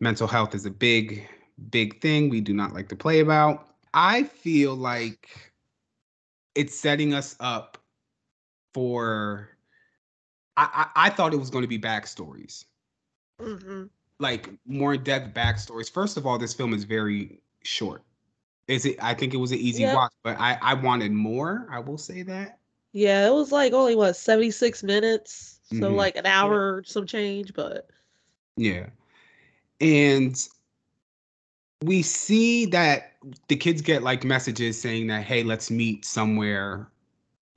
Mental 0.00 0.26
health 0.26 0.54
is 0.54 0.66
a 0.66 0.70
big, 0.70 1.28
big 1.70 2.00
thing 2.00 2.28
we 2.28 2.40
do 2.40 2.52
not 2.54 2.72
like 2.72 2.88
to 2.88 2.96
play 2.96 3.20
about. 3.20 3.66
I 3.94 4.24
feel 4.24 4.74
like 4.74 5.52
it's 6.54 6.78
setting 6.78 7.14
us 7.14 7.36
up 7.40 7.78
for. 8.72 9.50
I, 10.56 10.88
I, 10.94 11.06
I 11.06 11.10
thought 11.10 11.32
it 11.34 11.38
was 11.38 11.50
going 11.50 11.62
to 11.62 11.68
be 11.68 11.78
backstories, 11.78 12.64
hmm 13.38 13.84
like 14.18 14.50
more 14.66 14.94
in 14.94 15.02
depth 15.02 15.34
backstories. 15.34 15.90
First 15.90 16.16
of 16.16 16.26
all, 16.26 16.38
this 16.38 16.54
film 16.54 16.72
is 16.74 16.84
very 16.84 17.40
short. 17.62 18.02
Is 18.68 18.84
it? 18.86 18.96
I 19.02 19.14
think 19.14 19.34
it 19.34 19.38
was 19.38 19.52
an 19.52 19.58
easy 19.58 19.84
Yeah. 19.84 19.86
watch, 19.86 20.12
but 20.22 20.38
I 20.38 20.58
I 20.60 20.74
wanted 20.74 21.12
more. 21.12 21.66
I 21.70 21.80
will 21.80 21.98
say 21.98 22.22
that. 22.22 22.58
Yeah, 22.92 23.26
it 23.26 23.32
was 23.32 23.52
like 23.52 23.72
only 23.72 23.94
what, 23.96 24.14
76 24.16 24.82
minutes. 24.82 25.60
So 25.64 25.94
Mhm. 25.94 25.94
like 25.94 26.16
an 26.16 26.26
hour 26.26 26.76
or 26.76 26.84
some 26.84 27.06
change, 27.06 27.54
but 27.54 27.88
Yeah. 28.56 28.88
And 29.80 30.36
we 31.84 32.02
see 32.02 32.66
that 32.66 33.12
the 33.48 33.56
kids 33.56 33.80
get 33.80 34.02
like 34.02 34.24
messages 34.24 34.80
saying 34.80 35.06
that, 35.08 35.24
hey, 35.24 35.42
let's 35.42 35.70
meet 35.70 36.04
somewhere 36.04 36.88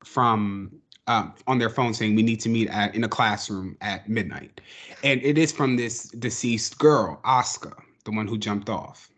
from 0.03 0.71
um, 1.07 1.33
on 1.47 1.59
their 1.59 1.69
phone 1.69 1.93
saying 1.93 2.15
we 2.15 2.23
need 2.23 2.39
to 2.41 2.49
meet 2.49 2.69
at 2.69 2.95
in 2.95 3.03
a 3.03 3.09
classroom 3.09 3.77
at 3.81 4.07
midnight. 4.07 4.61
And 5.03 5.21
it 5.23 5.37
is 5.37 5.51
from 5.51 5.75
this 5.75 6.09
deceased 6.09 6.77
girl, 6.77 7.19
Asuka, 7.25 7.73
the 8.05 8.11
one 8.11 8.27
who 8.27 8.37
jumped 8.37 8.69
off 8.69 9.09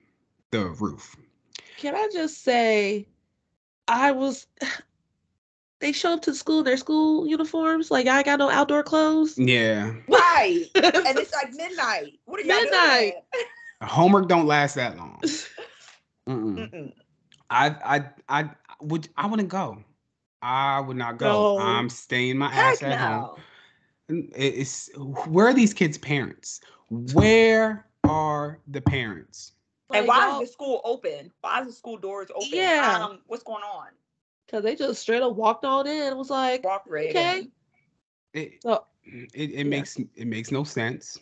the 0.51 0.69
roof. 0.69 1.15
Can 1.77 1.95
I 1.95 2.09
just 2.11 2.43
say, 2.43 3.07
I 3.87 4.11
was. 4.11 4.47
They 5.81 5.91
show 5.91 6.13
up 6.13 6.21
to 6.21 6.33
school 6.33 6.59
in 6.59 6.65
their 6.65 6.77
school 6.77 7.27
uniforms. 7.27 7.91
Like 7.91 8.07
I 8.07 8.23
got 8.23 8.39
no 8.39 8.49
outdoor 8.49 8.81
clothes. 8.81 9.37
Yeah. 9.37 9.93
right. 10.07 10.65
And 10.75 11.19
it's 11.19 11.33
like 11.33 11.53
midnight. 11.53 12.17
What 12.23 12.39
are 12.39 12.43
y'all 12.43 12.61
Midnight. 12.61 13.15
Homework 13.81 14.27
don't 14.27 14.45
last 14.47 14.75
that 14.75 14.97
long. 14.97 15.19
Mm-mm. 16.27 16.55
Mm-mm. 16.57 16.93
I 17.49 17.67
I 17.69 18.09
I 18.29 18.49
would 18.81 19.07
I 19.17 19.27
wouldn't 19.27 19.49
go. 19.49 19.83
I 20.41 20.79
would 20.79 20.97
not 20.97 21.17
go. 21.17 21.27
No. 21.27 21.59
I'm 21.59 21.89
staying 21.89 22.37
my 22.37 22.49
Heck 22.49 22.75
ass 22.75 22.83
at 22.83 22.97
home. 22.97 23.21
no. 24.09 24.27
It- 24.35 24.53
It's 24.59 24.89
where 25.27 25.47
are 25.47 25.53
these 25.53 25.73
kids' 25.73 25.97
parents? 25.97 26.61
Where 26.89 27.85
are 28.03 28.59
the 28.67 28.81
parents? 28.81 29.53
And 29.93 30.07
why 30.07 30.33
is 30.41 30.47
the 30.49 30.53
school 30.53 30.81
open? 30.83 31.31
Why 31.41 31.61
is 31.61 31.67
the 31.67 31.73
school 31.73 31.97
doors 31.97 32.29
open? 32.35 32.49
Yeah. 32.51 33.05
Um, 33.09 33.21
what's 33.27 33.43
going 33.43 33.63
on? 33.63 33.87
Cause 34.49 34.63
they 34.63 34.75
just 34.75 35.01
straight 35.01 35.21
up 35.23 35.35
walked 35.35 35.65
on 35.65 35.87
in 35.87 36.07
and 36.09 36.17
was 36.17 36.29
like, 36.29 36.63
Walk 36.63 36.83
right 36.87 37.09
Okay. 37.09 37.39
in. 37.39 37.51
It 38.33 38.53
Oh. 38.65 38.85
it, 39.03 39.29
it 39.33 39.49
Yeah. 39.51 39.63
makes 39.63 39.97
it 39.97 40.27
makes 40.27 40.51
no 40.51 40.63
sense. 40.63 41.19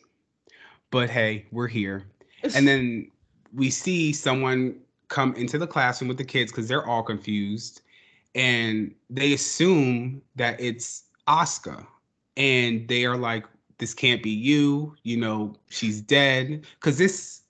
But 0.91 1.09
hey, 1.09 1.45
we're 1.51 1.67
here. 1.67 2.05
And 2.55 2.67
then 2.67 3.11
we 3.53 3.69
see 3.69 4.13
someone 4.13 4.75
come 5.09 5.35
into 5.35 5.57
the 5.57 5.67
classroom 5.67 6.07
with 6.07 6.17
the 6.17 6.23
kids 6.23 6.51
because 6.51 6.67
they're 6.67 6.85
all 6.85 7.03
confused. 7.03 7.81
And 8.35 8.93
they 9.09 9.33
assume 9.33 10.21
that 10.35 10.59
it's 10.59 11.03
Asuka. 11.27 11.85
And 12.35 12.87
they 12.87 13.05
are 13.05 13.17
like, 13.17 13.45
this 13.77 13.93
can't 13.93 14.23
be 14.23 14.31
you. 14.31 14.95
You 15.03 15.17
know, 15.17 15.55
she's 15.69 16.01
dead. 16.01 16.65
Because 16.75 16.97
this, 16.97 17.41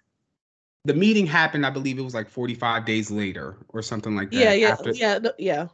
the 0.83 0.93
meeting 0.93 1.25
happened, 1.25 1.65
I 1.65 1.69
believe 1.69 1.97
it 1.97 2.01
was 2.01 2.13
like 2.13 2.29
45 2.29 2.85
days 2.85 3.09
later 3.09 3.57
or 3.69 3.81
something 3.81 4.15
like 4.15 4.31
that. 4.31 4.37
yeah, 4.37 4.53
yeah, 4.53 4.69
after- 4.69 4.91
yeah, 4.91 5.17
no, 5.19 5.31
yeah. 5.37 5.67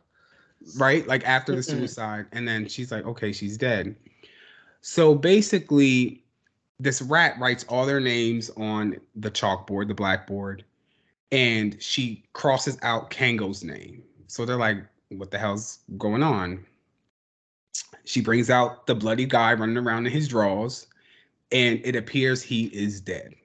right? 0.77 1.07
Like 1.07 1.25
after 1.27 1.55
the 1.55 1.63
suicide. 1.63 2.27
And 2.31 2.47
then 2.47 2.67
she's 2.67 2.91
like, 2.91 3.05
okay, 3.05 3.31
she's 3.31 3.57
dead. 3.57 3.95
So 4.81 5.15
basically, 5.15 6.23
this 6.79 7.01
rat 7.01 7.37
writes 7.39 7.65
all 7.67 7.85
their 7.85 7.99
names 7.99 8.49
on 8.51 8.97
the 9.15 9.29
chalkboard, 9.31 9.87
the 9.87 9.93
blackboard, 9.93 10.63
and 11.31 11.81
she 11.81 12.23
crosses 12.33 12.77
out 12.81 13.09
Kango's 13.11 13.63
name. 13.63 14.03
So 14.27 14.45
they're 14.45 14.55
like, 14.55 14.77
what 15.09 15.31
the 15.31 15.37
hell's 15.37 15.79
going 15.97 16.23
on? 16.23 16.65
She 18.05 18.21
brings 18.21 18.49
out 18.49 18.87
the 18.87 18.95
bloody 18.95 19.25
guy 19.25 19.53
running 19.53 19.77
around 19.77 20.05
in 20.07 20.11
his 20.13 20.27
drawers, 20.27 20.87
and 21.51 21.81
it 21.83 21.95
appears 21.95 22.41
he 22.41 22.65
is 22.67 23.01
dead. 23.01 23.35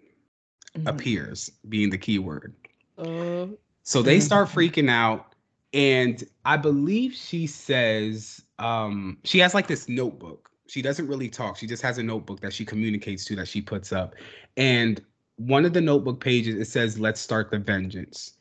Mhm. 0.76 0.88
Appears 0.88 1.50
being 1.68 1.90
the 1.90 1.98
key 1.98 2.18
word. 2.18 2.54
Uh, 2.98 3.46
So 3.82 4.02
they 4.02 4.20
start 4.20 4.48
Mhm. 4.48 4.52
freaking 4.54 4.90
out, 4.90 5.34
and 5.74 6.22
I 6.44 6.56
believe 6.56 7.12
she 7.12 7.46
says 7.46 8.42
um, 8.58 9.18
she 9.24 9.40
has 9.40 9.52
like 9.52 9.66
this 9.66 9.88
notebook. 9.88 10.50
She 10.66 10.82
doesn't 10.82 11.06
really 11.06 11.28
talk. 11.28 11.56
She 11.58 11.66
just 11.66 11.82
has 11.82 11.98
a 11.98 12.02
notebook 12.02 12.40
that 12.40 12.52
she 12.52 12.64
communicates 12.64 13.24
to 13.26 13.36
that 13.36 13.48
she 13.48 13.60
puts 13.60 13.92
up. 13.92 14.14
And 14.56 15.02
one 15.36 15.64
of 15.64 15.72
the 15.72 15.80
notebook 15.80 16.20
pages 16.20 16.54
it 16.54 16.70
says, 16.70 16.98
"Let's 16.98 17.20
start 17.20 17.50
the 17.50 17.58
vengeance." 17.58 18.34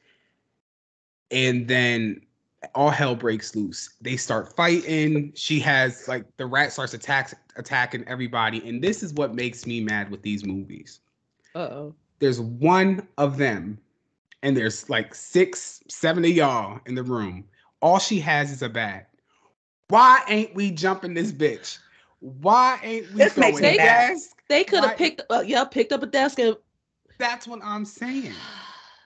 And 1.31 1.67
then 1.67 2.21
all 2.75 2.89
hell 2.89 3.15
breaks 3.15 3.55
loose. 3.55 3.95
They 4.01 4.17
start 4.17 4.55
fighting. 4.55 5.33
She 5.35 5.59
has 5.61 6.07
like 6.07 6.25
the 6.37 6.45
rat 6.45 6.71
starts 6.71 6.93
attack 6.93 7.33
attacking 7.55 8.07
everybody, 8.07 8.67
and 8.67 8.81
this 8.81 9.03
is 9.03 9.13
what 9.13 9.35
makes 9.35 9.65
me 9.65 9.81
mad 9.81 10.09
with 10.09 10.21
these 10.21 10.45
movies. 10.45 10.99
Uh 11.55 11.59
oh. 11.59 11.95
There's 12.19 12.39
one 12.39 13.07
of 13.17 13.37
them, 13.37 13.77
and 14.43 14.55
there's 14.55 14.89
like 14.89 15.13
six, 15.13 15.83
seven 15.89 16.23
of 16.23 16.31
y'all 16.31 16.79
in 16.85 16.95
the 16.95 17.03
room. 17.03 17.43
All 17.81 17.99
she 17.99 18.19
has 18.21 18.51
is 18.51 18.61
a 18.61 18.69
bat. 18.69 19.09
Why 19.89 20.21
ain't 20.27 20.55
we 20.55 20.71
jumping 20.71 21.13
this 21.13 21.31
bitch? 21.31 21.79
Why 22.23 22.79
ain't 22.81 23.11
we 23.11 23.19
This 23.19 23.35
makes 23.35 23.59
throwing 23.59 23.73
me 23.73 23.77
mad. 23.77 24.11
desk? 24.11 24.29
They 24.47 24.63
could 24.63 24.85
have 24.85 24.95
picked. 24.97 25.23
Uh, 25.29 25.43
yeah, 25.45 25.65
picked 25.65 25.91
up 25.91 26.03
a 26.03 26.05
desk 26.05 26.39
and. 26.39 26.55
That's 27.19 27.47
what 27.47 27.59
I'm 27.63 27.85
saying. 27.85 28.33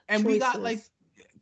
And 0.09 0.23
we 0.23 0.39
got 0.39 0.61
like 0.61 0.79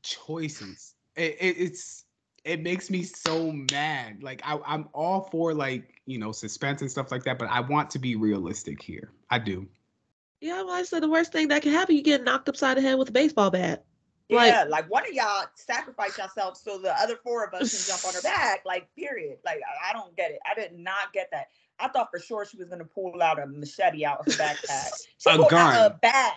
choices. 0.02 0.96
It, 1.16 1.38
it, 1.40 1.56
it's 1.60 2.06
it 2.44 2.64
makes 2.64 2.90
me 2.90 3.04
so 3.04 3.52
mad. 3.72 4.24
Like 4.24 4.42
I, 4.44 4.58
I'm 4.66 4.90
all 4.92 5.22
for 5.22 5.54
like 5.54 6.02
you 6.08 6.18
know 6.18 6.32
suspense 6.32 6.82
and 6.82 6.90
stuff 6.90 7.12
like 7.12 7.24
that, 7.26 7.38
but 7.38 7.48
I 7.52 7.60
want 7.60 7.92
to 7.92 8.00
be 8.00 8.16
realistic 8.16 8.82
here. 8.82 9.12
I 9.30 9.38
do. 9.38 9.68
Yeah, 10.42 10.64
well, 10.64 10.74
I 10.74 10.82
said 10.82 11.04
the 11.04 11.10
worst 11.10 11.32
thing 11.32 11.50
that 11.50 11.62
can 11.62 11.74
happen, 11.74 11.96
you 11.96 12.02
get 12.02 12.24
knocked 12.24 12.50
upside 12.50 12.78
the 12.78 12.82
head 12.82 12.98
with 12.98 13.10
a 13.10 13.12
baseball 13.12 13.52
bat. 13.52 13.86
Like- 14.30 14.52
yeah, 14.52 14.64
like 14.64 14.90
one 14.90 15.08
of 15.08 15.14
y'all 15.14 15.46
sacrifice 15.56 16.18
yourself 16.18 16.58
so 16.58 16.80
the 16.80 16.92
other 17.00 17.18
four 17.24 17.46
of 17.46 17.54
us 17.54 17.72
can 17.72 17.94
jump 17.94 18.08
on 18.08 18.14
her 18.14 18.22
back. 18.36 18.64
Like, 18.66 18.88
period. 18.96 19.38
Like, 19.46 19.60
I, 19.60 19.92
I 19.92 19.94
don't 19.94 20.16
get 20.16 20.32
it. 20.32 20.40
I 20.50 20.60
did 20.60 20.78
not 20.78 21.14
get 21.14 21.30
that. 21.32 21.48
I 21.80 21.88
thought 21.90 22.10
for 22.12 22.20
sure 22.20 22.46
she 22.46 22.58
was 22.58 22.70
gonna 22.70 22.86
pull 22.86 23.22
out 23.22 23.42
a 23.42 23.48
machete 23.48 24.06
out 24.06 24.20
of 24.20 24.26
her 24.26 24.32
backpack. 24.44 24.92
She 25.18 25.30
A 25.30 25.36
pulled 25.38 25.50
gun. 25.50 25.76
out 25.76 25.92
a 25.92 25.94
bat. 26.02 26.36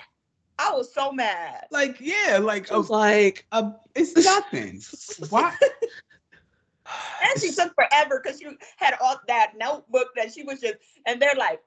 I 0.59 0.73
was 0.73 0.93
so 0.93 1.13
mad. 1.13 1.67
Like 1.71 1.99
yeah, 2.01 2.39
like 2.41 2.71
I 2.73 2.75
a, 2.75 2.79
was 2.79 2.91
like, 2.91 3.47
a, 3.53 3.73
it's 3.95 4.17
nothing. 4.25 4.81
Why? 5.31 5.55
And 7.23 7.41
she 7.41 7.53
took 7.53 7.75
forever 7.75 8.21
because 8.23 8.41
she 8.41 8.47
had 8.77 8.95
all 9.01 9.21
that 9.29 9.53
notebook 9.59 10.09
that 10.17 10.33
she 10.33 10.43
was 10.43 10.61
just, 10.61 10.77
and 11.07 11.21
they're 11.21 11.35
like, 11.37 11.61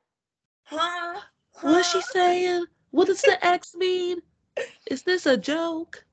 huh? 0.63 1.19
what's 1.61 1.91
she 1.91 2.01
saying? 2.01 2.65
What 2.89 3.07
does 3.07 3.21
the 3.21 3.43
X 3.45 3.75
mean? 3.75 4.17
Is 4.89 5.03
this 5.03 5.25
a 5.25 5.37
joke? 5.37 6.03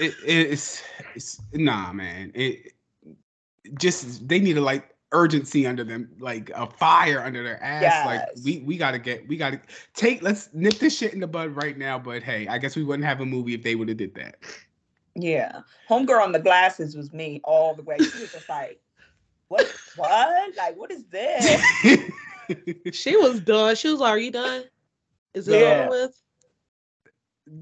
it, 0.00 0.14
it's 0.26 0.82
it's 1.14 1.40
nah, 1.52 1.92
man. 1.92 2.32
It 2.34 2.72
just 3.78 4.26
they 4.28 4.40
need 4.40 4.54
to 4.54 4.60
like 4.60 4.94
urgency 5.12 5.66
under 5.66 5.84
them, 5.84 6.08
like 6.18 6.50
a 6.54 6.66
fire 6.66 7.22
under 7.22 7.42
their 7.42 7.62
ass. 7.62 8.06
Like 8.06 8.22
we 8.44 8.58
we 8.60 8.76
gotta 8.76 8.98
get 8.98 9.26
we 9.28 9.36
gotta 9.36 9.60
take 9.94 10.22
let's 10.22 10.50
nip 10.52 10.74
this 10.74 10.96
shit 10.96 11.12
in 11.14 11.20
the 11.20 11.26
bud 11.26 11.50
right 11.56 11.76
now. 11.76 11.98
But 11.98 12.22
hey, 12.22 12.46
I 12.48 12.58
guess 12.58 12.76
we 12.76 12.84
wouldn't 12.84 13.06
have 13.06 13.20
a 13.20 13.26
movie 13.26 13.54
if 13.54 13.62
they 13.62 13.74
would 13.74 13.88
have 13.88 13.98
did 13.98 14.14
that. 14.14 14.36
Yeah. 15.14 15.60
Homegirl 15.88 16.22
on 16.22 16.32
the 16.32 16.38
glasses 16.38 16.96
was 16.96 17.12
me 17.12 17.40
all 17.44 17.74
the 17.74 17.82
way. 17.82 17.96
She 17.98 18.20
was 18.20 18.32
just 18.32 18.48
like, 18.48 18.80
what? 19.48 19.72
What? 19.96 20.56
Like, 20.56 20.76
what 20.76 20.90
is 20.90 21.04
this? 21.06 21.62
She 22.92 23.16
was 23.16 23.38
done. 23.40 23.76
She 23.76 23.88
was 23.88 24.00
like, 24.00 24.10
Are 24.10 24.18
you 24.18 24.32
done? 24.32 24.64
Is 25.34 25.46
it 25.46 25.60
Yeah. 25.60 25.66
over 25.66 25.90
with? 25.90 26.20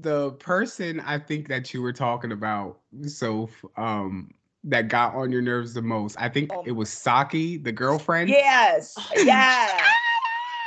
the 0.01 0.31
person 0.33 0.99
I 0.99 1.17
think 1.17 1.47
that 1.47 1.73
you 1.73 1.81
were 1.81 1.93
talking 1.93 2.31
about, 2.31 2.79
so 3.07 3.49
um 3.75 4.31
that 4.65 4.87
got 4.89 5.15
on 5.15 5.31
your 5.31 5.41
nerves 5.41 5.73
the 5.73 5.81
most. 5.81 6.15
I 6.19 6.29
think 6.29 6.51
Oh. 6.53 6.63
it 6.65 6.71
was 6.71 6.89
Saki, 6.89 7.57
the 7.57 7.71
girlfriend. 7.71 8.29
yes. 8.29 8.95
Yes. 9.15 9.81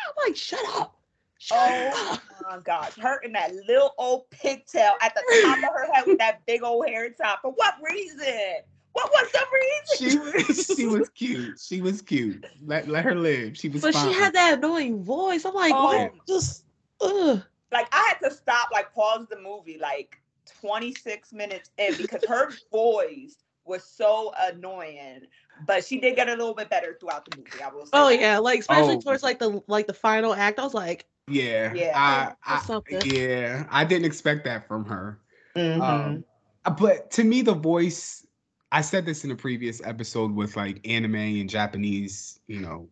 I'm 0.09 0.29
like, 0.29 0.37
shut 0.37 0.61
up. 0.77 0.97
Shut 1.39 1.59
Oh 1.61 2.13
up. 2.15 2.21
my 2.51 2.59
gosh. 2.63 2.97
Her 2.97 3.21
in 3.23 3.33
that 3.33 3.53
little 3.67 3.93
old 3.99 4.31
pigtail 4.31 4.93
at 5.01 5.15
the 5.15 5.23
top 5.43 5.59
of 5.59 5.65
her 5.65 5.93
head 5.93 6.05
with 6.07 6.19
that 6.19 6.45
big 6.47 6.63
old 6.63 6.87
hair 6.87 7.11
top. 7.11 7.41
For 7.43 7.51
what 7.53 7.75
reason? 7.83 8.55
What 8.93 9.11
was 9.11 9.33
the 9.33 9.45
reason? 9.53 10.11
She 10.11 10.19
was 10.47 10.67
she 10.77 10.87
was 10.87 11.09
cute. 11.11 11.59
She 11.61 11.81
was 11.81 12.01
cute. 12.03 12.47
Let 12.65 12.89
let 12.89 13.05
her 13.05 13.15
live. 13.15 13.57
She 13.57 13.69
was 13.69 13.83
But 13.83 13.95
fine. 13.95 14.13
she 14.13 14.19
had 14.19 14.35
that 14.35 14.59
annoying 14.59 15.03
voice. 15.03 15.45
I'm 15.45 15.55
like, 15.55 15.73
Oh. 15.75 15.85
what? 15.87 16.13
Just, 16.29 16.65
ugh. 17.01 17.43
like 17.73 17.89
I 17.93 18.09
had 18.09 18.29
to 18.29 18.35
stop, 18.35 18.69
like 18.73 18.93
pause 18.95 19.27
the 19.29 19.41
movie 19.41 19.79
like 19.81 20.21
26 20.61 21.33
minutes 21.33 21.71
in 21.79 21.97
because 21.97 22.23
her 22.29 22.51
voice 22.71 23.37
was 23.65 23.85
so 23.85 24.33
annoying. 24.41 25.23
But 25.67 25.85
she 25.85 26.01
did 26.01 26.17
get 26.17 26.29
a 26.29 26.33
little 26.33 26.55
bit 26.55 26.71
better 26.71 26.97
throughout 26.99 27.25
the 27.31 27.37
movie. 27.37 27.63
I 27.63 27.69
will 27.69 27.85
say. 27.87 27.91
Oh 27.93 28.09
that. 28.09 28.21
yeah, 28.21 28.39
like 28.39 28.61
especially 28.61 28.97
Oh. 28.97 29.01
towards 29.01 29.23
like 29.23 29.39
the 29.39 29.63
like 29.67 29.87
the 29.87 29.95
final 29.95 30.35
act. 30.35 30.59
I 30.59 30.65
was 30.65 30.75
like, 30.75 31.07
Yeah. 31.29 31.73
Yeah. 31.75 31.93
I, 31.95 32.33
I, 32.55 32.61
something. 32.63 33.01
yeah. 33.05 33.67
I 33.71 33.85
didn't 33.85 34.07
expect 34.07 34.45
that 34.45 34.67
from 34.67 34.85
her. 34.87 35.19
Mhm. 35.57 35.81
Um, 35.81 36.25
uh, 36.65 36.71
but 36.71 37.11
to 37.13 37.25
me, 37.25 37.43
the 37.43 37.55
voice, 37.55 38.27
I 38.73 38.81
said 38.81 39.05
this 39.05 39.25
in 39.25 39.31
a 39.31 39.37
previous 39.37 39.81
episode 39.85 40.33
with 40.35 40.57
like 40.57 40.81
anime 40.89 41.15
and 41.17 41.49
Japanese, 41.51 42.41
you 42.47 42.61
know, 42.61 42.89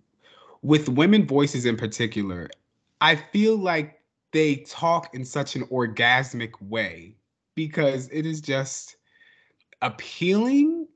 with 0.62 0.88
women 0.88 1.26
voices 1.26 1.64
in 1.66 1.76
particular, 1.76 2.50
I 3.00 3.16
feel 3.16 3.56
like 3.56 4.00
they 4.32 4.56
talk 4.56 5.14
in 5.14 5.24
such 5.24 5.56
an 5.56 5.64
orgasmic 5.66 6.52
way 6.60 7.16
because 7.56 8.08
it 8.12 8.26
is 8.26 8.40
just 8.40 8.96
appealing 9.82 10.86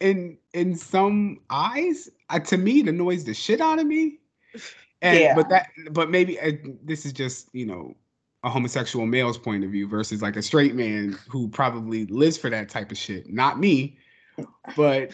in 0.00 0.38
in 0.52 0.76
some 0.76 1.40
eyes. 1.50 2.08
Uh, 2.30 2.38
to 2.40 2.56
me, 2.56 2.80
it 2.80 2.88
annoys 2.88 3.24
the 3.24 3.34
shit 3.34 3.60
out 3.60 3.78
of 3.78 3.86
me. 3.86 4.18
And 5.02 5.18
Yeah. 5.20 5.34
but 5.34 5.48
that 5.48 5.68
but 5.92 6.10
maybe 6.10 6.40
uh, 6.40 6.52
this 6.82 7.04
is 7.06 7.12
just 7.12 7.48
you 7.52 7.66
know 7.66 7.94
a 8.42 8.50
homosexual 8.50 9.06
male's 9.06 9.38
point 9.38 9.64
of 9.64 9.70
view 9.70 9.88
versus 9.88 10.22
like 10.22 10.36
a 10.36 10.42
straight 10.42 10.74
man 10.74 11.18
who 11.28 11.48
probably 11.48 12.06
lives 12.06 12.36
for 12.38 12.50
that 12.50 12.68
type 12.68 12.90
of 12.90 12.98
shit. 12.98 13.32
Not 13.32 13.58
me, 13.58 13.98
but 14.76 15.12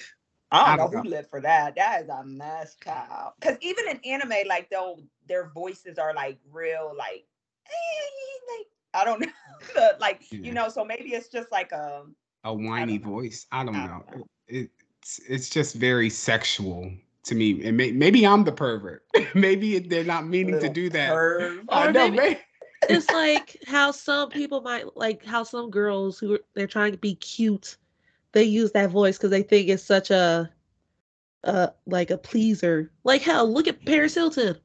I 0.50 0.74
I 0.74 0.76
don't 0.76 0.92
know 0.92 0.98
don't 0.98 1.04
who 1.06 1.10
lived 1.10 1.30
for 1.30 1.40
that. 1.40 1.74
That 1.76 2.02
is 2.02 2.08
a 2.08 2.24
mess, 2.24 2.76
child. 2.82 3.32
Because 3.40 3.56
even 3.60 3.88
in 3.88 4.00
anime, 4.04 4.46
like 4.46 4.68
they'll 4.70 5.02
their 5.26 5.50
voices 5.50 5.98
are 5.98 6.14
like 6.14 6.38
real, 6.50 6.92
like, 6.96 7.24
eh, 7.66 8.56
like 8.58 8.66
I 8.94 9.04
don't 9.04 9.20
know, 9.76 9.88
like 9.98 10.22
Yeah. 10.30 10.38
you 10.42 10.52
know. 10.52 10.68
So 10.68 10.84
maybe 10.84 11.14
it's 11.14 11.28
just 11.28 11.50
like 11.50 11.72
a 11.72 12.04
a 12.44 12.52
whiny 12.54 12.98
know. 12.98 13.10
voice. 13.10 13.46
I 13.52 13.64
don't 13.64 13.74
I 13.76 13.86
know. 13.86 13.92
don't 14.08 14.16
know. 14.18 14.24
It, 14.48 14.70
it's 15.00 15.20
it's 15.28 15.48
just 15.50 15.74
very 15.74 16.10
sexual 16.10 16.90
to 17.24 17.34
me. 17.34 17.64
And 17.64 17.76
may, 17.76 17.92
maybe 17.92 18.26
I'm 18.26 18.44
the 18.44 18.52
pervert. 18.52 19.04
maybe 19.34 19.78
they're 19.78 20.04
not 20.04 20.26
meaning 20.26 20.58
to 20.60 20.68
do 20.68 20.88
that. 20.90 21.10
curve. 21.12 21.64
I 21.68 21.88
Or 21.88 21.92
know, 21.92 22.08
maybe- 22.10 22.16
may- 22.16 22.40
it's 22.88 23.08
like 23.10 23.56
how 23.66 23.90
some 23.92 24.28
people 24.28 24.60
might 24.60 24.96
like 24.96 25.24
how 25.24 25.42
some 25.44 25.70
girls 25.70 26.18
who 26.18 26.34
are, 26.34 26.40
they're 26.54 26.66
trying 26.66 26.92
to 26.92 26.98
be 26.98 27.14
cute, 27.16 27.76
they 28.32 28.42
use 28.44 28.72
that 28.72 28.90
voice 28.90 29.16
because 29.18 29.30
they 29.30 29.42
think 29.42 29.68
it's 29.68 29.84
such 29.84 30.10
a, 30.10 30.50
uh, 31.44 31.68
like 31.86 32.10
a 32.10 32.18
pleaser. 32.18 32.90
Like 33.04 33.22
hell, 33.22 33.48
look 33.52 33.68
at 33.68 33.84
Paris 33.84 34.14
Hilton. 34.14 34.56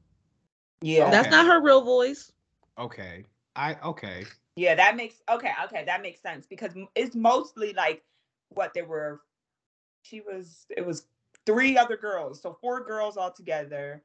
Yeah, 0.80 1.10
That's 1.10 1.26
Okay. 1.28 1.36
not 1.36 1.46
her 1.46 1.60
real 1.60 1.82
voice. 1.82 2.32
okay. 2.78 3.24
I 3.56 3.74
okay. 3.84 4.24
Yeah, 4.58 4.74
that 4.74 4.96
makes 4.96 5.22
okay, 5.30 5.52
okay, 5.66 5.84
that 5.84 6.02
makes 6.02 6.20
sense 6.20 6.44
because 6.46 6.72
it's 6.96 7.14
mostly 7.14 7.72
like 7.74 8.02
what 8.48 8.74
there 8.74 8.86
were. 8.86 9.20
She 10.02 10.20
was. 10.20 10.66
It 10.76 10.84
was 10.84 11.06
three 11.46 11.78
other 11.78 11.96
girls, 11.96 12.42
so 12.42 12.58
four 12.60 12.84
girls 12.84 13.16
all 13.16 13.30
together. 13.30 14.02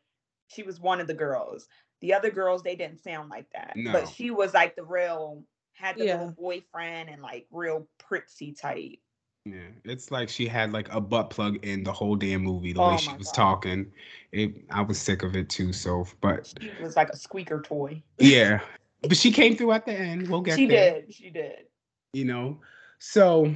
She 0.49 0.61
was 0.61 0.79
one 0.79 1.01
of 1.01 1.07
the 1.07 1.13
girls. 1.15 1.67
The 2.01 2.13
other 2.13 2.29
girls, 2.29 2.61
they 2.61 2.75
didn't 2.75 3.01
sound 3.01 3.29
like 3.29 3.47
that, 3.53 3.73
No. 3.75 3.93
but 3.93 4.07
she 4.09 4.29
was 4.29 4.53
like 4.53 4.75
the 4.75 4.83
real. 4.83 5.43
Had 5.73 5.97
the 5.97 6.03
Yeah. 6.05 6.17
little 6.17 6.35
boyfriend 6.37 7.09
and 7.09 7.21
like 7.23 7.47
real 7.49 7.87
prissy 7.97 8.53
type. 8.53 8.99
Yeah, 9.45 9.69
it's 9.83 10.11
like 10.11 10.29
she 10.29 10.47
had 10.47 10.71
like 10.71 10.87
a 10.93 11.01
butt 11.01 11.31
plug 11.31 11.65
in 11.65 11.83
the 11.83 11.91
whole 11.91 12.15
damn 12.15 12.43
movie. 12.43 12.73
The 12.73 12.79
Oh 12.79 12.89
way 12.89 12.97
she 12.97 13.17
was 13.17 13.27
God. 13.27 13.33
talking, 13.33 13.91
it. 14.31 14.53
I 14.69 14.81
was 14.81 14.99
sick 14.99 15.23
of 15.23 15.35
it 15.35 15.49
too. 15.49 15.73
So, 15.73 16.05
but 16.21 16.53
She 16.61 16.69
was 16.79 16.95
like 16.95 17.09
a 17.09 17.17
squeaker 17.17 17.59
toy. 17.59 18.03
yeah, 18.19 18.59
but 19.03 19.17
she 19.17 19.31
came 19.31 19.55
through 19.55 19.71
at 19.73 19.85
the 19.85 19.93
end. 19.93 20.27
We'll 20.29 20.41
get 20.41 20.57
She 20.57 20.65
there. 20.65 21.01
did. 21.01 21.13
She 21.13 21.29
did. 21.29 21.65
you 22.13 22.25
know 22.25 22.59
so 22.99 23.53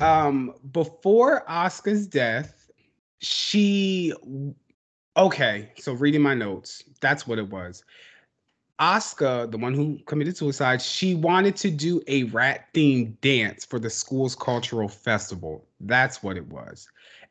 um 0.00 0.54
before 0.72 1.44
asuka's 1.48 2.06
death 2.06 2.70
she 3.20 4.12
okay 5.16 5.70
so 5.76 5.92
reading 5.92 6.22
my 6.22 6.34
notes 6.34 6.84
that's 7.00 7.26
what 7.26 7.38
it 7.38 7.48
was 7.50 7.84
asuka 8.80 9.50
the 9.50 9.58
one 9.58 9.74
who 9.74 9.98
committed 10.06 10.36
suicide 10.36 10.80
she 10.80 11.14
wanted 11.14 11.56
to 11.56 11.70
do 11.70 12.00
a 12.06 12.22
rat 12.24 12.66
themed 12.74 13.20
dance 13.20 13.64
for 13.64 13.78
the 13.80 13.90
school's 13.90 14.34
cultural 14.36 14.88
festival 14.88 15.64
that's 15.80 16.22
what 16.22 16.36
it 16.36 16.46
was 16.46 16.88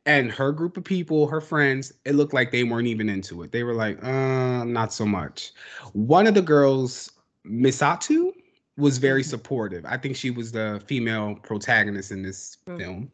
and 0.07 0.31
her 0.31 0.51
group 0.51 0.77
of 0.77 0.83
people 0.83 1.27
her 1.27 1.41
friends 1.41 1.93
it 2.05 2.15
looked 2.15 2.33
like 2.33 2.51
they 2.51 2.63
weren't 2.63 2.87
even 2.87 3.09
into 3.09 3.43
it 3.43 3.51
they 3.51 3.63
were 3.63 3.75
like 3.75 4.03
uh 4.03 4.63
not 4.63 4.91
so 4.93 5.05
much 5.05 5.53
one 5.93 6.25
of 6.27 6.33
the 6.33 6.41
girls 6.41 7.11
misato 7.45 8.31
was 8.77 8.99
very 8.99 9.23
Mhm. 9.23 9.25
supportive. 9.25 9.85
I 9.85 9.97
think 9.97 10.15
she 10.15 10.29
was 10.29 10.51
the 10.51 10.81
female 10.85 11.35
protagonist 11.35 12.11
in 12.11 12.21
this 12.21 12.57
Mm. 12.67 12.79
film. 12.79 13.11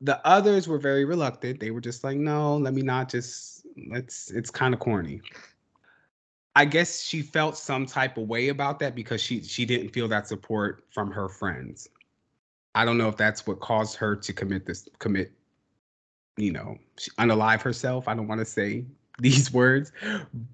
The 0.00 0.26
others 0.26 0.66
were 0.68 0.78
very 0.78 1.04
reluctant. 1.04 1.60
They 1.60 1.70
were 1.70 1.80
just 1.82 2.04
like, 2.04 2.16
"No, 2.16 2.56
let 2.56 2.74
me 2.74 2.82
not 2.82 3.10
just 3.10 3.66
let's 3.90 4.30
it's 4.30 4.50
kind 4.50 4.72
of 4.74 4.80
corny." 4.80 5.20
I 6.56 6.64
guess 6.64 7.02
she 7.02 7.22
felt 7.22 7.56
some 7.56 7.86
type 7.86 8.16
of 8.16 8.28
way 8.28 8.48
about 8.48 8.78
that 8.80 8.94
because 8.94 9.20
she 9.22 9.42
she 9.42 9.64
didn't 9.66 9.90
feel 9.90 10.08
that 10.08 10.26
support 10.26 10.84
from 10.90 11.10
her 11.12 11.28
friends. 11.28 11.88
I 12.74 12.84
don't 12.84 12.98
know 12.98 13.08
if 13.08 13.16
that's 13.16 13.46
what 13.46 13.60
caused 13.60 13.96
her 13.96 14.16
to 14.16 14.32
commit 14.32 14.66
this 14.66 14.88
commit, 14.98 15.32
you 16.38 16.52
know, 16.52 16.78
she, 16.98 17.10
unalive 17.12 17.60
herself. 17.62 18.08
I 18.08 18.14
don't 18.14 18.28
want 18.28 18.40
to 18.40 18.44
say 18.44 18.84
these 19.18 19.52
words, 19.52 19.92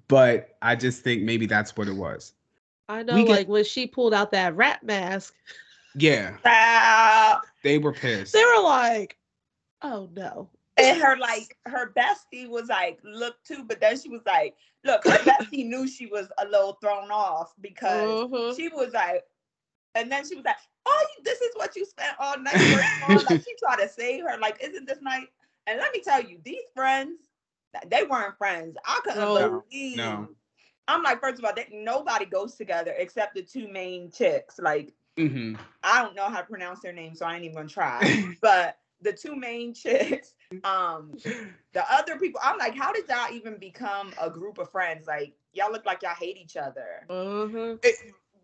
but 0.07 0.57
I 0.61 0.75
just 0.75 1.03
think 1.03 1.23
maybe 1.23 1.45
that's 1.45 1.77
what 1.77 1.87
it 1.87 1.95
was. 1.95 2.33
I 2.89 3.03
know, 3.03 3.15
We 3.15 3.23
get- 3.23 3.29
like 3.31 3.47
when 3.47 3.63
she 3.63 3.87
pulled 3.87 4.13
out 4.13 4.31
that 4.31 4.55
rat 4.55 4.83
mask, 4.83 5.33
Yeah, 5.95 6.37
Ah, 6.45 7.41
they 7.63 7.77
were 7.77 7.93
pissed. 7.93 8.33
they 8.33 8.43
were 8.43 8.63
like, 8.63 9.17
"Oh 9.81 10.09
no." 10.13 10.49
and 10.77 10.99
her 10.99 11.15
like 11.17 11.55
her 11.67 11.93
bestie 11.95 12.49
was 12.49 12.67
like, 12.67 12.99
look 13.03 13.41
too, 13.45 13.63
but 13.65 13.79
then 13.79 13.97
she 13.97 14.09
was 14.09 14.21
like, 14.25 14.55
look, 14.83 15.03
her 15.05 15.17
bestie 15.19 15.65
knew 15.65 15.87
she 15.87 16.05
was 16.05 16.27
a 16.37 16.45
little 16.45 16.73
thrown 16.81 17.09
off 17.11 17.53
because 17.61 18.19
Mhm. 18.19 18.55
she 18.57 18.67
was 18.67 18.91
like, 18.93 19.23
and 19.95 20.11
then 20.11 20.27
she 20.27 20.35
was 20.35 20.43
like, 20.43 20.57
oh, 20.85 21.05
this 21.23 21.39
is 21.39 21.55
what 21.55 21.75
you 21.77 21.85
spent 21.85 22.13
all 22.19 22.37
night 22.37 22.67
working 22.69 23.03
on. 23.03 23.23
Like 23.23 23.39
she 23.41 23.55
tried 23.57 23.77
to 23.77 23.87
save 23.87 24.23
her, 24.25 24.37
like, 24.37 24.57
isn't 24.61 24.85
this 24.85 25.01
night? 25.01 25.27
And 25.67 25.79
let 25.79 25.93
me 25.93 26.01
tell 26.01 26.21
you, 26.21 26.39
these 26.43 26.63
friends, 26.75 27.19
they 27.87 28.03
weren't 28.03 28.37
friends. 28.37 28.77
I 28.85 28.99
couldn't 29.03 29.19
No, 29.19 29.63
believe. 29.71 29.97
no. 29.97 30.27
I'm 30.87 31.01
like, 31.01 31.19
first 31.19 31.39
of 31.39 31.45
all, 31.45 31.53
they, 31.55 31.67
nobody 31.71 32.25
goes 32.25 32.55
together 32.55 32.93
except 32.97 33.35
the 33.35 33.41
two 33.41 33.67
main 33.67 34.11
chicks. 34.11 34.59
Like, 34.59 34.93
hmm 35.17 35.55
I 35.83 36.01
don't 36.01 36.15
know 36.15 36.29
how 36.29 36.39
to 36.41 36.47
pronounce 36.47 36.79
their 36.81 36.93
names, 36.93 37.19
so 37.19 37.25
I 37.25 37.35
ain't 37.35 37.43
even 37.43 37.55
gonna 37.55 37.69
try. 37.69 38.35
but 38.41 38.79
the 39.01 39.13
two 39.13 39.35
main 39.35 39.73
chicks, 39.73 40.33
um, 40.63 41.11
the 41.73 41.83
other 41.91 42.17
people, 42.17 42.39
I'm 42.43 42.57
like, 42.57 42.75
how 42.75 42.91
did 42.91 43.07
y'all 43.07 43.31
even 43.31 43.57
become 43.57 44.13
a 44.21 44.29
group 44.29 44.57
of 44.57 44.71
friends? 44.71 45.07
Like, 45.07 45.35
y'all 45.53 45.71
look 45.71 45.85
like 45.85 46.01
y'all 46.01 46.15
hate 46.15 46.37
each 46.37 46.57
other. 46.57 47.05
Mhm. 47.09 47.79
It, 47.83 47.95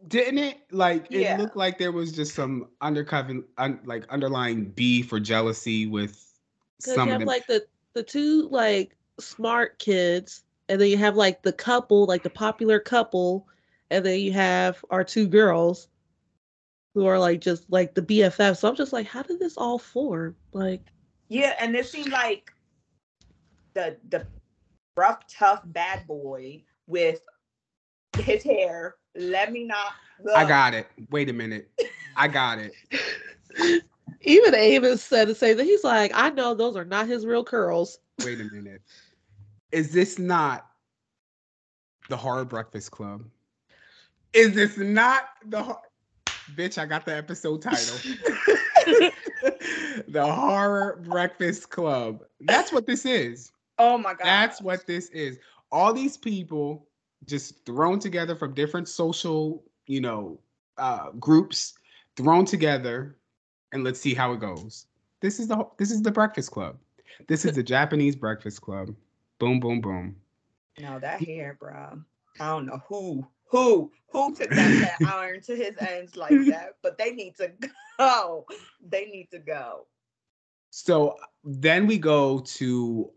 didn't 0.07 0.39
it? 0.39 0.57
Like 0.71 1.05
it 1.11 1.21
Yeah. 1.21 1.37
looked 1.37 1.55
like 1.55 1.77
there 1.77 1.91
was 1.91 2.11
just 2.11 2.35
some 2.35 2.69
undercover, 2.81 3.41
un, 3.57 3.79
like 3.85 4.07
underlying 4.09 4.65
beef 4.65 5.11
or 5.13 5.19
jealousy 5.19 5.87
with 5.87 6.30
Because 6.83 6.97
you 6.97 7.11
have 7.11 7.19
them. 7.19 7.27
like 7.27 7.47
the 7.47 7.65
the 7.93 8.03
two 8.03 8.47
like 8.49 8.95
smart 9.19 9.79
kids, 9.79 10.43
and 10.69 10.79
then 10.79 10.89
you 10.89 10.97
have 10.97 11.15
like 11.15 11.43
the 11.43 11.53
couple, 11.53 12.05
like 12.05 12.23
the 12.23 12.29
popular 12.29 12.79
couple, 12.79 13.47
and 13.89 14.05
then 14.05 14.19
you 14.19 14.31
have 14.31 14.83
our 14.89 15.03
two 15.03 15.27
girls 15.27 15.87
who 16.93 17.05
are 17.05 17.19
like 17.19 17.41
just 17.41 17.69
like 17.71 17.93
the 17.93 18.01
BFF. 18.01 18.57
So 18.57 18.69
I'm 18.69 18.75
just 18.75 18.93
like, 18.93 19.07
how 19.07 19.21
did 19.21 19.39
this 19.39 19.57
all 19.57 19.77
form? 19.77 20.35
Like, 20.53 20.81
Yeah, 21.29 21.55
and 21.59 21.75
it 21.75 21.85
seemed 21.85 22.11
like 22.11 22.51
the 23.73 23.97
the 24.09 24.25
rough, 24.95 25.27
tough 25.27 25.61
bad 25.65 26.05
boy 26.07 26.63
with 26.87 27.21
his 28.17 28.43
hair. 28.43 28.95
Let 29.15 29.51
me 29.51 29.65
not. 29.65 29.93
I 30.35 30.45
got 30.45 30.73
it. 30.73 30.87
Wait 31.09 31.29
a 31.29 31.33
minute. 31.33 31.69
I 32.15 32.27
got 32.27 32.59
it. 32.59 33.83
even 34.21 34.53
Amos 34.55 35.03
said 35.03 35.27
the 35.27 35.35
same 35.35 35.57
thing. 35.57 35.65
He's 35.65 35.83
like, 35.83 36.11
I 36.13 36.29
know 36.29 36.53
those 36.53 36.75
are 36.75 36.85
not 36.85 37.07
his 37.07 37.25
real 37.25 37.43
curls. 37.43 37.99
Wait 38.23 38.39
a 38.41 38.45
minute. 38.45 38.81
Is 39.71 39.91
this 39.91 40.19
not 40.19 40.67
the 42.09 42.17
Horror 42.17 42.45
Breakfast 42.45 42.91
Club? 42.91 43.23
Is 44.33 44.53
this 44.53 44.77
not 44.77 45.23
the 45.45 45.63
hor- 45.63 45.81
bitch? 46.55 46.77
I 46.77 46.85
got 46.85 47.05
the 47.05 47.15
episode 47.15 47.61
title. 47.61 47.97
the 50.07 50.25
Horror 50.25 51.01
Breakfast 51.03 51.69
Club. 51.69 52.23
That's 52.41 52.71
what 52.71 52.85
this 52.85 53.05
is. 53.05 53.51
Oh 53.79 53.97
my 53.97 54.11
god. 54.11 54.25
That's 54.25 54.61
what 54.61 54.85
this 54.85 55.09
is. 55.09 55.39
All 55.71 55.93
these 55.93 56.17
people 56.17 56.87
just 57.25 57.65
thrown 57.65 57.99
together 57.99 58.35
from 58.35 58.53
different 58.53 58.87
social, 58.87 59.63
you 59.85 60.01
know, 60.01 60.39
uh, 60.77 61.11
groups, 61.11 61.73
thrown 62.17 62.45
together, 62.45 63.17
and 63.71 63.83
let's 63.83 63.99
see 63.99 64.13
how 64.13 64.33
it 64.33 64.39
goes. 64.39 64.87
This 65.21 65.39
is 65.39 65.47
the 65.47 65.67
this 65.77 65.91
is 65.91 66.01
the 66.01 66.11
Breakfast 66.11 66.51
Club. 66.51 66.77
This 67.27 67.45
is 67.45 67.55
the 67.55 67.63
Japanese 67.63 68.15
Breakfast 68.15 68.61
Club. 68.61 68.95
Boom, 69.39 69.59
boom, 69.59 69.81
boom. 69.81 70.15
No, 70.79 70.99
that 70.99 71.21
hair, 71.21 71.57
bro. 71.59 72.01
I 72.39 72.47
don't 72.47 72.65
know 72.65 72.81
who, 72.87 73.27
who, 73.45 73.91
who 74.09 74.33
took 74.35 74.49
that, 74.49 74.71
that 74.79 75.07
iron 75.07 75.41
to 75.41 75.55
his 75.55 75.75
ends 75.77 76.15
like 76.15 76.45
that, 76.47 76.75
but 76.81 76.97
they 76.97 77.11
need 77.11 77.35
to 77.37 77.51
go. 77.99 78.45
They 78.87 79.05
need 79.05 79.29
to 79.31 79.39
go. 79.39 79.87
So 80.71 81.17
then 81.43 81.85
we 81.85 81.97
go 81.97 82.39
to 82.39 83.11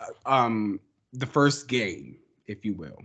uh, 0.00 0.28
um 0.30 0.80
the 1.14 1.26
first 1.26 1.68
game, 1.68 2.16
if 2.46 2.64
you 2.64 2.74
will. 2.74 2.98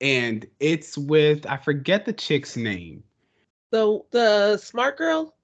And 0.00 0.46
it's 0.60 0.98
with 0.98 1.46
I 1.46 1.56
forget 1.56 2.04
the 2.04 2.12
chick's 2.12 2.56
name. 2.56 3.04
The 3.70 4.00
the 4.10 4.56
smart 4.56 4.98
girl. 4.98 5.35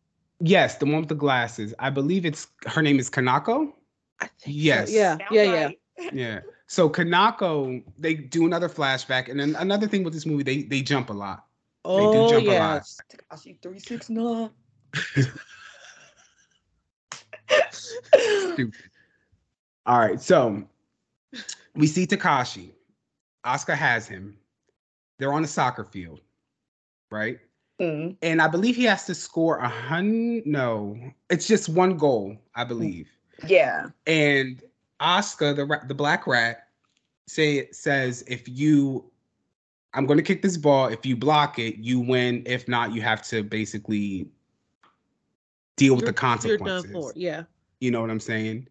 Yes, 0.44 0.76
the 0.78 0.86
one 0.86 0.98
with 1.00 1.08
the 1.08 1.14
glasses. 1.14 1.72
I 1.78 1.88
believe 1.90 2.26
it's 2.26 2.48
her 2.66 2.82
name 2.82 2.98
is 2.98 3.08
Kanako. 3.08 3.72
I 4.20 4.26
think. 4.26 4.38
so. 4.38 4.50
Yes. 4.50 4.90
Yeah. 4.90 5.18
Sounds 5.18 5.30
Yeah. 5.30 5.42
Yeah. 5.42 5.64
right. 5.64 5.78
Yeah. 6.12 6.40
So 6.66 6.90
Kanako, 6.90 7.84
they 7.96 8.14
do 8.14 8.44
another 8.44 8.68
flashback, 8.68 9.28
and 9.30 9.38
then 9.38 9.54
another 9.56 9.86
thing 9.86 10.02
with 10.02 10.12
this 10.12 10.26
movie, 10.26 10.42
they 10.42 10.62
they 10.62 10.82
jump 10.82 11.10
a 11.10 11.12
lot. 11.12 11.46
Oh 11.84 12.28
jump 12.28 12.46
a 12.48 12.50
lot. 12.58 12.74
yes. 12.74 13.00
Takashi 13.08 13.62
three 13.62 13.78
six 13.78 14.10
nine. 14.10 14.50
Stupid. 18.20 18.74
All 19.86 19.98
right, 19.98 20.20
so 20.20 20.62
we 21.74 21.86
see 21.86 22.06
Takashi. 22.06 22.70
Oscar 23.44 23.74
has 23.74 24.06
him. 24.08 24.36
They're 25.18 25.32
on 25.32 25.44
a 25.44 25.48
soccer 25.48 25.84
field, 25.84 26.20
right? 27.10 27.38
Mm. 27.82 28.16
And 28.22 28.40
I 28.40 28.46
believe 28.46 28.76
he 28.76 28.84
has 28.84 29.06
to 29.06 29.14
score 29.14 29.58
a 29.58 29.68
hundred. 29.68 30.46
No, 30.46 30.96
it's 31.30 31.48
just 31.48 31.68
one 31.68 31.96
goal, 31.96 32.36
I 32.54 32.62
believe. 32.64 33.08
Yeah. 33.46 33.88
And 34.06 34.62
Oscar, 35.00 35.52
the 35.52 35.66
the 35.88 35.94
black 35.94 36.26
rat, 36.28 36.68
say 37.26 37.68
says 37.72 38.22
if 38.28 38.48
you, 38.48 39.04
I'm 39.94 40.06
going 40.06 40.16
to 40.18 40.22
kick 40.22 40.42
this 40.42 40.56
ball. 40.56 40.86
If 40.86 41.04
you 41.04 41.16
block 41.16 41.58
it, 41.58 41.76
you 41.78 41.98
win. 41.98 42.44
If 42.46 42.68
not, 42.68 42.92
you 42.94 43.02
have 43.02 43.22
to 43.28 43.42
basically 43.42 44.28
deal 45.76 45.96
with 45.96 46.04
the 46.04 46.06
You're- 46.06 46.06
You're 46.06 46.12
done 46.12 46.14
consequences. 46.84 46.92
for. 46.92 47.12
Yeah. 47.16 47.42
You 47.80 47.90
know 47.90 48.00
what 48.00 48.10
I'm 48.10 48.20
saying? 48.20 48.68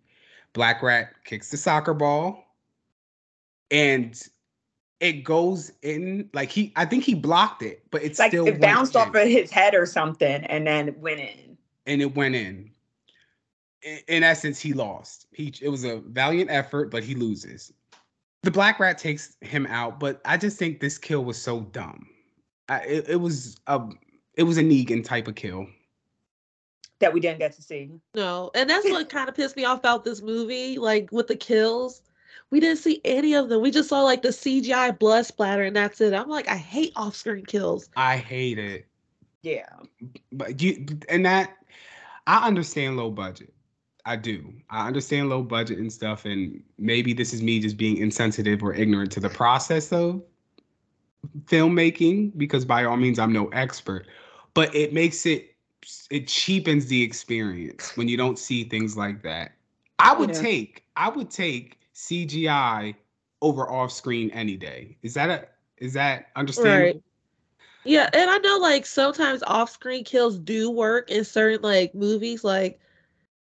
Black 0.54 0.82
rat 0.82 1.16
kicks 1.26 1.50
the 1.52 1.58
soccer 1.58 1.94
ball, 1.94 2.46
and 3.72 4.22
it 5.02 5.24
goes 5.24 5.72
in 5.82 6.30
like 6.34 6.50
he. 6.52 6.72
I 6.78 6.86
think 6.86 7.04
he 7.04 7.16
blocked 7.16 7.64
it, 7.64 7.84
but 7.92 8.02
it's 8.02 8.12
It's 8.12 8.20
like 8.20 8.32
still 8.32 8.48
it 8.48 8.62
bounced 8.62 8.96
off 8.96 9.14
of 9.14 9.28
his 9.28 9.52
head 9.52 9.76
or 9.76 9.86
something 9.86 10.46
and 10.46 10.66
then 10.66 10.88
it 10.90 10.98
went 11.00 11.20
in. 11.20 11.58
and 11.88 12.02
it 12.02 12.16
went 12.16 12.36
in. 12.36 12.72
In, 13.82 14.00
in 14.08 14.24
essence, 14.24 14.60
he 14.60 14.74
lost. 14.74 15.26
He 15.34 15.54
it 15.62 15.70
was 15.70 15.84
a 15.84 15.98
valiant 16.06 16.50
effort, 16.52 16.92
but 16.92 17.04
he 17.04 17.16
loses. 17.16 17.74
The 18.44 18.52
black 18.52 18.80
rat 18.80 18.98
takes 18.98 19.38
him 19.42 19.66
out, 19.68 20.00
but 20.00 20.22
I 20.26 20.38
just 20.38 20.58
think 20.58 20.80
this 20.80 20.98
kill 20.98 21.24
was 21.26 21.40
so 21.42 21.62
dumb. 21.62 22.08
I, 22.70 22.80
it, 22.82 23.10
it 23.10 23.16
was 23.18 23.58
a 23.68 23.82
it 24.36 24.44
was 24.44 24.58
a 24.58 24.64
Negan 24.64 25.04
type 25.04 25.28
of 25.28 25.36
kill. 25.36 25.68
That 27.00 27.12
we 27.12 27.20
didn't 27.20 27.40
get 27.40 27.54
to 27.54 27.64
see. 27.64 27.90
No, 28.14 28.52
and 28.54 28.70
that's 28.70 28.88
what 28.88 29.10
kind 29.18 29.28
of 29.28 29.34
pissed 29.34 29.56
me 29.56 29.66
off 29.66 29.80
about 29.80 30.04
this 30.04 30.22
movie. 30.22 30.78
Like 30.78 31.12
with 31.12 31.26
the 31.26 31.36
kills, 31.36 32.04
we 32.52 32.60
didn't 32.60 32.80
see 32.80 33.02
any 33.06 33.34
of 33.34 33.50
them. 33.50 33.62
We 33.62 33.72
just 33.72 33.90
saw 33.90 34.02
like 34.02 34.22
the 34.22 34.30
CGI 34.30 34.98
blood 34.98 35.26
splatter, 35.26 35.64
and 35.64 35.76
that's 35.76 36.00
it. 36.02 36.14
I'm 36.14 36.30
like, 36.30 36.48
I 36.50 36.58
hate 36.58 36.92
off-screen 36.96 37.46
kills. 37.46 37.90
I 37.96 38.18
hate 38.18 38.60
it. 38.60 38.86
Yeah. 39.42 39.70
but 40.32 40.62
you 40.62 40.86
and 41.10 41.26
that 41.26 41.58
I 42.28 42.46
understand 42.48 42.98
low 42.98 43.10
budget. 43.10 43.54
I 44.06 44.16
do. 44.16 44.54
I 44.70 44.88
understand 44.88 45.30
low 45.30 45.44
budget 45.44 45.80
and 45.80 45.92
stuff, 45.92 46.26
and 46.26 46.62
maybe 46.78 47.14
this 47.14 47.34
is 47.34 47.42
me 47.42 47.60
just 47.60 47.78
being 47.78 47.98
insensitive 47.98 48.64
or 48.64 48.74
ignorant 48.74 49.12
to 49.14 49.20
the 49.20 49.30
process 49.30 49.92
of 49.92 50.22
filmmaking 51.46 52.32
because 52.38 52.66
by 52.66 52.84
all 52.84 52.98
means 52.98 53.20
I'm 53.20 53.34
no 53.34 53.48
expert, 53.50 54.08
but 54.54 54.74
it 54.76 54.94
makes 54.94 55.26
it 55.26 55.56
it 56.12 56.28
cheapens 56.28 56.88
the 56.88 57.02
experience 57.02 57.96
when 57.98 58.08
you 58.08 58.18
don't 58.18 58.38
see 58.38 58.64
things 58.64 58.98
like 58.98 59.24
that. 59.24 59.54
I 60.00 60.14
would 60.14 60.30
Yeah. 60.34 60.42
take 60.42 60.84
I 60.96 61.10
would 61.10 61.30
take 61.30 61.80
CGI 62.02 62.96
over 63.42 63.70
off 63.70 63.92
screen 63.92 64.32
any 64.32 64.58
day. 64.58 64.98
Is 65.04 65.14
that 65.16 65.30
a 65.30 65.48
is 65.78 65.94
that 65.94 66.28
understandable? 66.36 67.04
Yeah, 67.84 68.10
and 68.14 68.30
I 68.30 68.38
know 68.40 68.58
like 68.60 68.86
sometimes 68.86 69.44
off-screen 69.44 70.04
kills 70.04 70.38
do 70.40 70.70
work 70.70 71.10
in 71.12 71.24
certain 71.26 71.62
like 71.62 71.96
movies. 71.96 72.44
Like, 72.44 72.80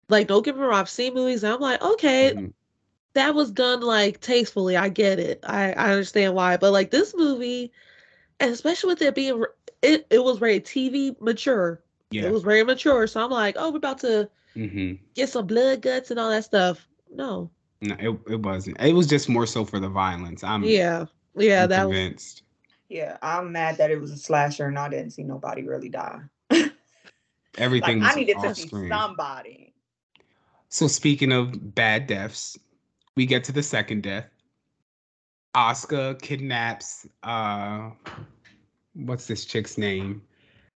like 0.09 0.27
don't 0.27 0.43
get 0.45 0.55
me 0.55 0.61
wrong, 0.63 0.73
I've 0.79 0.89
seen 0.89 1.13
movies. 1.15 1.43
And 1.43 1.53
I'm 1.53 1.61
like, 1.61 1.81
okay, 1.83 2.33
Mhm. 2.33 2.53
that 3.13 3.35
was 3.35 3.51
done 3.51 3.81
like 3.81 4.21
tastefully. 4.21 4.77
I 4.77 4.89
get 4.89 5.19
it. 5.19 5.41
I 5.47 5.73
I 5.73 5.91
understand 5.91 6.35
why. 6.35 6.57
But 6.57 6.71
like 6.73 6.91
this 6.91 7.15
movie, 7.15 7.71
and 8.39 8.51
especially 8.51 8.89
with 8.89 9.01
it 9.03 9.15
being 9.15 9.43
it 9.83 10.07
it 10.11 10.23
was 10.23 10.41
rated 10.41 10.65
TV 10.65 11.17
mature. 11.21 11.83
Yeah. 12.11 12.27
It 12.27 12.31
was 12.31 12.43
very 12.43 12.63
mature. 12.63 13.07
So 13.07 13.23
I'm 13.23 13.31
like, 13.31 13.55
oh, 13.59 13.71
we're 13.71 13.77
about 13.77 13.99
to 14.01 14.29
hmm 14.55 14.97
get 15.15 15.29
some 15.29 15.47
blood 15.47 15.81
guts 15.81 16.11
and 16.11 16.19
all 16.19 16.29
that 16.31 16.45
stuff. 16.45 16.87
No. 17.11 17.51
No, 17.81 17.95
it, 17.99 18.33
it 18.33 18.39
wasn't. 18.41 18.79
It 18.79 18.93
was 18.93 19.07
just 19.07 19.27
more 19.27 19.47
so 19.47 19.65
for 19.65 19.79
the 19.79 19.89
violence. 19.89 20.43
I'm 20.43 20.63
Yeah. 20.63 21.05
Yeah, 21.35 21.63
I'm 21.63 21.69
that 21.69 21.87
was 21.87 21.97
convinced. 21.97 22.43
Yeah. 22.89 23.17
I'm 23.21 23.51
mad 23.51 23.77
that 23.77 23.89
it 23.89 23.99
was 23.99 24.11
a 24.11 24.17
slasher 24.17 24.67
and 24.67 24.77
I 24.77 24.89
didn't 24.89 25.11
see 25.11 25.23
nobody 25.23 25.63
really 25.63 25.89
die. 25.89 26.21
Everything 27.57 27.99
Like, 27.99 28.15
I 28.15 28.19
needed 28.19 28.33
to 28.33 28.47
off 28.47 28.55
see 28.55 28.67
somebody. 28.67 29.73
So 30.69 30.87
speaking 30.87 31.31
of 31.31 31.75
bad 31.75 32.07
deaths, 32.07 32.57
we 33.15 33.25
get 33.25 33.43
to 33.45 33.51
the 33.51 33.63
second 33.63 34.03
death. 34.03 34.29
Oscar 35.53 36.13
kidnaps 36.15 37.07
uh 37.23 37.89
what's 38.93 39.25
this 39.25 39.43
chick's 39.43 39.77
name? 39.77 40.21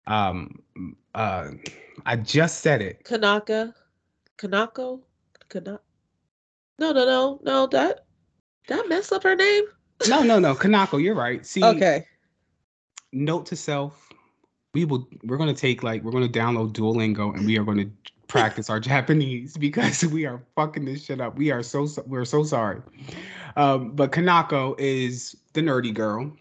Um 0.08 0.64
uh 1.14 1.50
I 2.06 2.16
just 2.16 2.62
said 2.62 2.82
it. 2.82 3.04
Kanaka, 3.04 3.76
Kanako, 4.38 5.02
Kana. 5.50 5.80
No, 6.80 6.92
no, 6.92 7.06
no, 7.06 7.40
no. 7.44 7.68
That 7.68 8.06
that 8.68 8.88
mess 8.90 9.12
up 9.12 9.24
her 9.24 9.36
name. 9.36 9.66
No, 10.08 10.24
no, 10.24 10.40
no. 10.40 10.56
Kanako, 10.56 11.02
you're 11.02 11.16
right. 11.16 11.46
See, 11.46 11.64
Okay. 11.64 12.06
note 13.12 13.46
to 13.48 13.56
self, 13.56 14.10
we 14.74 14.86
will 14.86 15.08
we're 15.24 15.38
gonna 15.38 15.54
take 15.54 15.84
like 15.84 16.04
we're 16.04 16.12
gonna 16.12 16.28
download 16.28 16.74
Duolingo 16.74 17.36
and 17.36 17.46
we 17.46 17.58
are 17.58 17.64
gonna 17.64 17.86
practice 18.28 18.70
our 18.70 18.80
Japanese 18.80 19.56
because 19.58 20.04
we 20.06 20.26
are 20.26 20.42
fucking 20.56 20.86
this 20.86 21.06
shit 21.06 21.22
up. 21.22 21.38
We 21.38 21.52
are 21.52 21.64
so 21.64 21.86
so- 21.86 22.04
we're 22.08 22.26
so 22.26 22.44
sorry. 22.44 22.82
Um, 23.56 23.92
but 23.96 24.12
Kanako 24.12 24.76
is 24.80 25.36
the 25.54 25.62
nerdy 25.62 25.94
girl. 25.94 26.32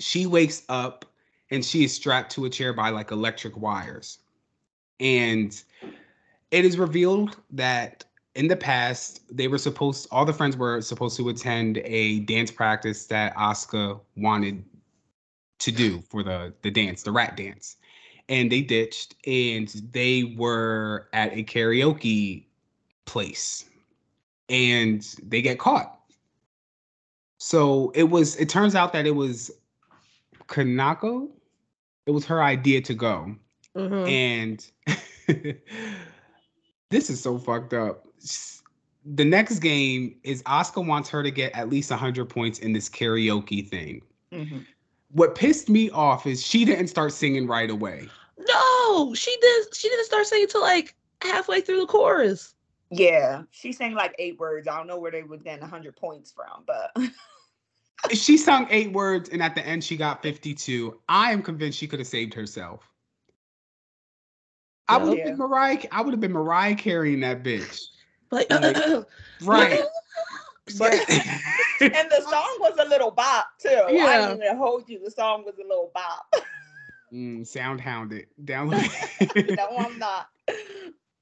She 0.00 0.26
wakes 0.26 0.62
up 0.70 1.04
and 1.50 1.62
she 1.64 1.84
is 1.84 1.94
strapped 1.94 2.32
to 2.32 2.46
a 2.46 2.50
chair 2.50 2.72
by 2.72 2.88
like 2.88 3.10
electric 3.12 3.56
wires. 3.56 4.18
And 4.98 5.62
it 6.50 6.64
is 6.64 6.78
revealed 6.78 7.36
that 7.50 8.04
in 8.36 8.48
the 8.48 8.56
past 8.56 9.22
they 9.34 9.48
were 9.48 9.58
supposed 9.58 10.06
all 10.10 10.24
the 10.24 10.32
friends 10.32 10.56
were 10.56 10.80
supposed 10.82 11.16
to 11.16 11.28
attend 11.30 11.78
a 11.78 12.20
dance 12.20 12.50
practice 12.50 13.06
that 13.06 13.34
Asuka 13.34 13.98
wanted 14.16 14.62
to 15.58 15.72
do 15.72 16.02
for 16.02 16.22
the 16.22 16.52
the 16.62 16.70
dance, 16.70 17.02
the 17.02 17.12
rat 17.12 17.36
dance. 17.36 17.76
And 18.28 18.52
they 18.52 18.60
ditched 18.60 19.14
and 19.26 19.68
they 19.92 20.34
were 20.36 21.08
at 21.12 21.32
a 21.32 21.44
karaoke 21.44 22.44
place 23.06 23.64
and 24.48 25.02
they 25.22 25.40
get 25.40 25.58
caught. 25.58 25.98
So 27.38 27.90
it 27.94 28.04
was 28.04 28.36
it 28.36 28.48
turns 28.48 28.74
out 28.74 28.92
that 28.92 29.06
it 29.06 29.14
was 29.14 29.50
Kanako. 30.46 31.30
It 32.04 32.10
was 32.10 32.26
her 32.26 32.42
idea 32.42 32.82
to 32.82 32.94
go. 32.94 33.34
Mhm. 33.74 34.08
And 34.08 34.66
this 36.90 37.08
is 37.08 37.22
so 37.22 37.38
fucked 37.38 37.72
up. 37.72 38.05
S- 38.26 38.62
The 39.04 39.24
next 39.24 39.60
game 39.60 40.16
is 40.24 40.42
Oscar 40.46 40.80
wants 40.80 41.08
her 41.10 41.22
to 41.22 41.30
get 41.30 41.52
at 41.52 41.70
least 41.70 41.90
100 41.90 42.28
points 42.28 42.58
in 42.58 42.72
this 42.72 42.88
karaoke 42.88 43.68
thing. 43.68 44.02
Mhm. 44.32 44.66
What 45.12 45.36
pissed 45.36 45.68
me 45.68 45.90
off 45.90 46.26
is 46.26 46.44
she 46.44 46.64
didn't 46.64 46.88
start 46.88 47.12
singing 47.12 47.46
right 47.46 47.70
away. 47.70 48.08
No, 48.36 49.14
she 49.14 49.36
did. 49.40 49.74
She 49.74 49.88
didn't 49.88 50.06
start 50.06 50.26
singing 50.26 50.48
till 50.48 50.60
like 50.60 50.96
halfway 51.22 51.60
through 51.60 51.80
the 51.80 51.86
chorus. 51.86 52.54
Yeah, 52.90 53.42
she 53.50 53.72
sang 53.72 53.94
like 53.94 54.14
eight 54.18 54.38
words. 54.38 54.66
I 54.68 54.76
don't 54.76 54.86
know 54.86 54.98
where 54.98 55.10
they 55.12 55.22
would 55.22 55.44
get 55.44 55.60
100 55.60 55.94
points 55.96 56.32
from, 56.32 56.64
but 56.66 56.96
She 58.12 58.36
sung 58.36 58.66
eight 58.70 58.92
words 58.92 59.28
and 59.30 59.42
at 59.42 59.54
the 59.54 59.66
end 59.66 59.82
she 59.82 59.96
got 59.96 60.22
52. 60.22 61.00
I 61.08 61.32
am 61.32 61.42
convinced 61.42 61.78
she 61.78 61.88
could 61.88 61.98
have 62.00 62.06
saved 62.08 62.34
herself. 62.34 62.88
I 64.88 64.98
would 64.98 65.16
have 65.16 65.26
been 65.26 65.38
Mariah. 65.38 65.78
I 65.90 66.02
would 66.02 66.12
have 66.12 66.20
been 66.20 66.32
Mariah 66.32 66.74
carrying 66.76 67.20
that 67.20 67.42
bitch. 67.42 67.80
Like, 68.30 68.50
Like- 68.50 69.04
Right. 69.42 69.82
But- 70.78 70.94
and 71.80 72.10
the 72.10 72.22
song 72.28 72.56
was 72.58 72.76
a 72.80 72.88
little 72.88 73.12
bop 73.12 73.46
too. 73.60 73.68
I 73.86 73.92
didn't 74.28 74.42
even 74.42 74.56
hold 74.56 74.88
you. 74.88 74.98
The 75.04 75.12
song 75.12 75.44
was 75.44 75.54
a 75.58 75.62
little 75.62 75.92
bop. 75.94 76.26
Mm, 77.12 77.46
sound 77.46 77.80
hounded. 77.80 78.26
Down. 78.44 78.70
no, 78.70 79.68
I'm 79.78 79.96
not. 80.00 80.26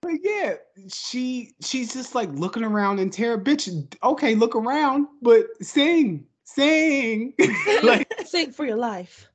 But 0.01 0.13
yeah, 0.23 0.55
she 0.91 1.53
she's 1.61 1.93
just 1.93 2.15
like 2.15 2.31
looking 2.33 2.65
around 2.65 3.01
in 3.01 3.11
terror. 3.11 3.39
Bitch, 3.39 3.95
okay, 4.03 4.35
look 4.35 4.57
around, 4.57 5.09
but 5.21 5.45
sing, 5.61 6.25
sing. 6.45 7.35
like, 7.83 8.07
sing 8.25 8.51
for 8.51 8.65
your 8.65 8.77
life. 8.79 9.29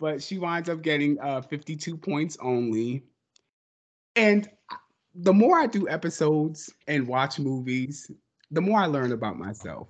but 0.00 0.20
she 0.20 0.38
winds 0.38 0.68
up 0.68 0.82
getting 0.82 1.16
uh 1.20 1.42
52 1.42 1.96
points 1.96 2.36
only. 2.42 3.04
And 4.16 4.48
the 5.18 5.32
more 5.32 5.58
I 5.58 5.66
do 5.66 5.88
episodes 5.88 6.72
and 6.86 7.06
watch 7.06 7.38
movies, 7.38 8.10
the 8.50 8.60
more 8.60 8.80
I 8.80 8.86
learn 8.86 9.12
about 9.12 9.38
myself. 9.38 9.88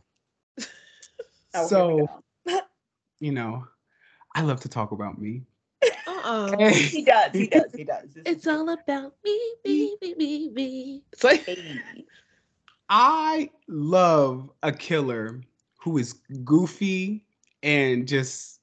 Oh, 1.54 1.66
so, 1.68 2.06
you 3.18 3.32
know, 3.32 3.66
I 4.34 4.42
love 4.42 4.60
to 4.60 4.68
talk 4.68 4.92
about 4.92 5.18
me. 5.18 5.40
Uh-uh. 6.06 6.68
he 6.74 7.02
does. 7.02 7.30
He 7.32 7.46
does. 7.46 7.72
He 7.74 7.84
does. 7.84 8.12
This 8.12 8.24
It's 8.26 8.46
all 8.46 8.68
about 8.68 9.14
me, 9.24 9.40
me, 9.64 9.96
me, 10.02 10.14
me, 10.18 10.50
me. 10.50 11.02
It's 11.14 11.24
like 11.24 11.46
Hey. 11.46 11.80
I 12.90 13.48
love 13.68 14.50
a 14.62 14.70
killer 14.70 15.40
who 15.80 15.96
is 15.96 16.12
goofy 16.44 17.24
and 17.62 18.06
just 18.06 18.60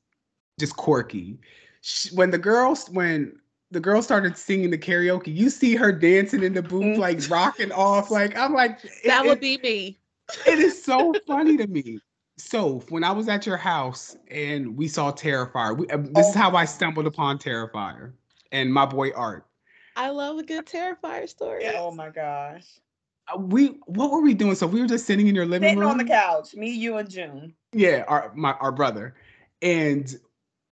just 0.59 0.75
quirky. 0.77 1.39
Sh- 1.81 2.11
When 2.11 2.29
the 2.29 2.37
girls 2.37 2.89
when 2.91 3.39
the 3.73 3.79
girl 3.79 4.01
started 4.01 4.37
singing 4.37 4.69
the 4.69 4.77
karaoke, 4.77 5.35
you 5.35 5.49
see 5.49 5.75
her 5.75 5.91
dancing 5.91 6.43
in 6.43 6.53
the 6.53 6.61
booth, 6.61 6.83
Mhm. 6.83 6.97
like 6.99 7.29
rocking 7.29 7.71
off. 7.71 8.11
Like 8.11 8.37
I'm 8.37 8.53
like, 8.53 8.79
it- 8.85 8.91
that 9.05 9.25
would 9.25 9.39
be 9.39 9.57
me. 9.57 9.99
it 10.47 10.59
is 10.59 10.81
so 10.81 11.13
funny 11.27 11.57
to 11.57 11.67
me. 11.67 11.99
So 12.37 12.79
when 12.89 13.03
I 13.03 13.11
was 13.11 13.27
at 13.27 13.45
your 13.45 13.57
house 13.57 14.15
and 14.29 14.77
we 14.77 14.87
saw 14.87 15.11
Terrifier, 15.11 15.77
we, 15.77 15.87
uh, 15.89 15.97
this 15.97 16.29
is 16.29 16.35
Oh 16.35 16.39
how 16.39 16.55
I 16.55 16.65
stumbled 16.65 17.07
upon 17.07 17.37
Terrifier 17.39 18.13
and 18.51 18.71
my 18.73 18.85
boy 18.85 19.11
Art. 19.11 19.45
I 19.95 20.09
love 20.09 20.37
a 20.37 20.43
good 20.43 20.65
Terrifier 20.65 21.27
story. 21.27 21.63
Yeah, 21.63 21.73
oh 21.77 21.91
my 21.91 22.09
gosh. 22.09 22.65
Uh, 23.33 23.37
We 23.39 23.79
what 23.87 24.11
were 24.11 24.21
we 24.21 24.33
doing? 24.35 24.55
So 24.55 24.67
we 24.67 24.81
were 24.81 24.87
just 24.87 25.05
sitting 25.05 25.27
in 25.27 25.35
your 25.35 25.45
living 25.45 25.69
room. 25.69 25.69
Sitting 25.69 25.79
room 25.79 25.89
on 25.91 25.97
the 25.97 26.05
couch, 26.05 26.55
me, 26.55 26.69
you, 26.71 26.97
and 26.97 27.09
June. 27.09 27.55
Yeah, 27.71 28.03
our 28.07 28.31
my 28.35 28.53
our 28.53 28.71
brother, 28.71 29.15
and 29.61 30.15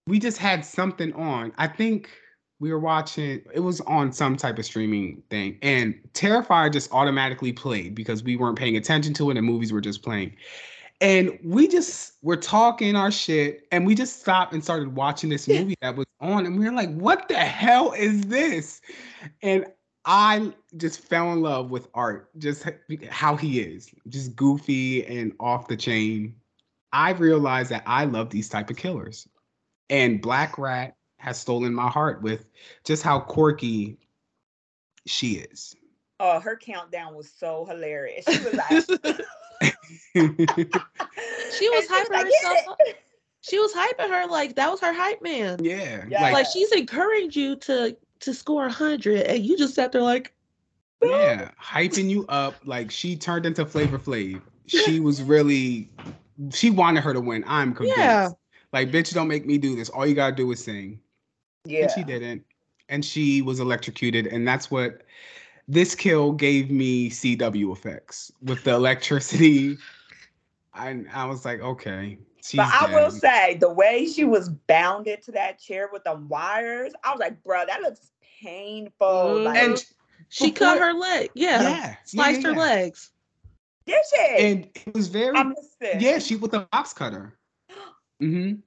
we 0.07 0.18
just 0.18 0.38
had 0.38 0.64
something 0.64 1.12
on. 1.14 1.53
I 1.59 1.66
think 1.66 2.11
we 2.59 2.72
were 2.72 2.78
watching. 2.78 3.42
It 3.52 3.61
was 3.61 3.80
on 3.82 4.12
some 4.12 4.36
type 4.36 4.59
of 4.59 4.64
streaming 4.64 5.22
thing, 5.30 5.59
and 5.62 5.98
Terrifier 6.14 6.72
just 6.72 6.92
automatically 6.92 7.52
played 7.52 7.94
because 7.94 8.22
we 8.22 8.36
weren't 8.36 8.59
paying 8.59 8.76
attention 8.76 9.12
to 9.14 9.30
it, 9.30 9.36
and 9.36 9.46
movies 9.46 9.72
were 9.72 9.80
just 9.80 10.02
playing. 10.02 10.34
And 11.00 11.38
we 11.44 11.68
just 11.68 12.14
were 12.22 12.38
talking 12.38 12.96
our 12.96 13.11
shit, 13.11 13.66
and 13.70 13.86
we 13.86 13.94
just 13.94 14.20
stopped 14.20 14.54
and 14.54 14.64
started 14.64 14.94
watching 14.94 15.28
this 15.28 15.46
movie 15.46 15.76
that 15.82 15.96
was 15.96 16.07
on, 16.20 16.46
and 16.46 16.59
we 16.59 16.64
were 16.64 16.72
like, 16.72 16.94
"What 16.94 17.28
the 17.28 17.36
hell 17.36 17.92
is 17.92 18.22
this?" 18.22 18.80
And 19.42 19.66
I 20.07 20.54
just 20.76 21.00
fell 21.00 21.32
in 21.32 21.42
love 21.42 21.70
with 21.70 21.88
Art, 21.92 22.30
just 22.38 22.64
how 23.11 23.36
he 23.36 23.61
is, 23.61 23.90
just 24.09 24.36
goofy 24.36 25.04
and 25.04 25.32
off 25.40 25.68
the 25.68 25.76
chain. 25.76 26.34
I 26.92 27.11
realized 27.11 27.70
that 27.70 27.82
I 27.86 28.04
love 28.04 28.30
these 28.30 28.48
type 28.48 28.70
of 28.70 28.76
killers. 28.76 29.28
And 29.90 30.22
Black 30.22 30.57
Rat 30.59 30.95
has 31.27 31.39
stolen 31.39 31.74
my 31.74 31.89
heart 31.89 32.22
with 32.22 32.47
just 32.85 33.03
how 33.03 33.18
quirky 33.18 33.99
she 35.07 35.33
is. 35.33 35.74
Oh, 36.20 36.39
her 36.39 36.57
countdown 36.57 37.16
was 37.16 37.29
so 37.37 37.66
hilarious. 37.66 38.24
She 38.27 38.45
was 38.45 38.55
like, 38.55 38.70
She 40.14 41.68
was 41.68 41.85
she 41.85 41.93
hyping 41.93 42.11
like, 42.11 42.27
herself 42.27 42.79
"Get 42.79 42.89
it." 42.89 42.97
She 43.41 43.59
was 43.59 43.72
hyping 43.72 44.09
her 44.09 44.27
like 44.29 44.55
that 44.55 44.70
was 44.70 44.81
her 44.81 44.93
hype 44.93 45.20
man. 45.20 45.59
yeah. 45.62 46.05
Yeah. 46.09 46.22
Like, 46.22 46.33
Like 46.33 46.47
she's 46.53 46.70
encouraged 46.72 47.35
you 47.35 47.57
to 47.57 47.97
to 48.20 48.33
score 48.33 48.66
a 48.66 48.72
hundred, 48.72 49.22
and 49.22 49.45
you 49.45 49.59
just 49.59 49.74
sat 49.74 49.91
there 49.93 50.03
like, 50.03 50.33
yeah, 51.03 51.51
hyping 51.61 52.09
you 52.09 52.24
up. 52.29 52.55
Like 52.64 52.91
she 52.93 53.16
turned 53.16 53.47
into 53.47 53.66
Flavor 53.66 53.99
Flav. 53.99 54.41
She 54.66 55.01
was 55.01 55.22
really 55.22 55.91
she 56.53 56.70
wanted 56.70 57.03
her 57.03 57.12
to 57.12 57.20
win. 57.20 57.43
I'm 57.49 57.74
convinced. 57.74 57.99
Yeah. 57.99 58.29
Like, 58.72 58.91
bitch, 58.91 59.12
don't 59.14 59.29
make 59.29 59.47
me 59.47 59.59
do 59.59 59.74
this. 59.74 59.89
All 59.89 60.07
you 60.07 60.14
gotta 60.14 60.35
do 60.35 60.51
is 60.53 60.62
sing. 60.62 61.01
Yeah. 61.68 61.82
And 61.82 61.90
she 61.90 62.04
didn't. 62.04 62.44
And 62.88 63.04
she 63.04 63.42
was 63.42 63.60
electrocuted. 63.60 64.26
And 64.28 64.46
that's 64.46 64.70
what 64.70 65.02
this 65.68 65.94
kill 65.94 66.32
gave 66.32 66.70
me 66.70 67.10
CW 67.10 67.72
effects 67.72 68.30
with 68.42 68.62
the 68.64 68.72
electricity. 68.74 69.76
I 70.74 71.04
I 71.12 71.24
was 71.24 71.44
like, 71.44 71.60
okay. 71.60 72.18
She's 72.44 72.58
But 72.58 72.68
I 72.68 72.94
will 72.94 73.10
say 73.10 73.56
the 73.58 73.72
way 73.72 74.06
she 74.06 74.24
was 74.24 74.50
bounded 74.50 75.20
to 75.22 75.32
that 75.32 75.58
chair 75.58 75.88
with 75.92 76.04
the 76.04 76.14
wires, 76.14 76.92
I 77.02 77.10
was 77.10 77.18
like, 77.18 77.42
bro, 77.42 77.64
that 77.66 77.80
looks 77.82 78.12
painful. 78.40 79.06
Mhm. 79.06 79.44
Like, 79.44 79.58
and 79.62 79.84
she 80.28 80.50
Before- 80.52 80.68
cut 80.74 80.78
her 80.78 80.92
leg. 80.92 81.30
Yeah, 81.34 81.62
yeah, 81.62 81.68
yeah, 81.70 81.96
sliced 82.04 82.42
yeah, 82.42 82.48
her 82.48 82.54
legs. 82.54 83.10
did 83.86 83.96
she? 84.14 84.36
And 84.46 84.68
it 84.74 84.94
was 84.94 85.08
very 85.08 85.36
I 85.36 85.42
missed 85.44 85.76
it. 85.80 86.00
yeah, 86.00 86.18
she 86.20 86.36
with 86.36 86.52
the 86.52 86.60
box 86.70 86.92
cutter. 86.92 87.36
Mm-hmm. 88.22 88.60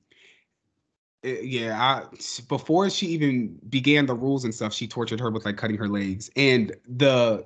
Eh, 1.23 1.41
yeah, 1.41 1.81
I 1.81 2.05
before 2.47 2.89
she 2.89 3.07
even 3.07 3.59
began 3.69 4.05
the 4.05 4.15
rules 4.15 4.45
and 4.45 4.53
stuff, 4.53 4.73
she 4.73 4.87
tortured 4.87 5.19
her 5.19 5.31
with 5.31 5.45
like 5.45 5.57
cutting 5.57 5.77
her 5.77 5.87
legs. 5.87 6.29
And 6.35 6.75
the 6.87 7.45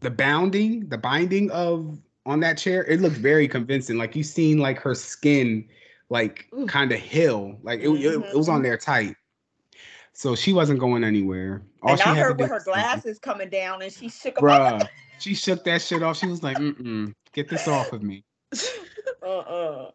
the 0.00 0.10
bounding, 0.10 0.88
the 0.88 0.98
binding 0.98 1.50
of 1.50 1.98
on 2.26 2.40
that 2.40 2.58
chair, 2.58 2.84
it 2.84 3.00
looked 3.00 3.16
very 3.16 3.48
convincing. 3.48 3.96
Like 3.96 4.14
you 4.16 4.22
seen 4.22 4.58
like 4.58 4.78
her 4.80 4.94
skin 4.94 5.68
like 6.10 6.48
kind 6.66 6.92
of 6.92 6.98
hill. 6.98 7.58
Like 7.62 7.80
it, 7.80 7.88
it, 7.88 8.14
it 8.14 8.36
was 8.36 8.48
on 8.48 8.56
mm-hmm. 8.56 8.64
there 8.64 8.78
tight. 8.78 9.16
So 10.12 10.36
she 10.36 10.52
wasn't 10.52 10.78
going 10.78 11.02
anywhere. 11.02 11.62
All 11.82 11.90
and 11.90 12.00
she 12.00 12.04
I 12.04 12.14
heard 12.14 12.38
with 12.38 12.48
her 12.48 12.62
glasses 12.64 13.18
coming 13.18 13.48
down, 13.48 13.82
and 13.82 13.92
she 13.92 14.08
shook 14.08 14.36
them 14.36 14.44
off. 14.48 14.82
Bruh, 14.82 14.88
she 15.18 15.34
shook 15.34 15.64
that 15.64 15.82
shit 15.82 16.02
off. 16.02 16.18
She 16.18 16.26
was 16.26 16.42
like, 16.42 16.56
mm-mm, 16.56 17.12
get 17.32 17.48
this 17.48 17.66
off 17.66 17.92
of 17.92 18.02
me. 18.02 18.24
Uh-uh. 19.22 19.90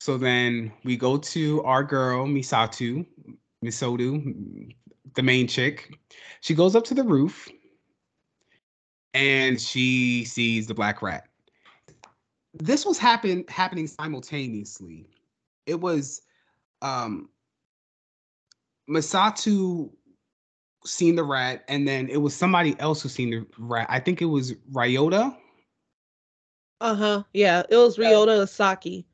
So 0.00 0.18
then 0.18 0.72
we 0.84 0.96
go 0.96 1.16
to 1.16 1.62
our 1.64 1.82
girl, 1.82 2.26
Misatu, 2.26 3.06
Misodu, 3.64 4.74
the 5.14 5.22
main 5.22 5.48
chick. 5.48 5.98
She 6.40 6.54
goes 6.54 6.76
up 6.76 6.84
to 6.84 6.94
the 6.94 7.02
roof 7.02 7.48
and 9.14 9.60
she 9.60 10.24
sees 10.24 10.66
the 10.66 10.74
black 10.74 11.02
rat. 11.02 11.26
This 12.54 12.84
was 12.86 12.98
happen 12.98 13.44
happening 13.48 13.86
simultaneously. 13.86 15.06
It 15.66 15.80
was 15.80 16.22
um 16.82 17.28
Misatu 18.88 19.90
seen 20.84 21.16
the 21.16 21.24
rat, 21.24 21.64
and 21.68 21.86
then 21.86 22.08
it 22.08 22.18
was 22.18 22.34
somebody 22.34 22.78
else 22.78 23.02
who 23.02 23.08
seen 23.08 23.30
the 23.30 23.46
rat. 23.58 23.86
I 23.90 23.98
think 23.98 24.22
it 24.22 24.26
was 24.26 24.54
Ryota. 24.72 25.36
Uh-huh. 26.80 27.22
Yeah. 27.32 27.62
It 27.68 27.76
was 27.76 27.96
Ryota 27.96 28.44
Asaki. 28.44 29.04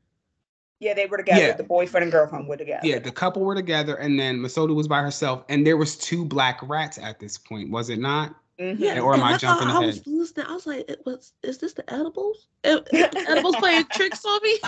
Yeah, 0.83 0.93
they 0.93 1.05
were 1.05 1.17
together. 1.17 1.41
Yeah. 1.41 1.53
The 1.53 1.63
boyfriend 1.63 2.03
and 2.03 2.11
girlfriend 2.11 2.47
were 2.47 2.57
together. 2.57 2.85
Yeah, 2.85 2.99
the 2.99 3.11
couple 3.11 3.43
were 3.43 3.55
together, 3.55 3.95
and 3.95 4.19
then 4.19 4.39
Masoda 4.39 4.75
was 4.75 4.87
by 4.87 5.01
herself, 5.01 5.45
and 5.47 5.65
there 5.65 5.77
was 5.77 5.95
two 5.97 6.25
black 6.25 6.59
rats 6.63 6.97
at 6.97 7.19
this 7.19 7.37
point, 7.37 7.69
was 7.71 7.89
it 7.89 7.99
not? 7.99 8.35
Mhm. 8.59 8.77
Yeah, 8.79 8.99
Or 8.99 9.13
am 9.13 9.21
and 9.21 9.29
I 9.29 9.33
I, 9.33 9.37
jumping 9.37 9.67
thought 9.67 9.75
I 9.77 9.79
ahead? 9.85 9.95
was 10.05 10.07
listening. 10.07 10.45
I 10.45 10.53
was 10.53 10.67
like, 10.67 10.89
it 10.89 11.01
was 11.05 11.33
is 11.41 11.57
this 11.57 11.73
the 11.73 11.91
edibles? 11.91 12.47
Ed- 12.65 12.87
edibles 12.93 13.55
playing 13.55 13.85
tricks 13.91 14.25
on 14.25 14.39
me? 14.43 14.59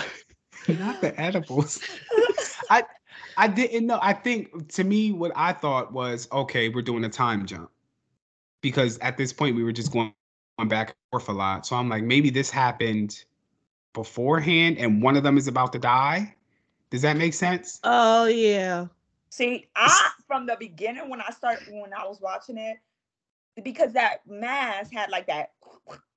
not 0.80 1.00
the 1.02 1.18
edibles. 1.20 1.80
I 2.70 2.82
I 3.36 3.46
didn't 3.46 3.86
know. 3.86 3.98
I 4.02 4.12
think 4.14 4.72
to 4.72 4.84
me, 4.84 5.12
what 5.12 5.32
I 5.36 5.52
thought 5.52 5.92
was 5.92 6.28
okay, 6.32 6.68
we're 6.70 6.82
doing 6.82 7.04
a 7.04 7.08
time 7.08 7.44
jump 7.46 7.70
because 8.62 8.98
at 8.98 9.16
this 9.16 9.32
point 9.32 9.54
we 9.54 9.62
were 9.62 9.72
just 9.72 9.92
going, 9.92 10.12
going 10.58 10.68
back 10.68 10.88
and 10.88 10.96
forth 11.12 11.28
a 11.28 11.32
lot. 11.32 11.66
So 11.66 11.76
I'm 11.76 11.88
like, 11.88 12.02
maybe 12.02 12.30
this 12.30 12.50
happened 12.50 13.24
beforehand, 13.96 14.76
and 14.78 15.02
one 15.02 15.16
of 15.16 15.24
them 15.24 15.36
is 15.36 15.48
about 15.48 15.72
to 15.72 15.78
die. 15.80 16.34
Does 16.90 17.02
that 17.02 17.16
make 17.16 17.34
sense? 17.34 17.80
Oh 17.82 18.26
yeah. 18.26 18.86
See, 19.30 19.66
I 19.74 20.10
from 20.26 20.46
the 20.46 20.56
beginning 20.60 21.08
when 21.08 21.20
I 21.20 21.30
started 21.30 21.66
when 21.72 21.92
I 21.92 22.06
was 22.06 22.20
watching 22.20 22.58
it, 22.58 22.76
because 23.64 23.92
that 23.94 24.18
mask 24.28 24.92
had 24.92 25.10
like 25.10 25.26
that, 25.26 25.52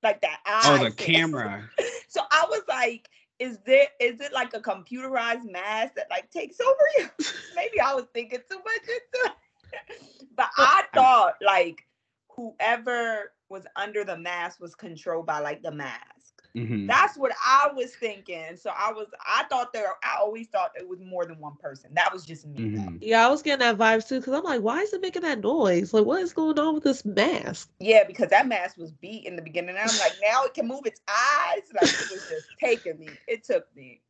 like 0.04 0.22
that 0.22 0.40
eye. 0.46 0.62
Oh, 0.66 0.84
the 0.84 0.92
thing. 0.92 1.16
camera. 1.16 1.68
So 2.12 2.22
I 2.32 2.44
was 2.50 2.64
like, 2.68 3.08
is 3.38 3.60
there 3.68 3.86
is 4.00 4.20
it 4.20 4.34
like 4.34 4.56
a 4.56 4.60
computerized 4.60 5.50
mask 5.50 5.94
that 5.94 6.08
like 6.10 6.32
takes 6.32 6.60
over 6.60 6.76
you? 6.98 7.08
Maybe 7.56 7.80
I 7.80 7.94
was 7.94 8.06
thinking 8.16 8.40
too 8.50 8.58
much 8.58 8.82
into 8.82 9.26
it. 9.26 10.02
But 10.36 10.50
I 10.58 10.86
thought 10.96 11.36
like 11.46 11.86
whoever 12.30 13.34
was 13.50 13.68
under 13.76 14.04
the 14.04 14.18
mask 14.18 14.60
was 14.60 14.74
controlled 14.74 15.28
by 15.28 15.40
like 15.40 15.62
the 15.62 15.72
mask. 15.72 16.19
Mhm. 16.56 16.88
That's 16.88 17.16
what 17.18 17.32
I 17.46 17.70
was 17.76 17.96
thinking. 17.96 18.56
So 18.58 18.72
I 18.76 18.92
was 18.92 19.08
I 19.26 19.44
thought 19.50 19.72
there 19.74 19.94
I 20.04 20.18
always 20.20 20.48
thought 20.48 20.72
it 20.76 20.88
was 20.88 21.00
more 21.00 21.26
than 21.26 21.40
one 21.40 21.56
person. 21.58 21.92
That 21.94 22.12
was 22.12 22.26
just 22.26 22.46
me. 22.48 22.70
though. 22.70 22.82
Mhm. 22.82 22.98
Yeah, 23.02 23.26
I 23.26 23.30
was 23.30 23.42
getting 23.44 23.60
that 23.60 23.78
vibe 23.78 24.08
too 24.08 24.20
because 24.20 24.34
I'm 24.34 24.44
like, 24.44 24.62
why 24.62 24.80
is 24.82 24.92
it 24.94 25.02
making 25.02 25.22
that 25.22 25.42
noise? 25.42 25.94
Like, 25.94 26.06
what 26.06 26.22
is 26.22 26.34
going 26.34 26.58
on 26.58 26.74
with 26.74 26.84
this 26.84 27.06
mask? 27.06 27.70
Yeah, 27.80 28.04
because 28.04 28.30
that 28.30 28.48
mask 28.48 28.78
was 28.78 28.92
beat 28.92 29.26
in 29.26 29.36
the 29.36 29.42
beginning. 29.42 29.76
And 29.78 29.78
I'm 29.90 29.98
like, 30.00 30.14
now 30.22 30.44
it 30.44 30.54
can 30.54 30.68
move 30.68 30.86
its 30.86 31.02
eyes. 31.08 31.62
Like 31.74 31.84
it 31.84 32.12
was 32.12 32.28
just 32.30 32.48
taking 32.60 32.98
me. 33.00 33.10
It 33.28 33.44
took 33.44 33.68
me. 33.76 34.02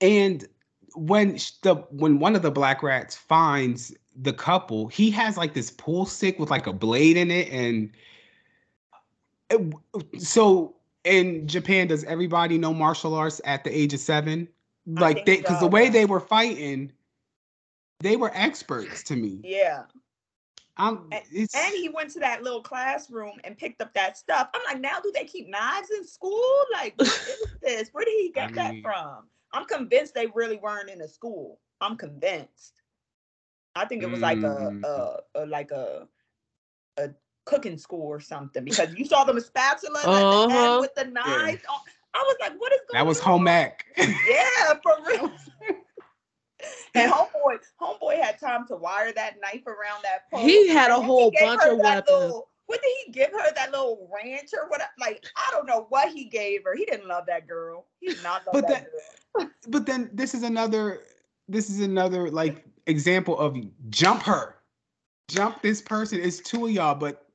And 0.00 0.46
when 0.94 1.38
the 1.62 1.74
when 1.90 2.18
one 2.18 2.36
of 2.36 2.42
the 2.42 2.50
black 2.50 2.82
rats 2.82 3.16
finds 3.16 3.94
the 4.14 4.32
couple, 4.32 4.88
he 4.88 5.10
has 5.12 5.36
like 5.36 5.54
this 5.54 5.70
pool 5.70 6.04
stick 6.06 6.38
with 6.38 6.50
like 6.50 6.66
a 6.66 6.72
blade 6.72 7.16
in 7.16 7.30
it, 7.30 7.48
and 7.50 7.90
it- 9.50 10.20
so 10.20 10.74
in 11.04 11.46
Japan, 11.48 11.86
does 11.88 12.04
everybody 12.04 12.58
know 12.58 12.74
martial 12.74 13.14
arts 13.14 13.40
at 13.44 13.64
the 13.64 13.76
age 13.76 13.94
of 13.94 14.00
seven? 14.00 14.48
Like 14.86 15.24
they, 15.26 15.36
because 15.38 15.60
the 15.60 15.66
way 15.66 15.88
they 15.90 16.04
were 16.06 16.20
fighting, 16.20 16.92
they 18.00 18.16
were 18.16 18.30
experts 18.34 19.02
to 19.04 19.16
me. 19.16 19.40
Yeah. 19.44 19.82
I'm, 20.76 21.08
And- 21.12 21.24
And 21.54 21.74
he 21.74 21.88
went 21.88 22.10
to 22.10 22.20
that 22.20 22.42
little 22.42 22.62
classroom 22.62 23.32
and 23.44 23.58
picked 23.58 23.82
up 23.82 23.92
that 23.94 24.16
stuff. 24.16 24.48
I'm 24.54 24.62
like, 24.66 24.80
now 24.80 25.00
do 25.00 25.10
they 25.14 25.24
keep 25.24 25.48
knives 25.48 25.90
in 25.90 26.06
school? 26.06 26.42
Like, 26.72 26.94
what 26.96 27.08
is 27.08 27.46
this? 27.62 27.88
Where 27.92 28.04
did 28.04 28.14
he 28.20 28.30
get 28.30 28.50
I 28.50 28.52
that 28.52 28.72
mean- 28.74 28.82
from? 28.82 29.24
I'm 29.52 29.64
convinced 29.64 30.14
they 30.14 30.26
really 30.34 30.56
weren't 30.58 30.90
in 30.90 31.00
a 31.00 31.08
school. 31.08 31.58
I'm 31.80 31.96
convinced. 31.96 32.82
I 33.74 33.84
think 33.86 34.02
it 34.02 34.10
was 34.10 34.20
like 34.20 34.38
a, 34.38 34.40
Mm. 34.42 34.84
a, 34.84 35.20
a 35.42 35.46
like 35.46 35.70
a 35.70 36.06
a 36.98 37.10
cooking 37.48 37.78
school 37.78 38.06
or 38.06 38.20
something 38.20 38.62
because 38.64 38.94
you 38.94 39.04
saw 39.04 39.24
them 39.24 39.40
spatula 39.40 39.98
at 40.00 40.04
the 40.04 40.10
Uh-huh. 40.10 40.72
end 40.72 40.80
with 40.80 40.94
the 40.94 41.04
knives. 41.04 41.62
on. 41.68 41.78
I 42.14 42.18
was 42.26 42.36
like, 42.40 42.52
what 42.60 42.72
is 42.72 42.80
going 42.88 42.98
that 42.98 43.06
was 43.06 43.18
on? 43.20 43.24
home 43.24 43.48
ec. 43.48 43.84
Yeah, 43.96 44.74
for 44.82 44.96
real. 45.06 45.30
and 46.94 47.12
homeboy, 47.12 47.58
homeboy 47.80 48.20
had 48.20 48.38
time 48.40 48.66
to 48.68 48.76
wire 48.76 49.12
that 49.12 49.36
knife 49.40 49.66
around 49.66 50.02
that 50.02 50.30
pole. 50.30 50.40
He 50.46 50.68
had 50.68 50.90
a 50.90 50.94
And 50.94 51.02
then 51.02 51.02
he 51.02 51.06
whole 51.06 51.30
gave 51.30 51.40
bunch 51.40 51.62
her 51.62 51.72
of 51.72 51.78
that 51.78 51.84
weapons. 52.06 52.20
little- 52.20 52.48
what 52.66 52.82
did 52.82 52.90
he 53.06 53.12
give 53.12 53.30
her? 53.32 53.54
That 53.54 53.70
little 53.70 54.10
ranch 54.14 54.50
or 54.52 54.68
what? 54.68 54.82
Like 55.00 55.24
I 55.36 55.48
don't 55.52 55.64
know 55.66 55.86
what 55.88 56.10
he 56.10 56.24
gave 56.24 56.64
her. 56.64 56.74
He 56.76 56.84
didn't 56.84 57.08
love 57.08 57.24
that 57.26 57.46
girl. 57.48 57.86
He 57.98 58.08
did 58.08 58.22
not 58.22 58.46
love 58.46 58.52
But 58.52 58.68
that, 58.68 58.90
that- 59.38 59.40
girl. 59.40 59.50
but 59.68 59.86
then 59.86 60.10
this 60.12 60.34
is 60.34 60.42
another 60.42 61.00
this 61.48 61.70
is 61.70 61.80
another 61.80 62.30
like 62.30 62.64
example 62.86 63.38
of 63.38 63.56
jump 63.88 64.22
her 64.22 64.56
jump 65.28 65.62
this 65.62 65.80
person 65.80 66.18
it's 66.20 66.40
two 66.40 66.66
of 66.66 66.72
y'all 66.72 66.94
but 66.94 67.27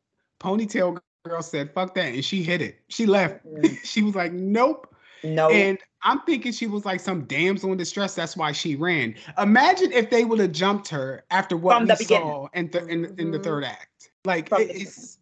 ponytail 0.43 0.99
girl 1.25 1.41
said 1.41 1.73
fuck 1.73 1.93
that 1.95 2.13
and 2.13 2.23
she 2.25 2.43
hit 2.43 2.61
it. 2.61 2.79
She 2.89 3.05
left. 3.05 3.45
Mm. 3.45 3.77
she 3.83 4.01
was 4.01 4.15
like 4.15 4.33
nope. 4.33 4.89
No, 5.25 5.49
and 5.49 5.77
i'm 6.01 6.19
thinking 6.23 6.51
she 6.51 6.67
was 6.67 6.83
like 6.83 6.99
some 6.99 7.23
damsel 7.23 7.71
in 7.71 7.77
distress. 7.77 8.13
That's 8.13 8.35
why 8.35 8.51
she 8.51 8.75
ran. 8.75 9.15
Imagine 9.37 9.93
if 9.93 10.09
they 10.09 10.25
would 10.25 10.39
have 10.39 10.51
jumped 10.51 10.89
her 10.89 11.23
after 11.31 11.55
what 11.55 11.77
From 11.77 11.87
we 11.87 11.95
saw 12.03 12.47
in, 12.53 12.67
th- 12.67 12.83
in, 12.89 13.05
in 13.17 13.31
the 13.31 13.39
Mhm. 13.39 13.43
third 13.43 13.63
act. 13.63 14.09
Like 14.25 14.51
it- 14.51 14.69
it's 14.75 15.17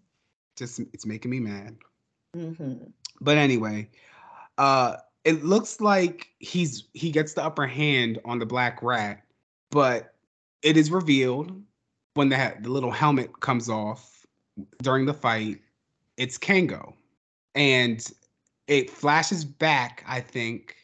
just 0.57 0.79
it's 0.91 1.05
making 1.05 1.29
me 1.29 1.39
mad. 1.39 1.77
Mhm. 2.35 2.91
but 3.19 3.37
anyway, 3.37 3.89
uh 4.57 4.95
it 5.23 5.43
looks 5.43 5.79
like 5.81 6.29
he's 6.39 6.85
he 6.93 7.11
gets 7.11 7.33
the 7.33 7.43
upper 7.43 7.67
hand 7.67 8.17
on 8.25 8.39
the 8.39 8.45
black 8.47 8.81
rat, 8.81 9.21
but 9.69 10.15
it 10.63 10.77
is 10.77 10.89
revealed 10.89 11.61
when 12.15 12.29
the 12.29 12.55
the 12.61 12.69
little 12.69 12.89
helmet 12.91 13.39
comes 13.39 13.69
off 13.69 14.10
during 14.81 15.05
the 15.05 15.13
fight, 15.13 15.61
it's 16.17 16.37
Kango. 16.37 16.93
And 17.55 18.05
it 18.67 18.89
flashes 18.89 19.43
back, 19.43 20.03
I 20.07 20.21
think, 20.21 20.75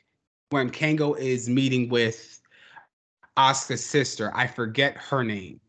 when 0.49 0.69
Kango 0.69 1.17
is 1.17 1.49
meeting 1.49 1.89
with 1.89 2.41
Asuka's 3.37 3.85
sister. 3.85 4.31
I 4.33 4.47
forget 4.47 4.97
her 4.97 5.23
name. 5.23 5.59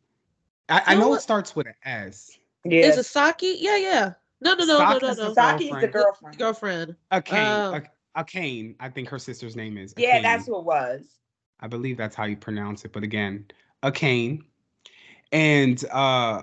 I, 0.69 0.83
I 0.87 0.95
know 0.95 1.01
know 1.01 1.15
it 1.15 1.21
starts 1.21 1.55
with 1.55 1.67
an 1.67 1.75
S. 1.85 2.39
yeah. 2.65 2.83
Is 2.83 2.99
it 2.99 3.07
Saki? 3.07 3.57
Yeah, 3.59 3.77
yeah. 3.77 4.13
No, 4.41 4.55
no, 4.55 4.65
no, 4.65 4.79
no, 4.79 4.85
no, 4.85 4.99
Saka's 4.99 5.19
no. 5.19 5.29
the 5.29 5.35
Saki 5.35 5.65
is 5.71 5.81
the 5.81 5.89
girlfriend. 5.89 6.39
girlfriend. 6.39 6.97
Girlfriend. 7.11 7.33
Akane. 7.33 7.73
Oh. 7.73 7.77
a, 7.77 8.21
a 8.21 8.25
Kane. 8.25 8.75
I 8.81 8.89
think 8.89 9.09
her 9.09 9.19
sister's 9.19 9.57
name 9.57 9.79
is. 9.79 9.95
Yeah, 9.97 10.19
Akane. 10.19 10.23
that's 10.23 10.49
what 10.49 10.59
it 10.59 10.65
was. 10.65 11.19
I 11.61 11.67
believe 11.67 11.97
that's 11.97 12.15
how 12.15 12.25
you 12.25 12.37
pronounce 12.37 12.85
it. 12.85 12.93
But 12.93 13.03
again, 13.03 13.47
Akane. 13.83 14.43
And 15.33 15.85
uh 15.91 16.43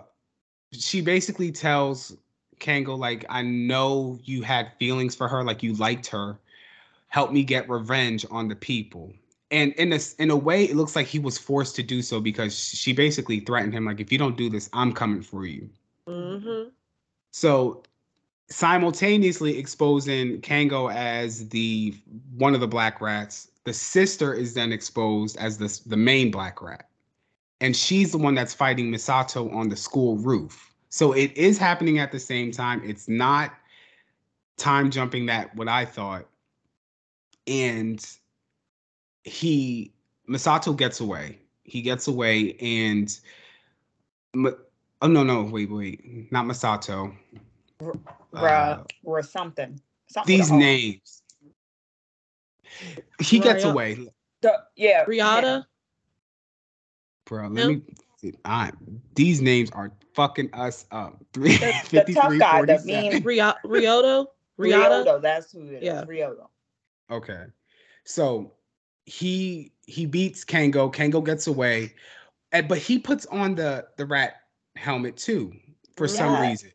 she 0.71 1.01
basically 1.01 1.51
tells 1.51 2.15
Kango, 2.59 2.97
like, 2.97 3.25
I 3.29 3.41
know 3.41 4.19
you 4.23 4.41
had 4.41 4.71
feelings 4.79 5.15
for 5.15 5.27
her, 5.27 5.43
like 5.43 5.63
you 5.63 5.73
liked 5.73 6.07
her. 6.07 6.37
Help 7.07 7.31
me 7.31 7.43
get 7.43 7.69
revenge 7.69 8.25
on 8.31 8.47
the 8.47 8.55
people. 8.55 9.13
And 9.51 9.73
in 9.73 9.93
a, 9.93 9.99
in 10.19 10.31
a 10.31 10.35
way, 10.35 10.63
it 10.65 10.75
looks 10.75 10.95
like 10.95 11.07
he 11.07 11.19
was 11.19 11.37
forced 11.37 11.75
to 11.75 11.83
do 11.83 12.01
so 12.01 12.19
because 12.19 12.57
she 12.57 12.93
basically 12.93 13.39
threatened 13.39 13.73
him, 13.73 13.85
like, 13.85 13.99
if 13.99 14.11
you 14.11 14.17
don't 14.17 14.37
do 14.37 14.49
this, 14.49 14.69
I'm 14.73 14.91
coming 14.91 15.21
for 15.21 15.45
you. 15.45 15.69
Mm-hmm. 16.07 16.69
So 17.31 17.83
simultaneously 18.49 19.57
exposing 19.57 20.41
Kango 20.41 20.93
as 20.93 21.49
the 21.49 21.95
one 22.37 22.53
of 22.53 22.61
the 22.61 22.67
black 22.67 23.01
rats, 23.01 23.49
the 23.63 23.73
sister 23.73 24.33
is 24.33 24.53
then 24.53 24.71
exposed 24.71 25.37
as 25.37 25.57
the 25.57 25.81
the 25.89 25.97
main 25.97 26.31
black 26.31 26.61
rat. 26.61 26.89
And 27.61 27.75
she's 27.75 28.11
the 28.11 28.17
one 28.17 28.35
that's 28.35 28.53
fighting 28.53 28.91
Misato 28.91 29.53
on 29.53 29.69
the 29.69 29.75
school 29.75 30.17
roof. 30.17 30.73
So 30.89 31.13
it 31.13 31.35
is 31.37 31.57
happening 31.57 31.99
at 31.99 32.11
the 32.11 32.19
same 32.19 32.51
time. 32.51 32.81
It's 32.83 33.07
not 33.07 33.53
time 34.57 34.89
jumping 34.91 35.25
that 35.27 35.55
what 35.55 35.67
I 35.67 35.85
thought. 35.85 36.25
And 37.47 38.05
he 39.23 39.91
Misato 40.29 40.75
gets 40.75 40.99
away. 40.99 41.39
He 41.63 41.81
gets 41.81 42.07
away 42.07 42.55
and 42.61 43.19
oh 44.35 45.07
no 45.07 45.23
no 45.23 45.43
wait 45.43 45.71
wait 45.71 46.31
not 46.31 46.45
Masato 46.45 47.15
Bruh, 47.79 47.97
Uh, 48.33 48.83
or 49.03 49.23
something. 49.23 49.79
something 50.07 50.37
these 50.37 50.45
with 50.45 50.51
a 50.51 50.53
R. 50.53 50.59
names. 50.59 51.23
He 53.19 53.39
gets 53.39 53.63
away, 53.63 54.07
The, 54.41 54.63
yeah. 54.75 55.05
Riata. 55.07 55.65
Bro. 57.25 57.47
Let 57.47 57.53
No. 57.53 57.67
me 57.69 57.81
I 58.43 58.71
these 59.13 59.39
names 59.41 59.69
are 59.71 59.91
fucking 60.13 60.51
us 60.53 60.85
up. 60.91 61.23
Three, 61.33 61.57
The, 61.57 61.73
the 61.91 62.13
tough 62.13 62.31
53, 62.31 62.39
guy, 62.39 62.61
the 62.61 62.77
47. 62.79 62.85
mean 63.13 63.23
Rio- 63.23 63.53
Rioto, 63.63 64.27
Rioto, 64.57 65.21
that's 65.21 65.51
who 65.51 65.61
it 65.67 65.73
is. 65.75 65.83
Yeah. 65.83 66.03
Rioto. 66.05 66.47
Okay. 67.11 67.43
So 68.03 68.53
he 69.05 69.71
he 69.85 70.05
beats 70.05 70.43
Kango. 70.43 70.91
Kango 70.93 71.23
gets 71.23 71.47
away. 71.47 71.93
And, 72.51 72.67
but 72.67 72.77
he 72.79 72.97
puts 72.97 73.25
on 73.27 73.55
the 73.55 73.87
the 73.97 74.05
rat 74.05 74.35
helmet 74.75 75.17
too 75.17 75.53
for 75.95 76.07
some 76.07 76.41
reason. 76.41 76.71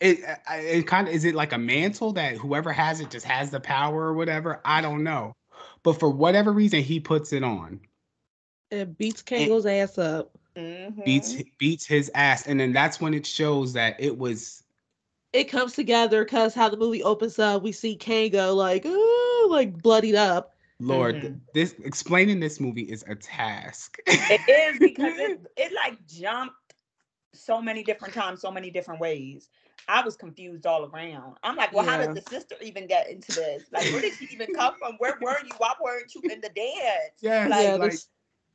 It, 0.00 0.18
it 0.50 0.86
kind 0.86 1.08
of 1.08 1.14
is 1.14 1.24
it 1.24 1.34
like 1.34 1.52
a 1.52 1.58
mantle 1.58 2.12
that 2.14 2.36
whoever 2.36 2.72
has 2.72 3.00
it 3.00 3.10
just 3.10 3.24
has 3.26 3.50
the 3.50 3.60
power 3.60 4.06
or 4.06 4.12
whatever? 4.14 4.60
I 4.64 4.80
don't 4.80 5.04
know. 5.04 5.34
But 5.82 5.98
for 6.00 6.10
whatever 6.10 6.52
reason 6.52 6.82
he 6.82 7.00
puts 7.00 7.32
it 7.32 7.42
on. 7.44 7.80
And 8.70 8.96
beats 8.98 9.22
Kango's 9.22 9.66
ass 9.66 9.98
up. 9.98 10.36
Beats 11.04 11.34
Mhm. 11.34 11.50
beats 11.58 11.86
his 11.86 12.10
ass 12.14 12.46
and 12.46 12.58
then 12.58 12.72
that's 12.72 13.00
when 13.00 13.12
it 13.12 13.26
shows 13.26 13.72
that 13.74 13.96
it 14.00 14.16
was 14.16 14.62
It 15.32 15.44
comes 15.44 15.74
together 15.74 16.24
because 16.24 16.54
how 16.54 16.70
the 16.70 16.78
movie 16.78 17.02
opens 17.02 17.38
up, 17.38 17.62
we 17.62 17.72
see 17.72 17.96
Kango 17.96 18.54
like, 18.56 18.82
oh, 18.86 19.48
like 19.50 19.82
bloodied 19.82 20.14
up. 20.14 20.56
Lord, 20.80 21.16
Mhm. 21.16 21.40
this 21.52 21.74
explaining 21.84 22.40
this 22.40 22.58
movie 22.58 22.90
is 22.90 23.04
a 23.06 23.14
task. 23.14 23.98
It 24.06 24.40
is 24.48 24.78
because 24.80 25.18
it, 25.18 25.40
it 25.56 25.72
like 25.72 26.06
jumped 26.06 26.54
so 27.34 27.60
many 27.60 27.82
different 27.82 28.14
times, 28.14 28.40
so 28.40 28.50
many 28.50 28.70
different 28.70 28.98
ways. 29.00 29.50
I 29.88 30.02
was 30.02 30.16
confused 30.16 30.66
all 30.66 30.86
around. 30.86 31.36
I'm 31.42 31.54
like, 31.56 31.72
well, 31.72 31.84
how 31.84 31.98
did 31.98 32.14
the 32.14 32.22
sister 32.30 32.56
even 32.62 32.86
get 32.86 33.08
into 33.10 33.32
this? 33.32 33.64
Like, 33.70 33.84
where 33.92 34.00
did 34.00 34.14
she 34.14 34.26
even 34.32 34.52
come 34.54 34.74
from? 34.78 34.94
Where 34.98 35.18
were 35.20 35.38
you? 35.44 35.52
Why 35.58 35.74
weren't 35.82 36.14
you 36.14 36.22
in 36.22 36.40
the 36.40 36.48
dance? 36.48 37.12
yeah, 37.20 37.46
Like- 37.46 37.62
yeah, 37.64 37.74
like, 37.76 37.92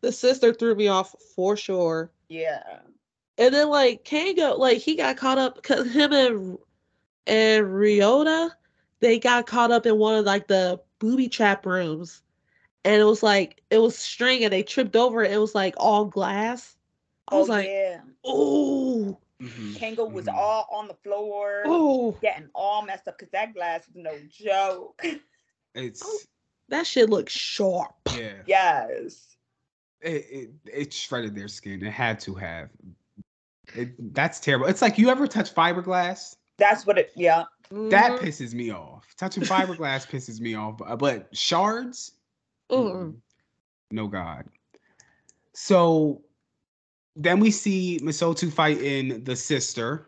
the, 0.02 0.12
sister 0.12 0.54
threw 0.54 0.76
me 0.76 0.88
off 0.88 1.16
for 1.36 1.56
sure. 1.56 2.12
Yeah. 2.30 2.80
And 3.38 3.54
then 3.54 3.70
like 3.70 4.04
Kango, 4.04 4.58
like 4.58 4.78
he 4.78 4.96
got 4.96 5.18
caught 5.18 5.38
up 5.38 5.56
because 5.56 5.92
him 5.92 6.12
and 6.14 6.58
and 7.28 7.66
Ryota, 7.68 8.52
they 9.00 9.20
got 9.20 9.48
caught 9.48 9.72
up 9.72 9.86
in 9.86 9.98
one 9.98 10.16
of 10.16 10.26
like 10.26 10.48
the 10.48 10.80
booby 11.00 11.28
trap 11.28 11.66
rooms, 11.66 12.22
and 12.84 13.02
it 13.02 13.06
was 13.06 13.24
like 13.24 13.62
it 13.70 13.80
was 13.80 13.98
string, 13.98 14.44
and 14.44 14.54
they 14.54 14.64
tripped 14.64 14.96
over 14.96 15.24
it. 15.24 15.32
It 15.32 15.38
was 15.38 15.56
like 15.56 15.76
all 15.78 16.06
glass. 16.06 16.76
I 17.30 17.36
was 17.38 17.50
oh 17.50 17.54
like, 17.54 17.68
yeah. 17.68 18.02
oh, 18.26 19.18
mhm, 19.42 19.78
Kango 19.78 20.12
was 20.12 20.26
mhm. 20.26 20.34
all 20.34 20.68
on 20.72 20.88
the 20.88 20.96
floor, 20.96 21.64
oh, 21.66 22.12
getting 22.22 22.50
all 22.54 22.86
messed 22.86 23.08
up 23.08 23.18
because 23.18 23.32
that 23.32 23.54
glass 23.54 23.88
is 23.88 23.96
no 23.96 24.18
joke. 24.30 25.04
it's 25.76 26.02
Oh. 26.04 26.20
that 26.70 26.86
shit 26.86 27.10
looks 27.10 27.34
sharp. 27.34 27.96
yeah. 28.16 28.42
yes. 28.46 29.31
It, 30.02 30.26
it 30.30 30.50
it 30.66 30.94
shredded 30.94 31.36
their 31.36 31.48
skin. 31.48 31.84
It 31.86 31.92
had 31.92 32.20
to 32.22 32.36
have. 32.36 32.70
It, 33.76 34.14
that's 34.14 34.40
terrible. 34.40 34.68
It's 34.68 34.82
like 34.82 34.98
you 34.98 35.10
ever 35.10 35.28
touch 35.28 35.54
fiberglass? 35.54 36.36
That's 36.58 36.86
what 36.86 36.98
it. 36.98 37.12
Yeah. 37.16 37.46
That 37.70 38.12
Mhm. 38.12 38.20
pisses 38.20 38.54
me 38.54 38.72
off. 38.72 39.06
Touching 39.18 39.44
fiberglass 39.44 40.06
pisses 40.08 40.42
me 40.42 40.56
off. 40.56 40.78
But, 40.78 40.98
but 40.98 41.36
shards, 41.36 42.14
mm-mm. 42.70 43.16
no 43.92 44.08
god. 44.08 44.46
So 45.54 46.22
then 47.16 47.40
we 47.40 47.52
see 47.52 48.00
Misoto 48.02 48.52
fighting 48.52 49.24
the 49.24 49.36
sister, 49.36 50.08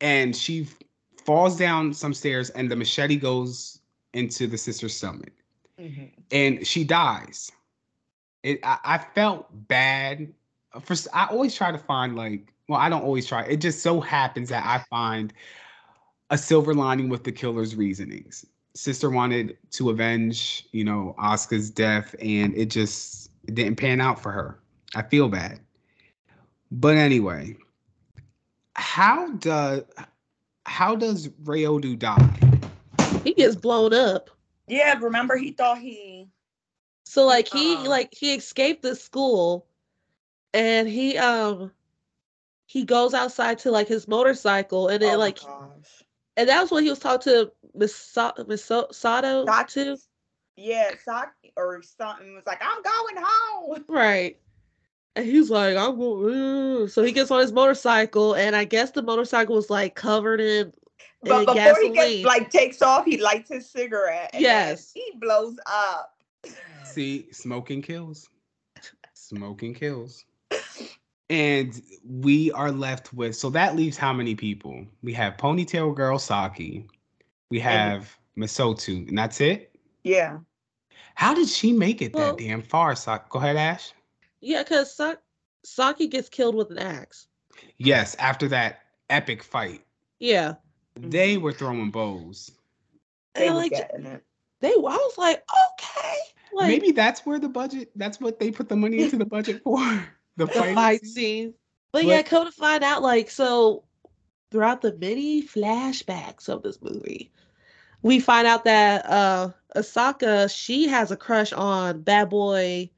and 0.00 0.34
she 0.36 0.62
f- 0.62 0.78
falls 1.24 1.56
down 1.56 1.92
some 1.94 2.14
stairs, 2.14 2.50
and 2.50 2.70
the 2.70 2.76
machete 2.76 3.16
goes 3.16 3.80
into 4.12 4.46
the 4.46 4.58
sister's 4.58 4.94
stomach. 4.96 5.32
Mhm. 5.80 6.12
and 6.30 6.64
she 6.64 6.84
dies. 6.84 7.50
It 8.44 8.60
I, 8.62 8.78
I 8.84 8.98
felt 8.98 9.48
bad. 9.68 10.32
For 10.80 10.94
I 11.12 11.26
always 11.26 11.54
try 11.54 11.72
to 11.72 11.78
find 11.78 12.14
like 12.14 12.52
well 12.68 12.78
I 12.78 12.88
don't 12.88 13.02
always 13.02 13.26
try. 13.26 13.42
It 13.44 13.56
just 13.56 13.82
so 13.82 14.00
happens 14.00 14.50
that 14.50 14.64
I 14.64 14.84
find 14.88 15.32
a 16.30 16.38
silver 16.38 16.74
lining 16.74 17.08
with 17.08 17.24
the 17.24 17.32
killer's 17.32 17.74
reasonings. 17.74 18.46
Sister 18.76 19.08
wanted 19.08 19.56
to 19.70 19.90
avenge, 19.90 20.66
you 20.72 20.84
know, 20.84 21.14
Oscar's 21.18 21.70
death, 21.70 22.14
and 22.20 22.54
it 22.56 22.66
just 22.66 23.30
it 23.48 23.54
didn't 23.54 23.76
pan 23.76 24.00
out 24.00 24.20
for 24.20 24.30
her. 24.30 24.60
I 24.94 25.02
feel 25.02 25.28
bad. 25.28 25.60
But 26.70 26.96
anyway, 26.96 27.56
how 28.74 29.32
does 29.32 29.82
how 30.66 30.96
does 30.96 31.28
Ryodu 31.44 31.98
die? 31.98 32.40
He 33.22 33.32
gets 33.32 33.56
blown 33.56 33.94
up. 33.94 34.28
Yeah. 34.66 34.98
Remember, 35.00 35.36
he 35.36 35.52
thought 35.52 35.78
he. 35.78 36.28
So 37.14 37.24
like 37.24 37.46
he 37.46 37.76
Uh-uh. 37.76 37.88
like 37.88 38.12
he 38.12 38.34
escaped 38.34 38.82
the 38.82 38.96
school 38.96 39.66
and 40.52 40.88
he 40.88 41.16
um 41.16 41.70
he 42.66 42.84
goes 42.84 43.14
outside 43.14 43.60
to 43.60 43.70
like 43.70 43.86
his 43.86 44.08
motorcycle 44.08 44.88
and 44.88 45.00
then 45.00 45.14
oh 45.14 45.18
like 45.18 45.38
and 46.36 46.48
that 46.48 46.60
was 46.60 46.72
when 46.72 46.82
he 46.82 46.90
was 46.90 46.98
talking 46.98 47.32
to 47.32 47.52
Miss 47.72 47.94
Sa- 47.94 48.32
Miss 48.48 48.64
So- 48.64 48.88
Sato 48.90 49.46
too. 49.68 49.96
Yeah, 50.56 50.90
Saki 51.04 51.52
or 51.56 51.80
something 51.82 52.34
was 52.34 52.46
like, 52.46 52.60
I'm 52.60 52.82
going 52.82 53.24
home. 53.24 53.84
Right. 53.88 54.36
And 55.14 55.24
he's 55.24 55.50
like, 55.50 55.76
I'm 55.76 55.96
going. 55.96 56.88
So 56.88 57.04
he 57.04 57.12
gets 57.12 57.30
on 57.30 57.38
his 57.40 57.52
motorcycle, 57.52 58.34
and 58.34 58.56
I 58.56 58.64
guess 58.64 58.90
the 58.90 59.02
motorcycle 59.02 59.54
was 59.54 59.70
like 59.70 59.94
covered 59.94 60.40
in. 60.40 60.72
But 61.22 61.40
in 61.48 61.54
before 61.54 61.80
he 61.80 61.90
gets 61.90 62.24
like 62.24 62.50
takes 62.50 62.82
off, 62.82 63.04
he 63.04 63.18
lights 63.18 63.50
his 63.50 63.70
cigarette. 63.70 64.30
and 64.32 64.42
Yes. 64.42 64.90
he 64.92 65.12
blows 65.20 65.56
up. 65.66 66.10
See, 66.94 67.26
smoking 67.32 67.82
kills. 67.82 68.28
Smoking 69.14 69.74
kills. 69.74 70.24
And 71.30 71.80
we 72.06 72.52
are 72.52 72.70
left 72.70 73.12
with 73.14 73.34
so 73.34 73.50
that 73.50 73.74
leaves 73.74 73.96
how 73.96 74.12
many 74.12 74.34
people? 74.34 74.86
We 75.02 75.12
have 75.14 75.36
Ponytail 75.36 75.94
Girl 75.94 76.18
Saki. 76.18 76.86
We 77.50 77.58
have 77.60 78.16
Misoto, 78.36 79.08
and 79.08 79.16
that's 79.16 79.40
it. 79.40 79.74
Yeah. 80.04 80.38
How 81.14 81.34
did 81.34 81.48
she 81.48 81.72
make 81.72 82.02
it 82.02 82.12
Well- 82.12 82.36
that 82.36 82.42
damn 82.42 82.62
far? 82.62 82.94
Sa- 82.94 83.18
Go 83.28 83.38
ahead, 83.38 83.56
Ash. 83.56 83.92
Yeah, 84.40 84.62
because 84.62 84.94
Sa- 84.94 85.16
Saki 85.64 86.06
gets 86.06 86.28
killed 86.28 86.54
with 86.54 86.70
an 86.70 86.78
axe. 86.78 87.26
Yes, 87.78 88.14
after 88.16 88.46
that 88.48 88.80
epic 89.08 89.42
fight, 89.42 89.84
Yeah. 90.18 90.54
they 90.96 91.34
mm-hmm. 91.34 91.42
were 91.44 91.52
throwing 91.52 91.90
bows. 91.90 92.50
They 93.34 93.48
And 93.48 93.56
like 93.56 93.70
getting 93.72 94.06
it. 94.06 94.22
They, 94.64 94.70
I 94.70 94.74
was 94.80 95.18
like, 95.18 95.42
okay, 95.72 96.16
like 96.52 96.68
Maybe 96.68 96.90
that's 96.92 97.24
where 97.26 97.38
the 97.38 97.48
budget. 97.48 97.90
That's 97.96 98.20
what 98.20 98.38
they 98.40 98.50
put 98.50 98.68
the 98.68 98.76
money 98.76 99.02
into 99.02 99.16
the 99.16 99.26
budget 99.26 99.62
for. 99.62 99.78
The 100.36 100.46
the 100.46 100.52
fight. 100.52 100.74
fight 100.74 101.00
scene. 101.02 101.12
scene. 101.14 101.54
But, 101.92 102.04
yeah, 102.06 102.16
But- 102.22 102.26
come 102.26 102.46
to 102.46 102.50
find 102.52 102.82
out, 102.82 103.02
like, 103.02 103.30
so 103.30 103.84
throughout 104.50 104.80
the 104.82 104.92
many 104.96 105.44
flashbacks 105.44 106.48
of 106.48 106.62
this 106.64 106.82
movie, 106.82 107.30
we 108.02 108.18
find 108.18 108.46
out 108.48 108.64
that 108.64 109.06
uh 109.06 109.50
Asaka, 109.76 110.52
she 110.54 110.88
has 110.88 111.10
a 111.12 111.16
crush 111.16 111.52
on 111.52 112.02
bad 112.02 112.30
boy 112.30 112.90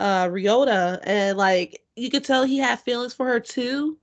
uh 0.00 0.26
Ryota, 0.26 0.98
and 1.04 1.38
like 1.38 1.82
you 1.94 2.10
could 2.10 2.24
tell 2.24 2.42
he 2.44 2.58
had 2.58 2.80
feelings 2.80 3.14
for 3.14 3.26
her 3.26 3.38
too. 3.38 3.96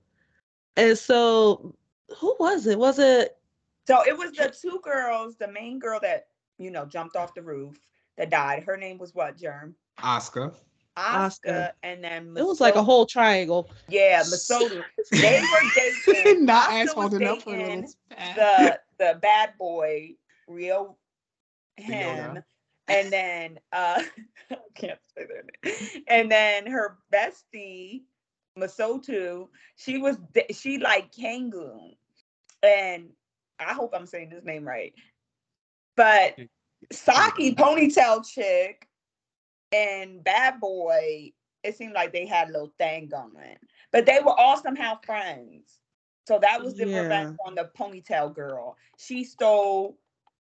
And 0.76 0.96
so 0.96 1.74
who 2.18 2.34
was 2.40 2.66
it? 2.66 2.78
Was 2.78 2.98
it 2.98 3.36
So 3.86 4.02
it 4.06 4.16
was 4.16 4.32
the 4.32 4.48
two 4.58 4.80
girls, 4.82 5.36
the 5.36 5.48
main 5.48 5.78
girl 5.78 6.00
that, 6.00 6.28
you 6.60 6.70
know, 6.70 6.84
jumped 6.84 7.16
off 7.16 7.34
the 7.34 7.42
roof 7.42 7.80
that 8.16 8.30
died. 8.30 8.64
Her 8.64 8.76
name 8.76 8.98
was 8.98 9.14
what, 9.14 9.36
Germ? 9.36 9.74
Oscar. 10.02 10.52
Oscar. 10.96 11.72
And 11.82 12.04
then 12.04 12.34
it 12.36 12.44
was 12.44 12.60
like 12.60 12.74
a 12.74 12.82
whole 12.82 13.06
triangle. 13.06 13.70
Yeah, 13.88 14.20
Masoda. 14.24 14.84
They 15.10 15.40
were 15.40 16.14
dating. 16.14 16.44
Not 16.44 16.68
Oscar 16.68 16.74
ass 16.74 16.86
was 16.86 16.94
holding 16.94 17.26
up 17.26 17.42
for 17.42 17.54
a 17.54 17.62
little 17.62 17.88
spat. 17.88 18.36
the 18.36 19.04
the 19.04 19.18
bad 19.20 19.54
boy, 19.58 20.14
Rio 20.46 20.96
him. 21.76 22.34
Ryota. 22.34 22.44
And 22.88 23.10
then 23.10 23.58
uh 23.72 24.02
I 24.50 24.56
can't 24.74 24.98
say 25.16 25.24
their 25.26 25.44
name. 25.64 26.04
And 26.08 26.30
then 26.30 26.66
her 26.66 26.98
bestie, 27.12 28.02
Masotu, 28.58 29.48
she 29.76 29.98
was 29.98 30.18
she 30.52 30.78
like 30.78 31.12
Kangoon. 31.12 31.96
And 32.62 33.10
I 33.58 33.72
hope 33.72 33.92
I'm 33.94 34.06
saying 34.06 34.30
his 34.30 34.44
name 34.44 34.66
right. 34.66 34.92
But 35.96 36.36
mm. 36.36 36.48
Saki 36.92 37.54
ponytail 37.54 38.26
chick 38.26 38.88
and 39.72 40.22
bad 40.24 40.60
boy, 40.60 41.32
it 41.62 41.76
seemed 41.76 41.92
like 41.92 42.12
they 42.12 42.26
had 42.26 42.48
a 42.48 42.52
little 42.52 42.72
thing 42.78 43.08
going. 43.08 43.56
But 43.92 44.06
they 44.06 44.20
were 44.24 44.38
all 44.38 44.56
somehow 44.56 44.98
friends. 45.04 45.78
So 46.26 46.38
that 46.38 46.62
was 46.62 46.74
the 46.74 46.86
revenge 46.86 47.36
on 47.44 47.54
the 47.54 47.70
ponytail 47.76 48.34
girl. 48.34 48.76
She 48.98 49.24
stole 49.24 49.98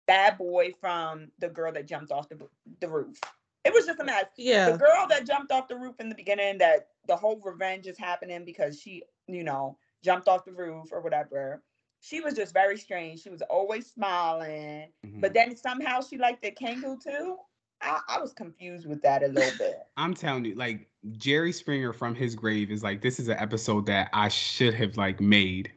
bad 0.07 0.39
boy 0.39 0.73
from 0.81 1.29
the 1.39 1.49
girl 1.49 1.73
that 1.73 1.87
jumped 1.87 2.11
off 2.11 2.29
the, 2.29 2.39
the 2.81 2.89
roof. 2.89 3.19
It 3.65 3.73
was 3.73 3.87
just 3.87 4.01
a 4.01 4.05
mess. 4.05 4.27
Yeah. 4.37 4.71
The 4.71 4.79
girl 4.79 5.07
that 5.09 5.27
jumped 5.27 5.53
off 5.53 5.69
the 5.69 5.77
roof 5.77 5.97
in 6.01 6.09
the 6.09 6.15
beginning, 6.15 6.59
that 6.59 6.89
the 7.09 7.17
whole 7.17 7.41
revenge 7.45 7.87
is 7.87 7.99
happening 7.99 8.45
because 8.45 8.81
she, 8.81 9.03
you 9.27 9.45
know, 9.45 9.79
jumped 10.05 10.29
off 10.29 10.45
the 10.45 10.53
roof 10.53 10.89
or 10.93 11.01
whatever. 11.01 11.63
She 12.07 12.21
was 12.21 12.35
just 12.35 12.53
very 12.55 12.79
strange. 12.79 13.23
She 13.23 13.31
was 13.31 13.43
always 13.51 13.87
smiling. 13.91 14.89
Mhm. 15.05 15.21
But 15.21 15.35
then 15.35 15.57
somehow 15.57 16.01
she 16.01 16.19
liked 16.19 16.41
the 16.43 16.53
kangaroo 16.53 16.99
too. 17.03 17.37
I, 17.83 18.01
I 18.09 18.21
was 18.21 18.33
confused 18.33 18.87
with 18.87 19.03
that 19.03 19.23
a 19.25 19.27
little 19.29 19.59
bit. 19.59 19.79
I'm 19.97 20.15
telling 20.15 20.45
you, 20.45 20.55
like 20.55 20.89
Jerry 21.17 21.53
Springer 21.53 21.93
from 21.93 22.15
his 22.15 22.35
grave 22.37 22.71
is 22.71 22.83
like 22.85 23.03
this 23.03 23.19
is 23.19 23.29
an 23.29 23.39
episode 23.39 23.87
that 23.87 24.09
I 24.13 24.29
should 24.29 24.73
have 24.75 24.97
like 24.97 25.21
made 25.21 25.73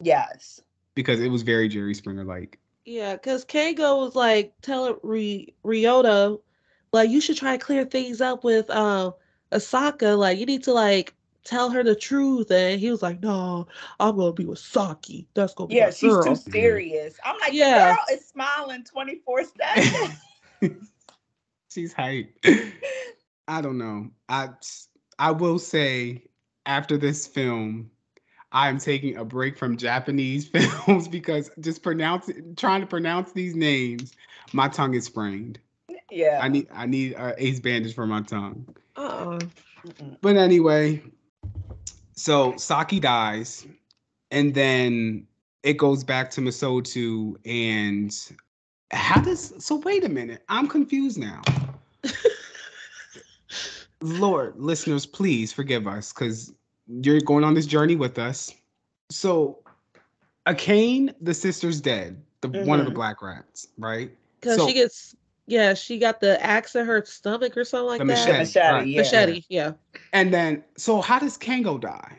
Yes. 0.00 0.60
because 0.94 1.20
it 1.20 1.28
was 1.28 1.42
very 1.42 1.68
Jerry 1.68 1.94
Springer 1.94 2.24
like. 2.24 2.58
Yeah, 2.86 3.14
because 3.14 3.44
Kango 3.44 3.98
was 3.98 4.14
like 4.14 4.52
telling 4.62 4.96
Ry- 5.02 5.48
Ryota, 5.64 6.40
like 6.92 7.10
you 7.10 7.20
should 7.20 7.36
try 7.36 7.56
to 7.56 7.64
clear 7.64 7.84
things 7.84 8.20
up 8.20 8.42
with 8.42 8.68
uh, 8.70 9.12
Asaka. 9.52 10.16
Like 10.18 10.38
you 10.38 10.46
need 10.46 10.64
to 10.64 10.72
like 10.72 11.14
tell 11.44 11.70
her 11.70 11.82
the 11.84 11.94
truth. 11.94 12.50
And 12.50 12.80
he 12.80 12.90
was 12.90 13.02
like, 13.02 13.22
No, 13.22 13.66
I'm 14.00 14.16
gonna 14.16 14.32
be 14.32 14.46
with 14.46 14.58
Saki. 14.58 15.28
That's 15.34 15.54
gonna 15.54 15.68
be 15.68 15.76
Yeah, 15.76 15.90
she's 15.90 16.12
girl. 16.12 16.24
too 16.24 16.36
serious. 16.36 17.18
I'm 17.24 17.38
like, 17.40 17.52
Yeah. 17.52 17.88
the 17.90 17.94
girl 17.94 18.18
is 18.18 18.26
smiling 18.26 18.84
24 18.84 19.44
7. 20.62 20.78
She's 21.70 21.92
hype. 21.92 22.32
I 23.48 23.60
don't 23.60 23.78
know. 23.78 24.10
I 24.28 24.50
I 25.18 25.30
will 25.32 25.58
say 25.58 26.22
after 26.66 26.96
this 26.96 27.26
film, 27.26 27.90
I 28.52 28.68
am 28.68 28.78
taking 28.78 29.16
a 29.16 29.24
break 29.24 29.58
from 29.58 29.76
Japanese 29.76 30.48
films 30.86 31.08
because 31.08 31.50
just 31.60 31.82
pronounce 31.82 32.30
trying 32.56 32.80
to 32.80 32.86
pronounce 32.86 33.32
these 33.32 33.54
names, 33.54 34.14
my 34.52 34.68
tongue 34.68 34.94
is 34.94 35.04
sprained. 35.06 35.58
yeah. 36.10 36.38
I 36.40 36.48
need 36.48 36.68
I 36.72 36.86
need 36.86 37.14
a 37.14 37.34
ace 37.42 37.60
bandage 37.60 37.94
for 37.94 38.06
my 38.06 38.22
tongue. 38.22 38.66
Uh-uh. 38.96 39.40
But 40.22 40.36
anyway, 40.36 41.02
so 42.14 42.56
Saki 42.56 43.00
dies, 43.00 43.66
and 44.30 44.54
then 44.54 45.26
it 45.62 45.74
goes 45.78 46.04
back 46.04 46.30
to 46.32 46.40
Masotu 46.40 47.36
and 47.46 48.14
how 48.90 49.20
does 49.20 49.52
so 49.64 49.76
wait 49.76 50.04
a 50.04 50.08
minute. 50.08 50.42
I'm 50.48 50.68
confused 50.68 51.18
now. 51.18 51.42
Lord, 54.00 54.54
listeners, 54.56 55.06
please 55.06 55.52
forgive 55.52 55.86
us 55.86 56.12
because 56.12 56.52
you're 56.86 57.20
going 57.20 57.44
on 57.44 57.54
this 57.54 57.66
journey 57.66 57.96
with 57.96 58.18
us. 58.18 58.52
So 59.10 59.60
Akane, 60.46 61.14
the 61.20 61.32
sister's 61.32 61.80
dead. 61.80 62.20
The 62.42 62.48
one 62.64 62.78
of 62.78 62.84
the 62.84 62.90
Mhm. 62.90 62.96
black 62.96 63.22
rats, 63.22 63.68
right? 63.78 64.10
Because 64.40 64.58
So- 64.58 64.68
she 64.68 64.74
gets, 64.74 65.16
yeah, 65.46 65.72
she 65.72 65.98
got 65.98 66.20
the 66.20 66.42
axe 66.44 66.74
in 66.74 66.84
her 66.84 67.02
stomach 67.06 67.56
or 67.56 67.64
something 67.64 67.86
like 67.86 67.98
The 68.00 68.04
that. 68.04 68.26
machete. 68.26 68.38
Machete, 68.38 68.58
right. 68.74 68.86
yeah. 68.86 69.00
Machete, 69.00 69.44
yeah. 69.48 69.72
And 70.14 70.32
then 70.32 70.64
so 70.78 71.00
how 71.02 71.18
does 71.18 71.36
Kango 71.36 71.78
die? 71.78 72.18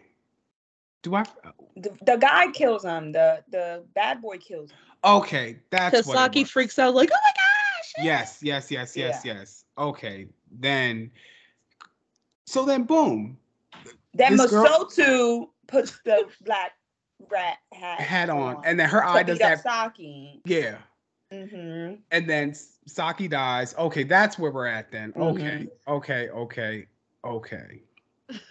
Do 1.01 1.15
I 1.15 1.23
The, 1.77 1.91
the 2.05 2.17
guy 2.17 2.51
kills 2.51 2.83
him. 2.83 3.11
The 3.13 3.43
the 3.49 3.83
bad 3.95 4.21
boy 4.21 4.37
kills 4.37 4.69
him. 4.71 4.77
Okay, 5.03 5.59
that's 5.71 5.91
Because 5.91 6.07
what 6.07 6.15
Saki 6.17 6.43
freaks 6.43 6.77
out, 6.79 6.93
like, 6.95 7.09
oh 7.11 7.17
my 7.23 7.31
gosh. 7.35 8.05
Yes, 8.05 8.39
yes, 8.41 8.69
yes, 8.71 8.95
yes, 8.97 9.21
Yeah. 9.23 9.33
yes. 9.35 9.65
Okay, 9.77 10.27
then. 10.51 11.11
So 12.47 12.65
then, 12.65 12.83
boom, 12.83 13.37
Then 14.13 14.35
This 14.37 14.49
girl- 14.51 14.65
Masotu 14.85 15.47
puts 15.67 15.99
the 16.05 16.25
black 16.41 16.71
rat 17.29 17.57
hat, 17.73 17.99
hat 17.99 18.29
on, 18.29 18.61
and 18.65 18.79
then 18.79 18.89
her 18.89 19.05
eye 19.05 19.23
to 19.23 19.31
does 19.31 19.39
that. 19.39 19.61
Saki. 19.63 20.41
Yeah, 20.45 20.77
Mm-hmm. 21.31 21.95
and 22.11 22.29
then 22.29 22.53
Saki 22.87 23.27
dies. 23.27 23.75
Okay, 23.77 24.03
that's 24.03 24.37
where 24.39 24.51
we're 24.51 24.67
at 24.67 24.91
then. 24.91 25.13
Okay, 25.15 25.43
Mhm. 25.43 25.69
okay, 25.87 26.29
okay, 26.29 26.87
okay. 27.25 27.81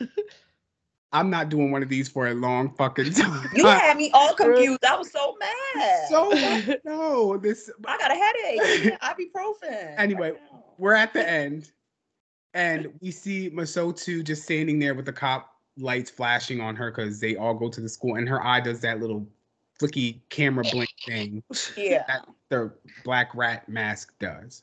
I'm 1.13 1.31
not 1.31 1.49
doing 1.49 1.71
one 1.71 1.81
of 1.83 1.89
these 1.89 2.09
for 2.09 2.27
a 2.27 2.35
long 2.35 2.75
fucking 2.75 3.13
time. 3.13 3.49
You 3.55 3.67
had 3.67 3.97
me 3.97 4.11
all 4.15 4.35
confused. 4.35 4.85
I 4.85 4.97
was 4.97 5.13
so 5.13 5.37
mad. 5.39 6.09
so 6.09 6.79
no, 6.85 7.37
this 7.37 7.71
I 7.87 7.97
got 7.99 8.11
a 8.11 8.15
headache. 8.15 8.99
Ibuprofen. 9.01 9.95
Anyway, 9.97 10.33
right 10.33 10.41
we're 10.77 10.95
at 10.95 11.13
the 11.13 11.29
end, 11.29 11.71
and 12.53 12.93
we 13.01 13.13
see 13.13 13.49
Masotu 13.49 14.25
just 14.25 14.43
standing 14.43 14.81
there 14.81 14.95
with 14.95 15.07
the 15.07 15.13
cop 15.13 15.53
lights 15.79 16.11
flashing 16.11 16.61
on 16.61 16.75
her 16.75 16.91
because 16.91 17.21
they 17.21 17.37
all 17.37 17.55
go 17.55 17.69
to 17.69 17.81
the 17.81 17.89
school, 17.89 18.17
and 18.17 18.29
her 18.29 18.45
eye 18.45 18.61
does 18.61 18.81
that 18.81 19.01
little 19.01 19.25
flicky 19.81 20.21
camera 20.31 20.65
blink 20.71 20.91
thing 21.07 21.43
Yeah. 21.77 22.03
that 22.09 22.27
the 22.49 22.73
black 23.05 23.33
rat 23.37 23.69
mask 23.69 24.13
does, 24.19 24.63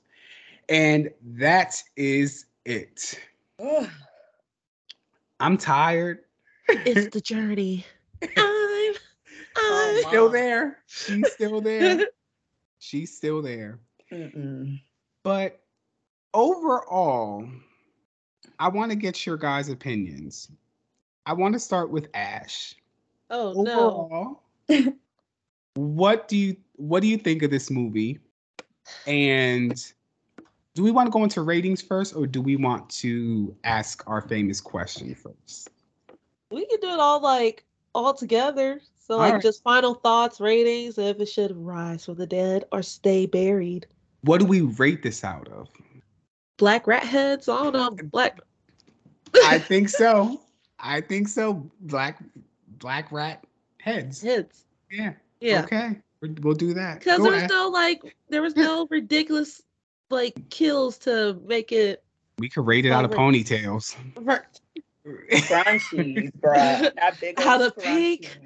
and 0.68 1.10
that 1.38 1.82
is 1.96 2.48
it. 2.66 3.18
Ugh. 3.62 3.88
I'm 5.40 5.58
tired. 5.58 6.20
it's 6.70 7.14
the 7.14 7.22
journey. 7.22 7.86
I'm, 8.38 8.94
Oh, 9.58 9.94
I'm. 9.98 10.08
still 10.10 10.30
there. 10.30 10.78
She's 10.88 11.32
still 11.34 11.62
there. 11.62 12.08
She's 12.80 13.16
still 13.16 13.42
there. 13.42 13.80
Mm-mm. 14.12 14.80
But 15.24 15.62
overall, 16.34 17.48
I 18.60 18.70
want 18.70 18.92
to 18.92 18.96
get 18.96 19.26
your 19.26 19.38
guys' 19.38 19.70
opinions. 19.70 20.50
I 21.26 21.34
want 21.34 21.54
to 21.54 21.60
start 21.60 21.90
with 21.92 22.08
Ash. 22.14 22.76
Oh 23.30 23.54
no. 23.62 24.42
Overall, 24.70 24.94
what 25.76 26.28
do 26.28 26.38
you 26.38 26.56
what 26.76 27.02
do 27.02 27.08
you 27.08 27.18
think 27.18 27.44
of 27.44 27.52
this 27.52 27.70
movie? 27.70 28.20
And 29.06 29.74
do 30.74 30.84
we 30.84 30.92
want 30.92 31.08
to 31.08 31.12
go 31.12 31.24
into 31.24 31.42
ratings 31.42 31.82
first, 31.82 32.16
or 32.16 32.26
do 32.26 32.42
we 32.42 32.56
want 32.56 32.90
to 32.90 33.56
ask 33.64 34.04
our 34.08 34.22
famous 34.22 34.62
question 34.62 35.14
first? 35.16 35.70
We 36.50 36.66
can 36.66 36.80
do 36.80 36.90
it 36.90 37.00
all 37.00 37.22
like 37.22 37.66
all 37.94 38.14
together. 38.14 38.80
So 38.98 39.18
like 39.18 39.30
Alright. 39.30 39.44
just 39.44 39.64
final 39.64 39.96
thoughts, 39.96 40.40
ratings, 40.40 40.98
if 40.98 41.20
it 41.20 41.26
should 41.28 41.56
rise 41.58 42.06
from 42.06 42.16
the 42.16 42.28
dead 42.28 42.66
or 42.72 42.82
stay 42.82 43.26
buried. 43.26 43.88
What 44.22 44.40
do 44.40 44.46
we 44.46 44.62
rate 44.62 45.04
this 45.04 45.24
out 45.24 45.48
of? 45.50 45.68
Black 46.58 46.88
rat 46.88 47.04
heads. 47.04 47.50
I 47.50 47.64
don't 47.64 47.74
know. 47.74 47.90
Black. 48.10 48.40
I 49.46 49.60
think 49.68 49.90
so. 49.90 50.40
I 50.80 51.02
think 51.02 51.28
so. 51.28 51.70
Black 51.82 52.20
black 52.80 53.12
rat 53.12 53.44
heads. 53.80 54.22
heads. 54.22 54.66
Yeah. 54.90 55.14
Yeah. 55.42 55.64
Okay. 55.64 55.98
we- 56.22 56.30
We'll 56.42 56.54
do 56.54 56.74
that. 56.76 57.00
Because 57.00 57.22
there 57.22 57.32
was 57.32 57.40
ahead. 57.40 57.50
no 57.50 57.68
like 57.68 58.16
there 58.30 58.42
was 58.44 58.56
no 58.56 58.88
ridiculous 58.90 59.62
like 60.12 60.50
kills 60.50 60.98
to 61.00 61.40
make 61.46 61.72
it 61.72 62.04
we 62.40 62.50
could 62.50 62.66
rate 62.66 62.86
it 62.86 62.92
out 62.92 63.06
of 63.06 63.12
ponytails. 63.12 63.96
Scrunchies, 65.06 66.32
bruh. 66.40 66.94
That 66.96 67.20
big 67.20 67.40
How 67.40 67.62
old 67.62 67.76
to 67.76 67.82
pink. 67.82 68.38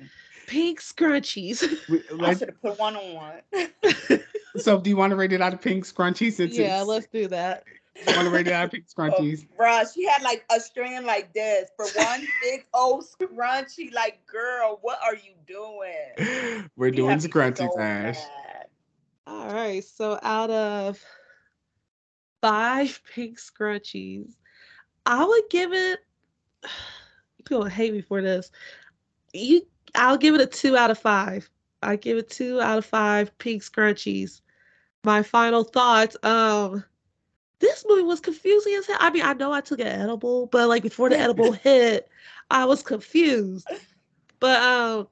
pink 0.48 0.82
scrunchies. 0.82 1.62
We- 1.90 2.04
I 2.26 2.34
should 2.36 2.50
have 2.50 2.62
put 2.62 2.80
one 2.80 2.96
on 2.96 3.14
one. 3.14 4.20
so 4.58 4.80
do 4.80 4.90
you 4.90 4.98
want 4.98 5.12
to 5.12 5.16
rate 5.16 5.34
it 5.34 5.42
out 5.42 5.54
of 5.54 5.62
pink 5.62 5.86
scrunchies? 5.86 6.34
Since 6.34 6.58
yeah, 6.58 6.66
it's- 6.82 6.86
let's 6.88 7.08
do 7.08 7.28
that. 7.30 7.64
you 7.96 8.14
want 8.16 8.26
to 8.28 8.32
rate 8.32 8.48
it 8.48 8.54
out 8.54 8.66
of 8.66 8.72
pink 8.72 8.86
scrunchies? 8.94 9.46
Oh, 9.60 9.64
bruh, 9.64 9.94
she 9.94 10.06
had 10.06 10.22
like 10.22 10.44
a 10.54 10.60
strand 10.60 11.06
like 11.06 11.34
this 11.34 11.70
for 11.78 11.86
one 12.02 12.26
big 12.42 12.66
old 12.74 13.06
scrunchie. 13.06 13.94
Like, 13.94 14.26
girl, 14.26 14.80
what 14.82 15.00
are 15.04 15.16
you 15.16 15.34
doing? 15.48 16.68
We're 16.76 16.88
You 16.88 16.92
doing 16.94 17.12
have 17.12 17.22
scrunchies, 17.22 17.72
so 17.74 17.80
Ash. 17.80 18.18
mad. 18.18 18.66
All 19.28 19.48
right. 19.54 19.84
So 19.84 20.20
out 20.22 20.50
of 20.52 21.04
five 22.46 23.02
pink 23.14 23.40
scrunchies, 23.40 24.34
I 25.06 25.26
would 25.26 25.44
give 25.50 25.74
it. 25.74 26.00
People 27.46 27.66
hate 27.66 27.94
me 27.94 28.02
for 28.02 28.22
this. 28.22 28.52
You, 29.34 29.62
I'll 29.94 30.18
give 30.18 30.36
it 30.36 30.42
a 30.42 30.48
two 30.48 30.78
out 30.78 30.92
of 30.92 30.98
five. 30.98 31.50
I 31.84 31.96
give 31.96 32.18
it 32.18 32.30
two 32.30 32.60
out 32.60 32.80
of 32.80 32.86
five 32.86 33.36
pink 33.38 33.62
scrunchies. 33.62 34.42
My 35.04 35.22
final 35.22 35.64
thoughts. 35.64 36.18
Um, 36.24 36.84
this 37.60 37.86
movie 37.88 38.02
was 38.04 38.20
confusing 38.20 38.74
as 38.74 38.88
hell. 38.88 38.98
I 39.00 39.12
mean, 39.12 39.24
I 39.24 39.34
know 39.34 39.52
I 39.52 39.62
took 39.62 39.80
an 39.80 39.88
edible, 39.88 40.48
but 40.48 40.68
like 40.68 40.82
before 40.82 41.10
the 41.10 41.20
edible 41.20 41.52
hit, 41.64 42.10
I 42.50 42.66
was 42.66 42.82
confused. 42.82 43.68
But 44.40 44.62
um, 44.62 45.08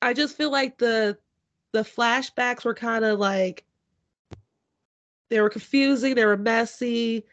I 0.00 0.12
just 0.14 0.36
feel 0.36 0.50
like 0.50 0.78
the 0.78 1.16
the 1.72 1.82
flashbacks 1.82 2.64
were 2.64 2.74
kind 2.74 3.04
of 3.04 3.18
like 3.18 3.64
they 5.32 5.40
were 5.40 5.50
confusing, 5.50 6.14
they 6.14 6.26
were 6.26 6.36
messy. 6.36 7.24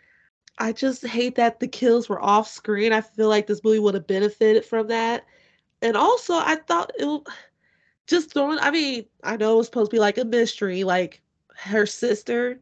I 0.57 0.71
just 0.71 1.05
hate 1.05 1.35
that 1.35 1.59
the 1.59 1.67
kills 1.67 2.07
were 2.07 2.21
off 2.21 2.47
screen. 2.47 2.93
I 2.93 3.01
feel 3.01 3.27
like 3.27 3.45
this 3.45 3.63
movie 3.63 3.79
would 3.79 3.93
have 3.93 4.07
benefited 4.07 4.65
from 4.65 4.87
that. 4.87 5.25
And 5.81 5.95
also, 5.95 6.33
I 6.33 6.55
thought 6.55 6.91
it 6.97 7.27
just 8.07 8.33
throwing, 8.33 8.59
I 8.59 8.71
mean, 8.71 9.05
I 9.23 9.37
know 9.37 9.53
it 9.53 9.57
was 9.57 9.67
supposed 9.67 9.91
to 9.91 9.95
be 9.95 9.99
like 9.99 10.17
a 10.17 10.25
mystery, 10.25 10.83
like 10.83 11.21
her 11.55 11.85
sister. 11.85 12.59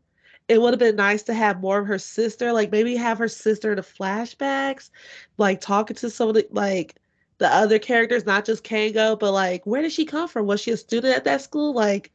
It 0.47 0.61
would 0.61 0.73
have 0.73 0.79
been 0.79 0.95
nice 0.95 1.23
to 1.23 1.33
have 1.33 1.61
more 1.61 1.79
of 1.79 1.87
her 1.87 1.99
sister, 1.99 2.51
like 2.51 2.71
maybe 2.71 2.95
have 2.95 3.17
her 3.19 3.27
sister 3.27 3.71
in 3.71 3.75
the 3.75 3.83
flashbacks, 3.83 4.89
like 5.37 5.61
talking 5.61 5.95
to 5.97 6.09
some 6.09 6.29
of 6.29 6.35
the, 6.35 6.47
like, 6.51 6.95
the 7.37 7.47
other 7.47 7.77
characters, 7.77 8.25
not 8.25 8.45
just 8.45 8.63
Kango, 8.63 9.19
but 9.19 9.31
like, 9.31 9.63
where 9.65 9.83
did 9.83 9.91
she 9.91 10.05
come 10.05 10.27
from? 10.27 10.47
Was 10.47 10.61
she 10.61 10.71
a 10.71 10.77
student 10.77 11.15
at 11.15 11.23
that 11.25 11.41
school? 11.41 11.73
Like, 11.73 12.11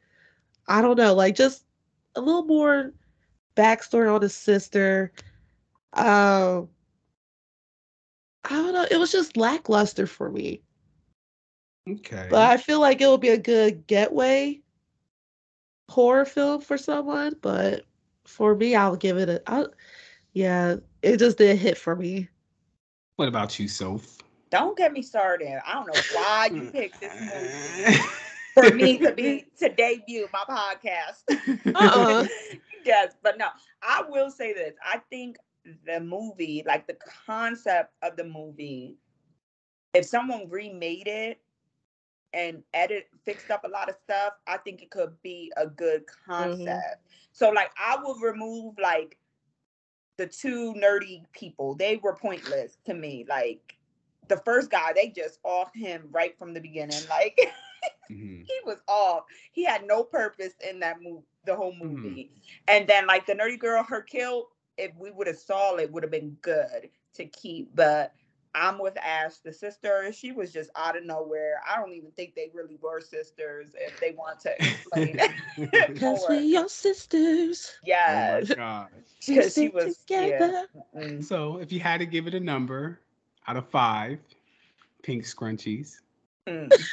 I 0.66 0.83
don't 0.83 0.99
know, 0.99 1.14
like 1.14 1.37
just 1.37 1.64
a 2.16 2.20
little 2.20 2.45
more 2.45 2.93
backstory 3.57 4.12
on 4.12 4.22
his 4.22 4.34
sister. 4.34 5.12
Um, 5.92 6.68
I 8.44 8.50
don't 8.50 8.72
know. 8.72 8.86
It 8.90 8.96
was 8.96 9.12
just 9.12 9.36
lackluster 9.36 10.07
for 10.07 10.30
me, 10.30 10.62
Okay. 11.88 12.26
but 12.30 12.50
I 12.50 12.57
feel 12.57 12.80
like 12.80 13.00
it 13.00 13.09
would 13.09 13.20
be 13.20 13.28
a 13.28 13.38
good 13.38 13.86
getaway 13.86 14.61
horror 15.90 16.24
film 16.24 16.61
for 16.61 16.76
someone. 16.78 17.36
But 17.40 17.84
for 18.24 18.55
me, 18.55 18.74
I'll 18.74 18.96
give 18.96 19.18
it 19.18 19.28
a. 19.28 19.42
I'll, 19.46 19.68
yeah, 20.32 20.76
it 21.03 21.18
just 21.18 21.38
did 21.38 21.59
hit 21.59 21.76
for 21.76 21.94
me. 21.94 22.28
What 23.16 23.28
about 23.28 23.59
you, 23.59 23.68
Soph? 23.68 24.18
Don't 24.50 24.76
get 24.76 24.92
me 24.92 25.03
started. 25.03 25.61
I 25.66 25.74
don't 25.74 25.86
know 25.86 26.00
why 26.14 26.50
you 26.53 26.70
picked 26.70 27.00
this 27.00 27.12
movie 27.20 27.98
for 28.55 28.70
me 28.74 28.98
to 28.98 29.12
be 29.12 29.46
to 29.59 29.68
debut 29.68 30.28
my 30.32 30.44
podcast. 30.48 31.22
Uh-uh. 31.74 32.26
yes, 32.85 33.14
but 33.22 33.39
no, 33.39 33.49
I 33.83 34.03
will 34.09 34.30
say 34.30 34.53
this. 34.53 34.74
I 34.85 35.01
think 35.11 35.37
the 35.87 36.01
movie, 36.01 36.62
like 36.66 36.87
the 36.87 36.97
concept 37.26 37.93
of 38.03 38.16
the 38.16 38.24
movie, 38.24 38.97
if 39.95 40.07
someone 40.07 40.49
remade 40.49 41.07
it 41.07 41.41
and 42.35 42.62
edit 42.72 43.09
fixed 43.24 43.51
up 43.51 43.64
a 43.64 43.68
lot 43.68 43.89
of 43.89 43.97
stuff, 44.03 44.35
I 44.47 44.57
think 44.57 44.83
it 44.83 44.91
could 44.91 45.14
be 45.22 45.53
a 45.57 45.66
good 45.66 46.07
mm-hmm. 46.07 46.33
concept. 46.33 47.07
So 47.33 47.51
like 47.51 47.70
I 47.78 47.97
will 48.03 48.16
remove 48.16 48.74
like 48.83 49.18
the 50.18 50.26
two 50.26 50.74
nerdy 50.74 51.22
people. 51.33 51.74
They 51.74 51.97
were 51.97 52.14
pointless 52.14 52.78
to 52.87 52.95
me. 52.95 53.24
Like 53.28 53.76
the 54.28 54.39
first 54.39 54.70
guy, 54.70 54.93
they 54.95 55.09
just 55.09 55.39
off 55.45 55.74
him 55.74 56.09
right 56.11 56.39
from 56.39 56.55
the 56.55 56.61
beginning. 56.61 57.01
Like 57.09 57.39
Mhm. 58.11 58.47
he 58.47 58.55
was 58.64 58.78
off. 58.89 59.24
He 59.53 59.64
had 59.64 59.87
no 59.87 60.05
purpose 60.05 60.55
in 60.68 60.80
that 60.80 61.03
movie, 61.03 61.26
the 61.45 61.57
whole 61.57 61.74
Mhm. 61.83 62.03
movie. 62.03 62.33
And 62.68 62.87
then 62.89 63.07
like 63.07 63.26
the 63.26 63.35
nerdy 63.35 63.59
girl, 63.59 63.83
her 63.85 64.03
kill, 64.03 64.49
if 64.76 64.95
we 64.97 65.11
would 65.11 65.26
have 65.26 65.37
saw 65.37 65.76
it, 65.76 65.93
would 65.93 66.03
have 66.03 66.12
been 66.12 66.37
good 66.43 66.91
to 67.14 67.24
keep. 67.26 67.74
But 67.74 68.14
I'm 68.55 68.78
with 68.78 68.97
Ash, 68.99 69.39
the 69.39 69.53
sister. 69.53 70.12
She 70.12 70.33
was 70.33 70.53
just 70.53 70.70
out 70.76 70.97
of 70.97 71.05
nowhere. 71.05 71.61
I 71.68 71.76
don't 71.78 71.93
even 71.95 72.11
think 72.12 72.35
they 72.35 72.51
really 72.55 72.78
were 72.80 73.01
sisters. 73.01 73.74
If 73.78 73.99
they 74.01 74.12
want 74.12 74.41
to 74.41 74.55
explain 74.59 75.18
it 75.18 75.30
Cause 75.99 76.28
we 76.28 76.57
are 76.57 76.68
sisters. 76.68 77.76
Oh 78.07 78.24
Yes, 78.24 78.49
my 78.49 78.55
god. 78.55 78.89
Because 79.26 79.55
she 79.55 79.68
stick 79.70 79.70
was 79.70 80.05
yeah. 80.14 80.51
together. 80.51 80.66
Mm. 80.97 81.24
So 81.24 81.59
if 81.59 81.72
you 81.72 81.80
had 81.80 81.99
to 81.99 82.07
give 82.07 82.26
it 82.26 82.35
a 82.35 82.41
number 82.41 83.01
out 83.47 83.57
of 83.57 83.68
five, 83.68 84.18
pink 85.03 85.24
scrunchies. 85.24 86.01
Mm. 86.47 86.89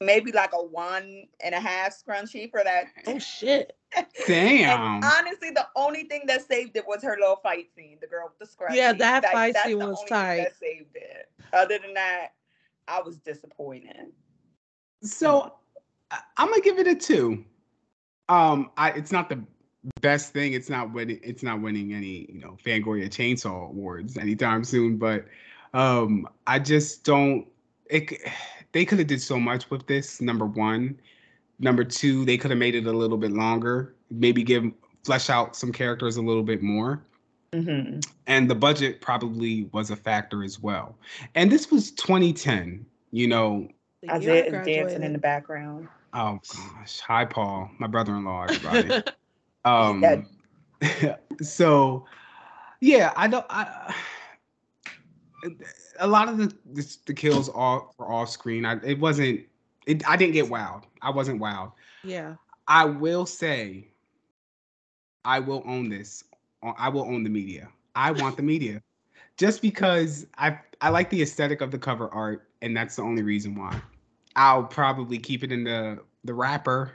Maybe 0.00 0.30
like 0.30 0.52
a 0.52 0.62
one 0.62 1.24
and 1.40 1.54
a 1.54 1.60
half 1.60 1.92
scrunchie 1.92 2.50
for 2.50 2.62
that. 2.62 2.84
Oh 3.06 3.18
shit. 3.18 3.76
Damn. 4.26 4.96
And 4.96 5.04
honestly, 5.04 5.50
the 5.50 5.66
only 5.74 6.04
thing 6.04 6.22
that 6.26 6.46
saved 6.46 6.76
it 6.76 6.86
was 6.86 7.02
her 7.02 7.16
little 7.18 7.36
fight 7.42 7.66
scene. 7.74 7.98
The 8.00 8.06
girl 8.06 8.30
with 8.38 8.38
the 8.38 8.54
scrunchie. 8.56 8.76
Yeah, 8.76 8.92
that 8.92 9.24
Like, 9.24 9.32
fight 9.32 9.56
scene 9.64 9.78
was 9.78 10.04
tight. 10.08 10.36
That 10.36 10.56
saved 10.56 10.94
it. 10.94 11.28
Other 11.52 11.78
than 11.78 11.94
that, 11.94 12.28
I 12.86 13.00
was 13.00 13.16
disappointed. 13.18 14.12
So 15.02 15.54
I- 16.10 16.20
I'm 16.36 16.48
gonna 16.48 16.62
give 16.62 16.78
it 16.78 16.86
a 16.86 16.94
two. 16.94 17.44
Um, 18.28 18.70
I 18.76 18.90
it's 18.90 19.10
not 19.12 19.28
the 19.28 19.42
best 20.00 20.32
thing. 20.32 20.52
It's 20.52 20.68
not 20.68 20.92
winning. 20.92 21.18
It's 21.22 21.42
not 21.42 21.60
winning 21.60 21.92
any 21.92 22.30
you 22.30 22.40
know 22.40 22.56
Fangoria 22.64 23.08
Chainsaw 23.08 23.70
Awards 23.70 24.16
anytime 24.16 24.62
soon. 24.64 24.96
But 24.96 25.24
um, 25.74 26.28
I 26.46 26.58
just 26.58 27.04
don't. 27.04 27.46
It 27.86 28.10
c- 28.10 28.18
they 28.72 28.84
could 28.84 28.98
have 28.98 29.08
did 29.08 29.22
so 29.22 29.38
much 29.38 29.70
with 29.70 29.86
this. 29.86 30.20
Number 30.20 30.46
one, 30.46 30.98
number 31.58 31.84
two, 31.84 32.24
they 32.24 32.36
could 32.36 32.50
have 32.50 32.58
made 32.58 32.74
it 32.74 32.86
a 32.86 32.92
little 32.92 33.18
bit 33.18 33.32
longer. 33.32 33.94
Maybe 34.10 34.42
give 34.42 34.70
flesh 35.04 35.30
out 35.30 35.56
some 35.56 35.72
characters 35.72 36.16
a 36.16 36.22
little 36.22 36.42
bit 36.42 36.62
more. 36.62 37.02
Mm-hmm. 37.52 38.00
and 38.26 38.50
the 38.50 38.54
budget 38.54 39.00
probably 39.00 39.70
was 39.72 39.90
a 39.90 39.96
factor 39.96 40.44
as 40.44 40.60
well. 40.60 40.94
And 41.34 41.50
this 41.50 41.70
was 41.70 41.92
2010. 41.92 42.84
You 43.10 43.26
know, 43.26 43.68
The 44.02 44.08
year 44.08 44.14
Isaiah 44.16 44.44
is 44.60 44.66
dancing 44.66 45.02
in 45.02 45.14
the 45.14 45.18
background. 45.18 45.88
oh 46.12 46.38
gosh, 46.54 47.00
hi 47.00 47.24
Paul, 47.24 47.70
my 47.78 47.86
brother-in-law, 47.86 48.48
everybody. 48.50 49.02
um, 49.64 50.02
Yeah. 51.00 51.16
so 51.40 52.04
yeah, 52.80 53.14
I 53.16 53.28
don't. 53.28 53.46
I, 53.48 53.94
a 55.98 56.06
lot 56.06 56.28
of 56.28 56.38
the 56.38 56.54
the, 56.72 56.96
the 57.06 57.14
kills 57.14 57.48
all 57.48 57.94
were 57.98 58.10
off 58.10 58.30
screen. 58.30 58.64
I, 58.64 58.78
it 58.84 58.98
wasn't. 58.98 59.40
It, 59.86 60.08
I 60.08 60.16
didn't 60.16 60.34
get 60.34 60.46
wowed. 60.46 60.84
I 61.02 61.10
wasn't 61.10 61.40
wowed. 61.40 61.72
yeah. 62.04 62.34
I 62.70 62.84
will 62.84 63.24
say, 63.24 63.88
I 65.24 65.38
will 65.40 65.62
own 65.64 65.88
this. 65.88 66.22
Uh, 66.62 66.72
I 66.76 66.90
will 66.90 67.02
own 67.04 67.24
the 67.24 67.30
media. 67.30 67.68
I 67.94 68.10
want 68.12 68.36
the 68.36 68.42
media, 68.42 68.82
just 69.36 69.62
because 69.62 70.26
I 70.36 70.58
I 70.80 70.90
like 70.90 71.10
the 71.10 71.22
aesthetic 71.22 71.60
of 71.60 71.70
the 71.70 71.78
cover 71.78 72.08
art, 72.10 72.48
and 72.62 72.76
that's 72.76 72.96
the 72.96 73.02
only 73.02 73.22
reason 73.22 73.54
why. 73.54 73.80
I'll 74.36 74.64
probably 74.64 75.18
keep 75.18 75.42
it 75.42 75.50
in 75.50 75.64
the 75.64 76.00
the 76.24 76.34
wrapper, 76.34 76.92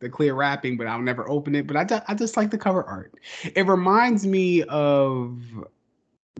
the 0.00 0.08
clear 0.08 0.34
wrapping, 0.34 0.76
but 0.76 0.86
I'll 0.86 1.00
never 1.00 1.28
open 1.30 1.54
it. 1.54 1.66
But 1.66 1.76
I 1.92 2.02
I 2.08 2.14
just 2.14 2.36
like 2.36 2.50
the 2.50 2.58
cover 2.58 2.82
art. 2.82 3.14
It 3.54 3.66
reminds 3.66 4.26
me 4.26 4.64
of 4.64 5.40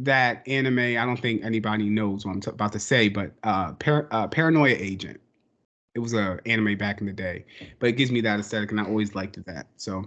that 0.00 0.46
anime. 0.48 0.78
I 0.78 1.04
don't 1.04 1.20
think 1.20 1.44
anybody 1.44 1.88
knows 1.88 2.24
what 2.24 2.32
I'm 2.32 2.40
t- 2.40 2.50
about 2.50 2.72
to 2.72 2.78
say, 2.78 3.08
but 3.08 3.32
uh, 3.42 3.72
par- 3.74 4.08
uh, 4.10 4.26
Paranoia 4.28 4.74
Agent. 4.74 5.20
It 5.94 5.98
was 5.98 6.14
a 6.14 6.38
anime 6.46 6.78
back 6.78 7.00
in 7.00 7.06
the 7.06 7.12
day, 7.12 7.44
but 7.78 7.88
it 7.88 7.92
gives 7.92 8.10
me 8.10 8.22
that 8.22 8.40
aesthetic, 8.40 8.70
and 8.70 8.80
I 8.80 8.84
always 8.86 9.14
liked 9.14 9.44
that. 9.44 9.66
So, 9.76 10.06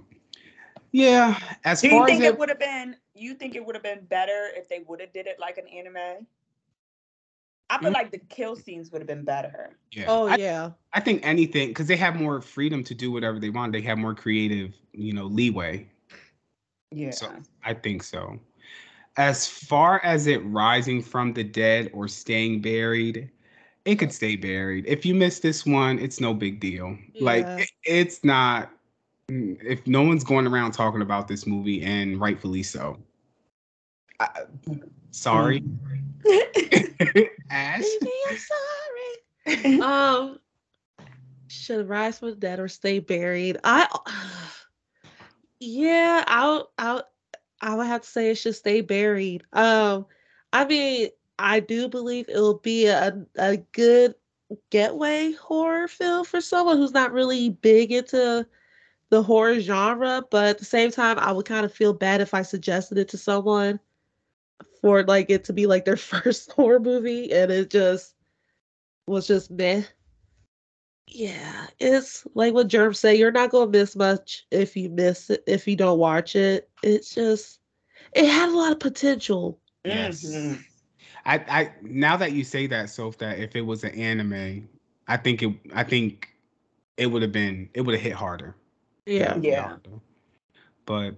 yeah. 0.91 1.37
As 1.63 1.81
Do 1.81 1.87
you 1.87 1.93
far 1.93 2.07
think 2.07 2.23
as 2.23 2.29
it 2.29 2.39
would 2.39 2.49
have 2.49 2.59
been? 2.59 2.95
You 3.13 3.35
think 3.35 3.55
it 3.55 3.63
would 3.63 3.75
have 3.75 3.83
been 3.83 4.03
better 4.05 4.49
if 4.55 4.67
they 4.67 4.79
would 4.87 4.99
have 4.99 5.13
did 5.13 5.27
it 5.27 5.37
like 5.39 5.57
an 5.59 5.67
anime? 5.67 6.25
I 7.69 7.77
feel 7.79 7.91
Mm. 7.91 7.93
like 7.93 8.11
the 8.11 8.17
kill 8.17 8.55
scenes 8.55 8.91
would 8.91 9.01
have 9.01 9.07
been 9.07 9.23
better. 9.25 9.77
yeah, 9.91 10.05
Oh 10.07 10.27
I, 10.27 10.37
yeah. 10.37 10.71
I 10.93 10.99
think 10.99 11.25
anything 11.25 11.69
because 11.69 11.87
they 11.87 11.97
have 11.97 12.15
more 12.15 12.41
freedom 12.41 12.83
to 12.83 12.95
do 12.95 13.11
whatever 13.11 13.39
they 13.39 13.49
want. 13.49 13.73
They 13.73 13.81
have 13.81 13.97
more 13.97 14.15
creative, 14.15 14.75
you 14.93 15.13
know, 15.13 15.25
leeway. 15.25 15.87
Yeah. 16.91 17.11
So 17.11 17.31
I 17.63 17.73
think 17.73 18.03
so. 18.03 18.39
As 19.17 19.47
far 19.47 20.03
as 20.03 20.27
it 20.27 20.37
rising 20.45 21.01
from 21.01 21.33
the 21.33 21.43
dead 21.43 21.89
or 21.93 22.07
staying 22.07 22.61
buried, 22.61 23.31
it 23.85 23.95
could 23.95 24.11
stay 24.11 24.35
buried. 24.35 24.85
If 24.87 25.05
you 25.05 25.15
miss 25.15 25.39
this 25.39 25.65
one, 25.65 25.99
it's 25.99 26.19
no 26.19 26.33
big 26.33 26.59
deal. 26.59 26.97
Like 27.19 27.45
it- 27.57 27.69
it's 27.85 28.23
not. 28.23 28.71
mm, 29.31 29.57
If 29.63 29.87
no 29.87 30.01
one's 30.03 30.23
going 30.23 30.47
around 30.47 30.71
talking 30.73 31.01
about 31.01 31.27
this 31.27 31.47
movie, 31.47 31.81
and 31.83 32.19
rightfully 32.19 32.63
so. 32.63 32.97
I, 34.19 34.27
sorry, 35.11 35.63
Ash. 37.49 37.81
Baby, 37.81 38.11
I'm 38.29 38.37
sorry. 38.37 39.79
um, 39.81 40.39
should 41.47 41.87
rise 41.87 42.19
from 42.19 42.29
the 42.31 42.35
dead 42.35 42.59
or 42.59 42.67
stay 42.67 42.99
buried? 42.99 43.57
I, 43.63 43.87
yeah, 45.59 46.23
I'll, 46.27 46.71
I'll, 46.77 47.03
I 47.65 47.73
would 47.73 47.87
have 47.87 48.01
to 48.01 48.07
say 48.07 48.29
it 48.29 48.35
should 48.35 48.55
stay 48.55 48.81
buried. 48.81 49.43
Um, 49.51 50.05
I 50.53 50.65
mean, 50.65 51.09
I 51.39 51.59
do 51.59 51.89
believe 51.89 52.29
it'll 52.29 52.59
be 52.59 52.85
a 52.85 53.25
a 53.37 53.57
good 53.73 54.13
getaway 54.69 55.31
horror 55.33 55.87
film 55.87 56.25
for 56.25 56.39
someone 56.41 56.77
who's 56.77 56.93
not 56.93 57.11
really 57.11 57.49
big 57.49 57.91
into 57.91 58.45
the 59.09 59.23
horror 59.23 59.59
genre, 59.59 60.23
but 60.29 60.45
at 60.45 60.57
the 60.59 60.65
same 60.65 60.91
time, 60.91 61.17
I 61.17 61.31
would 61.31 61.47
kind 61.47 61.65
of 61.65 61.73
feel 61.73 61.91
bad 61.91 62.21
if 62.21 62.35
I 62.35 62.43
suggested 62.43 62.99
it 62.99 63.09
to 63.09 63.17
someone 63.17 63.79
for 64.81 65.03
like 65.03 65.31
it 65.31 65.43
to 65.45 65.53
be 65.53 65.65
like 65.65 65.85
their 65.85 65.97
first 65.97 66.51
horror 66.51 66.79
movie 66.79 67.31
and 67.33 67.51
it 67.51 67.71
just 67.71 68.13
was 69.07 69.25
just 69.25 69.49
meh. 69.49 69.81
Yeah, 71.07 71.67
it's 71.79 72.25
like 72.33 72.53
what 72.53 72.67
Germ 72.67 72.93
say, 72.93 73.15
you're 73.15 73.31
not 73.31 73.51
gonna 73.51 73.69
miss 73.71 73.95
much 73.95 74.45
if 74.51 74.75
you 74.75 74.89
miss 74.89 75.29
it 75.29 75.43
if 75.47 75.67
you 75.67 75.75
don't 75.75 75.99
watch 75.99 76.35
it. 76.35 76.69
It's 76.83 77.13
just 77.13 77.59
it 78.13 78.25
had 78.27 78.49
a 78.49 78.57
lot 78.57 78.71
of 78.71 78.79
potential. 78.79 79.59
Yes. 79.83 80.23
Mhm. 80.25 80.63
I, 81.25 81.35
I 81.49 81.71
now 81.81 82.17
that 82.17 82.31
you 82.33 82.43
say 82.43 82.67
that, 82.67 82.89
Soph, 82.89 83.17
that 83.19 83.39
if 83.39 83.55
it 83.55 83.61
was 83.61 83.83
an 83.83 83.91
anime, 83.91 84.67
I 85.07 85.17
think 85.17 85.43
it 85.43 85.53
I 85.73 85.83
think 85.83 86.35
it 86.97 87.07
would 87.07 87.21
have 87.21 87.31
been 87.31 87.69
it 87.73 87.81
would 87.81 87.93
have 87.95 88.03
hit 88.03 88.13
harder. 88.13 88.55
Yeah. 89.05 89.33
It 89.33 89.35
would've 89.35 89.43
hit 89.43 89.53
Yeah. 89.53 89.61
harder. 89.61 89.89
But 90.85 91.15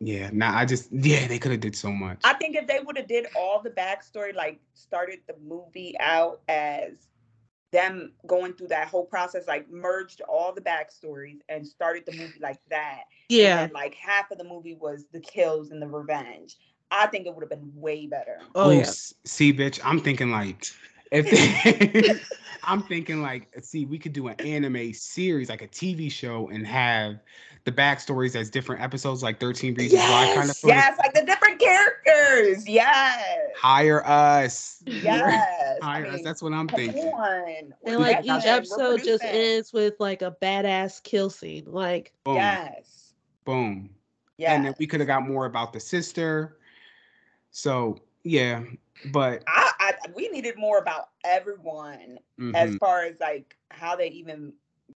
yeah, 0.00 0.30
now 0.32 0.56
I 0.56 0.64
just 0.64 0.92
yeah, 0.92 1.26
they 1.26 1.38
could 1.38 1.52
have 1.52 1.60
did 1.60 1.76
so 1.76 1.92
much. 1.92 2.20
I 2.24 2.34
think 2.34 2.56
if 2.56 2.66
they 2.66 2.80
would 2.80 2.96
have 2.96 3.08
did 3.08 3.26
all 3.36 3.60
the 3.62 3.70
backstory, 3.70 4.34
like 4.34 4.60
started 4.74 5.20
the 5.26 5.36
movie 5.46 5.94
out 6.00 6.42
as 6.48 7.08
them 7.74 8.12
going 8.26 8.52
through 8.54 8.68
that 8.68 8.86
whole 8.86 9.04
process, 9.04 9.48
like 9.48 9.68
merged 9.68 10.22
all 10.28 10.54
the 10.54 10.60
backstories 10.60 11.40
and 11.48 11.66
started 11.66 12.04
the 12.06 12.12
movie 12.12 12.38
like 12.40 12.60
that. 12.70 13.02
Yeah. 13.28 13.64
And 13.64 13.72
like 13.72 13.94
half 13.94 14.30
of 14.30 14.38
the 14.38 14.44
movie 14.44 14.76
was 14.80 15.06
the 15.12 15.18
kills 15.20 15.72
and 15.72 15.82
the 15.82 15.88
revenge. 15.88 16.56
I 16.92 17.08
think 17.08 17.26
it 17.26 17.34
would 17.34 17.42
have 17.42 17.50
been 17.50 17.72
way 17.74 18.06
better. 18.06 18.38
Oh 18.54 18.70
Ooh, 18.70 18.78
yeah. 18.78 18.90
See, 19.24 19.52
bitch, 19.52 19.80
I'm 19.82 20.00
thinking 20.00 20.30
like 20.30 20.66
if 21.14 21.30
they, 21.30 22.20
I'm 22.64 22.82
thinking 22.82 23.22
like 23.22 23.48
see, 23.62 23.84
we 23.86 23.98
could 23.98 24.12
do 24.12 24.28
an 24.28 24.40
anime 24.40 24.92
series, 24.92 25.48
like 25.48 25.62
a 25.62 25.68
TV 25.68 26.10
show, 26.10 26.48
and 26.48 26.66
have 26.66 27.20
the 27.64 27.72
backstories 27.72 28.36
as 28.36 28.50
different 28.50 28.82
episodes, 28.82 29.22
like 29.22 29.40
13 29.40 29.74
Reasons 29.74 30.02
Why 30.02 30.26
kind 30.34 30.38
of 30.40 30.46
Yes, 30.48 30.60
footage. 30.60 30.76
yes, 30.76 30.98
like 30.98 31.14
the 31.14 31.24
different 31.24 31.58
characters. 31.58 32.68
Yes. 32.68 33.38
Hire 33.56 34.06
us. 34.06 34.82
Yes. 34.86 35.78
I 35.82 35.84
Hire 35.84 36.06
us. 36.08 36.20
That's 36.22 36.42
what 36.42 36.52
I'm 36.52 36.68
thinking. 36.68 37.04
on. 37.06 37.72
And 37.86 38.00
like 38.00 38.20
each 38.24 38.42
there, 38.44 38.56
episode 38.56 39.02
just 39.04 39.24
ends 39.24 39.72
with 39.72 39.94
like 39.98 40.20
a 40.22 40.36
badass 40.42 41.02
kill 41.02 41.30
scene. 41.30 41.64
Like 41.66 42.12
Boom. 42.24 42.36
Yes. 42.36 43.12
Boom. 43.44 43.90
Yeah. 44.36 44.54
and 44.54 44.64
then 44.66 44.74
we 44.80 44.86
could 44.86 45.00
have 45.00 45.06
got 45.06 45.26
more 45.26 45.46
about 45.46 45.72
the 45.72 45.80
sister. 45.80 46.58
So 47.50 47.98
yeah, 48.24 48.64
but 49.12 49.44
I, 49.46 49.72
I 49.80 49.94
we 50.14 50.28
needed 50.28 50.56
more 50.58 50.78
about 50.78 51.10
everyone 51.24 52.18
as 52.54 52.70
mhm. 52.72 52.78
far 52.78 53.04
as 53.04 53.20
like 53.20 53.56
how 53.70 53.96
they 53.96 54.08
even 54.08 54.52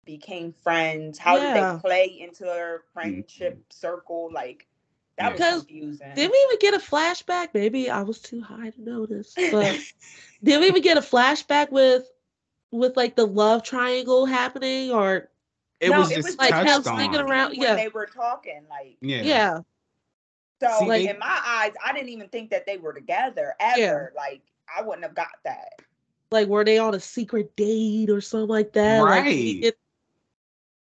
became 0.06 0.54
friends, 0.54 1.18
how 1.20 1.38
did 1.40 1.56
they 1.56 1.80
play 1.82 2.06
into 2.20 2.44
their 2.46 2.84
friendship 2.94 3.62
circle, 3.70 4.30
like 4.34 4.68
that 5.18 5.34
was 5.34 5.42
Mm-hmm. 5.42 5.50
Because 5.50 5.66
confusing. 5.66 6.14
Did 6.16 6.32
we 6.32 6.48
even 6.48 6.60
get 6.60 6.74
a 6.76 6.78
flashback? 6.86 7.50
Maybe 7.54 7.90
I 7.90 8.04
was 8.04 8.20
too 8.22 8.42
high 8.42 8.70
to 8.72 8.82
notice. 8.82 9.34
But 9.52 9.80
did 10.44 10.60
we 10.62 10.68
even 10.68 10.82
get 10.82 10.98
a 10.98 11.02
flashback 11.02 11.72
with 11.72 12.10
with 12.72 12.96
like 12.98 13.16
the 13.16 13.26
love 13.28 13.64
triangle 13.64 14.26
happening 14.26 14.92
or 14.92 15.30
it 15.80 15.90
No, 15.92 16.00
was 16.00 16.12
it 16.12 16.16
just 16.16 16.28
was 16.30 16.38
like 16.38 16.50
touched 16.50 16.70
him 16.88 16.94
on. 16.94 17.00
sneaking 17.00 17.20
around- 17.22 17.52
when 17.52 17.62
yeah. 17.62 17.76
they 17.76 17.88
were 17.90 18.06
talking, 18.08 18.62
like 18.70 18.98
Yeah. 19.02 19.22
yeah. 19.24 19.60
So 20.62 20.80
See, 20.80 20.88
they- 20.88 21.10
in 21.10 21.20
my 21.20 21.42
eyes, 21.46 21.74
I 21.84 21.94
didn't 21.94 22.10
even 22.10 22.30
think 22.30 22.50
that 22.52 22.66
they 22.66 22.78
were 22.78 22.94
together 22.94 23.54
ever. 23.60 24.14
Like 24.16 24.42
I 24.76 24.82
wouldn't 24.82 25.04
have 25.04 25.16
got 25.16 25.32
that. 25.44 25.82
Like 26.32 26.48
were 26.48 26.66
they 26.66 26.78
on 26.78 26.94
a 26.96 27.00
secret 27.00 27.56
date 27.56 28.10
or 28.10 28.22
something 28.22 28.50
like 28.50 28.74
that? 28.74 29.02
Like, 29.04 29.26
did 29.26 29.36
we 29.36 29.62
Right. 29.64 29.74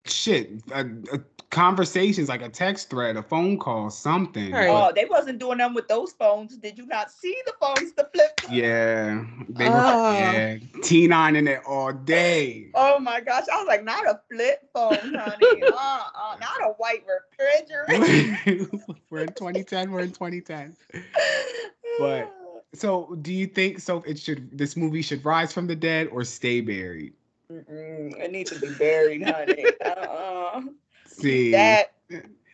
Shit, 0.05 0.49
uh, 0.71 0.85
uh, 1.13 1.17
conversations 1.49 2.29
like 2.29 2.41
a 2.41 2.49
text 2.49 2.89
thread, 2.89 3.17
a 3.17 3.23
phone 3.23 3.57
call, 3.57 3.89
something. 3.89 4.51
Right. 4.51 4.69
Oh, 4.69 4.91
they 4.93 5.05
wasn't 5.05 5.39
doing 5.39 5.57
them 5.57 5.73
with 5.73 5.87
those 5.87 6.13
phones. 6.13 6.57
Did 6.57 6.77
you 6.77 6.85
not 6.85 7.11
see 7.11 7.35
the 7.45 7.53
phones, 7.59 7.93
the 7.93 8.07
flip? 8.13 8.39
phone? 8.41 8.55
Yeah, 8.55 9.23
they 9.49 9.67
were. 9.69 9.75
Oh. 9.75 10.13
Yeah, 10.13 10.57
T9 10.77 11.35
in 11.37 11.47
it 11.47 11.61
all 11.67 11.91
day. 11.91 12.69
Oh 12.75 12.99
my 12.99 13.21
gosh, 13.21 13.45
I 13.51 13.57
was 13.57 13.67
like, 13.67 13.83
not 13.83 14.05
a 14.05 14.19
flip 14.31 14.59
phone, 14.73 15.13
honey. 15.15 15.63
uh, 15.73 16.01
uh, 16.15 16.37
not 16.39 16.61
a 16.61 16.73
white 16.77 17.03
refrigerator. 17.07 17.85
we're 19.09 19.21
in 19.21 19.27
2010. 19.29 19.91
We're 19.91 19.99
in 20.01 20.11
2010. 20.11 20.75
But- 21.99 22.33
So, 22.75 23.17
do 23.23 23.33
you 23.33 23.47
think 23.47 23.79
so? 23.79 24.03
It 24.03 24.19
should 24.19 24.55
this 24.55 24.77
movie 24.77 25.01
should 25.01 25.25
rise 25.25 25.51
from 25.51 25.65
the 25.65 25.75
dead 25.75 26.07
or 26.11 26.23
stay 26.23 26.61
buried? 26.61 27.13
Mm-mm, 27.51 28.15
it 28.15 28.31
needs 28.31 28.51
to 28.51 28.59
be 28.59 28.71
buried, 28.75 29.23
honey. 29.27 29.65
Uh-uh. 29.83 30.61
See, 31.19 31.51
That, 31.51 31.93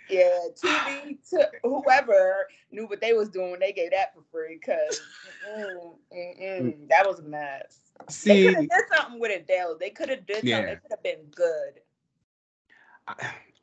yeah, 0.10 0.40
TV 0.56 1.18
to 1.32 1.50
whoever 1.64 2.48
knew 2.72 2.88
what 2.88 3.02
they 3.02 3.14
was 3.14 3.30
doing 3.30 3.58
they 3.60 3.72
gave 3.74 3.92
that 3.92 4.14
for 4.14 4.24
free, 4.32 4.60
cause 4.60 5.02
mm, 5.48 6.88
that 6.90 7.06
was 7.08 7.20
a 7.20 7.24
mess. 7.24 7.92
They 8.26 8.38
see, 8.38 8.44
could 8.44 8.56
have 8.56 8.70
did 8.70 8.84
something 8.96 9.20
with 9.20 9.32
it, 9.32 9.48
Dale. 9.48 9.78
They 9.80 9.90
could 9.90 10.10
have 10.10 10.26
did 10.26 10.48
something. 10.48 10.50
Yeah. 10.50 10.72
It 10.74 10.82
could 10.82 10.92
have 10.92 11.04
been 11.04 11.26
good. 11.36 11.82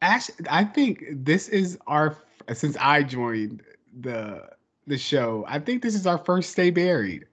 actually, 0.03 0.47
I 0.51 0.65
think 0.65 1.05
this 1.11 1.49
is 1.49 1.79
our 1.87 2.17
since 2.53 2.77
I 2.81 3.03
joined 3.03 3.63
the 4.01 4.49
the 4.87 4.99
show. 4.99 5.45
I 5.49 5.59
think 5.59 5.83
this 5.83 5.95
is 5.95 6.07
our 6.07 6.19
first 6.19 6.51
stay 6.51 6.71
buried. 6.71 7.27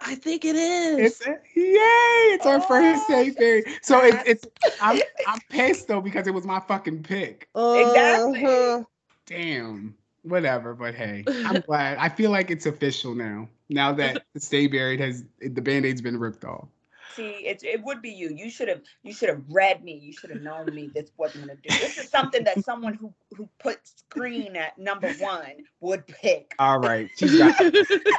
I 0.00 0.14
think 0.14 0.44
it 0.44 0.56
is. 0.56 1.20
It's 1.20 1.26
yay! 1.26 1.34
It's 1.54 2.46
our 2.46 2.60
first 2.60 3.02
Oh, 3.02 3.04
stay 3.04 3.30
buried. 3.30 3.64
So 3.82 4.00
it's 4.02 4.22
it's 4.26 4.46
I'm 4.80 5.00
I'm 5.26 5.40
pissed 5.50 5.88
though 5.88 6.00
because 6.00 6.26
it 6.26 6.34
was 6.34 6.44
my 6.44 6.60
fucking 6.60 7.02
pick. 7.02 7.48
Exactly. 7.54 8.44
Uh-huh. 8.44 8.84
Damn. 9.26 9.94
Whatever, 10.22 10.74
but 10.74 10.94
hey, 10.94 11.24
I'm 11.44 11.60
glad. 11.66 11.98
I 11.98 12.08
feel 12.08 12.30
like 12.30 12.50
it's 12.50 12.66
official 12.66 13.14
now. 13.14 13.48
Now 13.68 13.92
that 13.92 14.24
the 14.34 14.40
stay 14.40 14.66
buried 14.66 15.00
has 15.00 15.24
the 15.40 15.60
band-aid's 15.60 16.00
been 16.00 16.18
ripped 16.18 16.44
off. 16.44 16.68
See, 17.14 17.30
it, 17.30 17.64
it 17.64 17.82
would 17.82 18.00
be 18.00 18.10
you. 18.10 18.28
You 18.28 18.48
should 18.50 18.68
have 18.68 18.82
you 19.02 19.12
should 19.12 19.28
have 19.28 19.42
read 19.48 19.82
me. 19.82 19.94
You 19.94 20.12
should 20.12 20.30
have 20.30 20.42
known 20.42 20.66
me. 20.66 20.90
This 20.94 21.10
wasn't 21.16 21.46
gonna 21.46 21.58
do. 21.60 21.68
This 21.68 21.98
is 21.98 22.08
something 22.08 22.44
that 22.44 22.64
someone 22.64 22.94
who 22.94 23.12
who 23.36 23.48
put 23.58 23.80
Scream 23.84 24.54
at 24.54 24.78
number 24.78 25.12
one 25.14 25.64
would 25.80 26.06
pick. 26.06 26.54
All 26.58 26.78
right, 26.78 27.08
she's 27.16 27.36
got. 27.36 27.60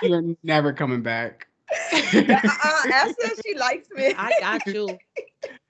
You're 0.03 0.35
never 0.43 0.73
coming 0.73 1.01
back. 1.01 1.47
Yeah, 2.13 2.41
uh-uh, 2.43 2.91
ask 2.91 3.09
her 3.21 3.31
if 3.31 3.39
she 3.45 3.55
likes 3.55 3.87
me. 3.95 4.13
I 4.17 4.31
got 4.39 4.65
you. 4.67 4.97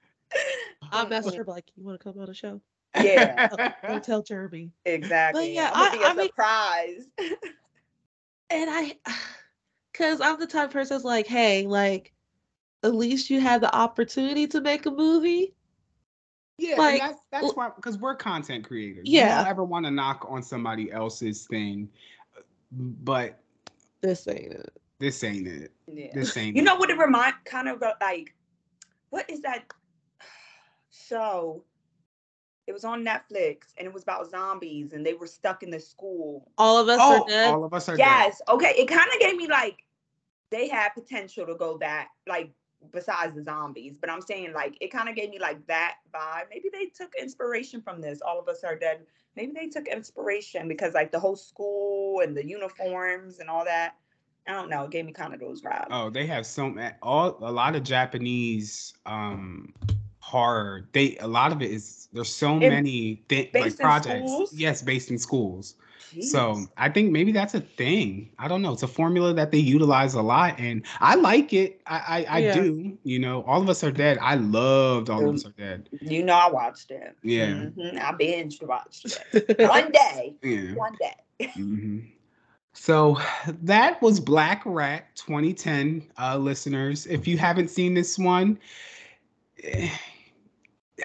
I'll 0.92 1.08
message 1.08 1.36
her 1.36 1.42
um, 1.42 1.48
like, 1.48 1.66
you 1.76 1.84
want 1.84 2.00
to 2.00 2.04
come 2.04 2.20
on 2.20 2.28
the 2.28 2.34
show? 2.34 2.62
Yeah, 3.02 3.48
Don't 3.88 4.04
tell 4.04 4.22
Jeremy. 4.24 4.72
exactly. 4.86 5.42
But 5.48 5.52
yeah, 5.52 5.72
I'm 5.74 5.92
gonna 5.92 5.96
I- 5.96 5.98
be 5.98 6.04
a 6.04 6.08
I 6.08 6.14
mean- 6.14 6.28
surprise. 6.28 7.08
And 8.52 8.68
I, 8.68 8.98
because 9.92 10.22
I'm 10.22 10.40
the 10.40 10.48
type 10.48 10.70
of 10.70 10.74
person 10.74 10.96
that's 10.96 11.04
like, 11.06 11.28
hey, 11.28 11.68
like, 11.68 12.14
at 12.84 12.96
least 12.96 13.30
you 13.30 13.40
had 13.40 13.62
the 13.62 13.72
opportunity 13.76 14.48
to 14.48 14.60
make 14.62 14.88
a 14.88 14.92
movie. 14.92 15.54
Yeah, 16.58 16.76
Like, 16.78 17.00
and 17.02 17.12
that's 17.12 17.22
that's 17.32 17.56
why 17.56 17.70
because 17.76 18.00
we're 18.00 18.16
content 18.16 18.66
creators. 18.66 19.04
We 19.06 19.12
Yeah. 19.18 19.38
don't 19.38 19.48
ever 19.48 19.64
want 19.64 19.86
to 19.86 19.92
knock 19.92 20.26
on 20.28 20.42
somebody 20.42 20.92
else's 20.92 21.46
thing, 21.46 21.88
but 22.72 23.40
This 24.02 24.28
ain't 24.28 24.52
it. 24.54 24.72
this 24.98 25.24
ain't 25.24 25.46
it. 25.48 25.72
Yeah. 25.94 26.08
This 26.14 26.36
ain't. 26.38 26.56
You 26.56 26.62
know 26.62 26.76
what 26.76 26.90
it 26.90 26.98
remind 26.98 27.36
kind 27.46 27.68
of 27.68 27.82
like 28.02 28.34
what 29.10 29.30
is 29.30 29.42
that 29.42 29.66
show? 30.92 31.64
It 32.68 32.74
was 32.74 32.84
on 32.86 33.04
Netflix 33.04 33.74
and 33.78 33.88
it 33.88 33.94
was 33.94 34.04
about 34.04 34.30
zombies 34.30 34.94
and 34.94 35.04
they 35.04 35.14
were 35.14 35.26
stuck 35.26 35.64
in 35.64 35.72
the 35.72 35.80
school. 35.80 36.52
All 36.58 36.78
of 36.78 36.88
us 36.88 37.00
Oh, 37.02 37.24
are 37.24 37.28
dead. 37.28 37.54
all 37.54 37.64
of 37.64 37.74
us 37.74 37.90
are 37.90 37.98
dead. 37.98 38.06
Yes. 38.06 38.42
Okay. 38.48 38.74
It 38.78 38.88
kind 38.88 39.10
of 39.12 39.20
gave 39.20 39.36
me 39.36 39.48
like 39.48 39.80
they 40.52 40.68
had 40.68 40.90
potential 40.90 41.46
to 41.48 41.56
go 41.56 41.78
that 41.80 42.10
like 42.28 42.52
besides 42.94 43.36
the 43.36 43.44
zombies, 43.44 43.98
but 44.00 44.10
I'm 44.10 44.22
saying 44.22 44.54
like 44.54 44.78
it 44.82 44.92
kind 44.92 45.10
of 45.10 45.16
gave 45.16 45.32
me 45.32 45.40
like 45.40 45.66
that 45.68 45.96
vibe. 46.14 46.44
Maybe 46.52 46.70
they 46.72 46.86
took 46.86 47.12
inspiration 47.20 47.82
from 47.82 48.02
this. 48.02 48.22
All 48.22 48.40
of 48.40 48.48
us 48.48 48.64
are 48.64 48.78
dead. 48.78 49.02
Maybe 49.36 49.52
they 49.54 49.68
took 49.68 49.88
inspiration 49.88 50.68
because 50.68 50.94
like 50.94 51.12
the 51.12 51.20
whole 51.20 51.36
school 51.36 52.22
and 52.22 52.38
the 52.38 52.46
uniforms 52.46 53.40
and 53.40 53.50
all 53.50 53.66
that. 53.66 53.96
I 54.50 54.54
don't 54.54 54.70
know. 54.70 54.84
It 54.86 54.92
gave 54.92 55.06
me 55.06 55.14
kind 55.14 55.34
of 55.34 55.40
those 55.40 55.62
vibes. 55.62 55.88
Oh, 55.92 56.10
they 56.10 56.26
have 56.28 56.46
some 56.46 56.80
all 57.02 57.38
a 57.42 57.52
lot 57.52 57.76
of 57.76 57.84
Japanese 57.84 58.94
um 59.06 59.74
horror. 60.20 60.90
They 60.94 61.18
a 61.18 61.28
lot 61.28 61.52
of 61.52 61.62
it 61.62 61.72
is 61.72 62.10
there's 62.14 62.34
so 62.34 62.56
many 62.60 63.24
thi- 63.30 63.52
like 63.54 63.72
in 63.72 63.78
projects. 63.78 64.32
schools? 64.32 64.54
Yes, 64.54 64.82
based 64.82 65.12
in 65.12 65.18
schools. 65.20 65.76
So 66.20 66.68
I 66.78 66.90
think 66.90 67.12
maybe 67.12 67.32
that's 67.32 67.54
a 67.54 67.62
thing. 67.62 68.32
I 68.40 68.48
don't 68.48 68.62
know. 68.62 68.74
It's 68.74 68.84
a 68.84 68.88
formula 68.88 69.34
that 69.34 69.52
they 69.52 69.60
utilize 69.60 70.16
a 70.16 70.22
lot, 70.22 70.60
and 70.60 70.86
I 71.00 71.16
like 71.16 71.54
it. 71.54 71.82
I 71.86 72.26
I, 72.30 72.38
I 72.38 72.42
Yeah. 72.42 72.54
do. 72.54 72.98
You 73.04 73.20
know, 73.20 73.44
all 73.44 73.62
of 73.62 73.70
us 73.70 73.84
are 73.84 73.92
dead. 73.92 74.18
I 74.20 74.36
loved 74.36 75.10
all 75.10 75.28
of 75.28 75.36
us 75.36 75.46
are 75.46 75.52
dead. 75.52 75.90
You 76.02 76.24
know, 76.24 76.34
I 76.34 76.50
watched 76.52 76.92
it. 76.92 77.16
Yeah. 77.24 77.54
Mhm, 77.54 78.00
I 78.02 78.12
binge 78.14 78.60
watched 78.62 79.06
it. 79.06 79.60
One 79.70 79.92
day. 79.92 80.36
Yeah. 80.42 80.74
One 80.76 80.96
day. 81.00 81.48
hmm 81.56 82.00
So 82.80 83.18
that 83.64 84.02
was 84.02 84.20
Black 84.20 84.62
Rat 84.66 85.14
2010, 85.16 86.12
uh, 86.18 86.38
listeners. 86.38 87.06
If 87.06 87.28
you 87.28 87.38
haven't 87.38 87.70
seen 87.70 87.94
this 87.94 88.18
one, 88.18 88.58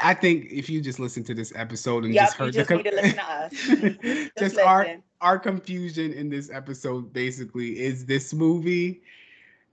I 0.02 0.12
think 0.12 0.46
if 0.50 0.68
you 0.68 0.80
just 0.80 0.98
listen 0.98 1.22
to 1.24 1.34
this 1.34 1.52
episode 1.54 2.04
and 2.04 2.14
Yep, 2.14 2.22
just 2.22 2.36
you 2.38 2.44
heard 2.46 2.54
just 2.54 2.68
the 2.68 2.76
need 2.76 2.84
to 2.84 2.94
listen 2.94 3.16
to 3.16 3.24
us. 3.30 3.52
just, 4.36 4.38
Just 4.38 4.58
our 4.58 4.86
our 5.20 5.38
confusion 5.38 6.12
in 6.12 6.28
this 6.28 6.50
episode 6.50 7.12
basically 7.12 7.78
is 7.78 8.04
this 8.06 8.34
movie. 8.34 9.02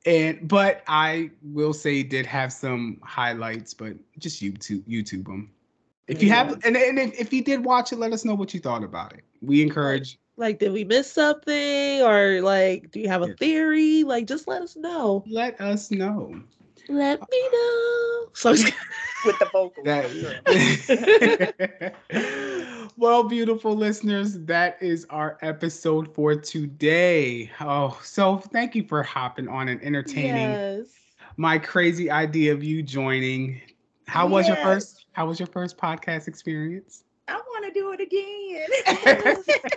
And 0.06 0.48
but 0.48 0.84
I 0.88 1.32
will 1.44 1.74
say 1.74 2.04
did 2.04 2.26
have 2.28 2.52
some 2.54 3.00
highlights, 3.04 3.74
but 3.74 3.94
just 4.20 4.42
YouTube 4.42 4.84
YouTube 4.88 5.26
them. 5.26 5.52
If 6.08 6.22
you 6.22 6.30
Yeah. 6.30 6.36
have 6.36 6.60
and, 6.66 6.78
and 6.78 7.00
if, 7.00 7.20
if 7.20 7.34
you 7.34 7.44
did 7.44 7.66
watch 7.66 7.92
it, 7.92 7.98
let 7.98 8.14
us 8.14 8.26
know 8.26 8.36
what 8.36 8.54
you 8.54 8.60
thought 8.60 8.84
about 8.84 9.14
it. 9.14 9.24
We 9.42 9.64
encourage 9.64 10.20
like, 10.42 10.60
did 10.60 10.74
we 10.74 10.84
miss 10.84 11.10
something? 11.10 12.02
Or, 12.02 12.42
like, 12.42 12.92
do 12.92 13.00
you 13.00 13.08
have 13.08 13.22
a 13.22 13.34
theory? 13.36 14.04
Like, 14.04 14.28
just 14.28 14.46
let 14.48 14.62
us 14.64 14.76
know. 14.76 15.24
let 15.30 15.62
us 15.62 15.92
know. 15.92 16.34
Let 16.90 17.22
me 17.22 17.42
uh, 17.46 17.50
know. 17.54 18.26
So, 18.34 18.52
with 18.52 19.40
the 19.40 19.48
vocals. 19.54 19.86
That- 19.86 20.10
well, 22.98 23.24
beautiful 23.24 23.74
listeners, 23.76 24.40
that 24.40 24.82
is 24.82 25.06
our 25.12 25.38
episode 25.44 26.12
for 26.14 26.36
today. 26.36 27.52
Oh, 27.62 27.98
so 28.04 28.38
thank 28.38 28.76
you 28.76 28.84
for 28.84 29.04
hopping 29.04 29.48
on 29.48 29.70
and 29.70 29.82
entertaining 29.84 30.52
yes. 30.52 30.88
my 31.38 31.60
crazy 31.60 32.10
idea 32.10 32.52
of 32.52 32.64
you 32.64 32.82
joining. 32.82 33.62
How 34.08 34.26
was 34.28 34.48
your 34.48 34.58
first? 34.58 35.06
How 35.12 35.28
was 35.28 35.40
your 35.40 35.48
first 35.48 35.78
podcast 35.78 36.28
experience? 36.28 37.04
I 37.28 37.36
want 37.36 37.66
to 37.66 37.72
do 37.80 37.94
it 37.94 38.02
again. 38.02 38.68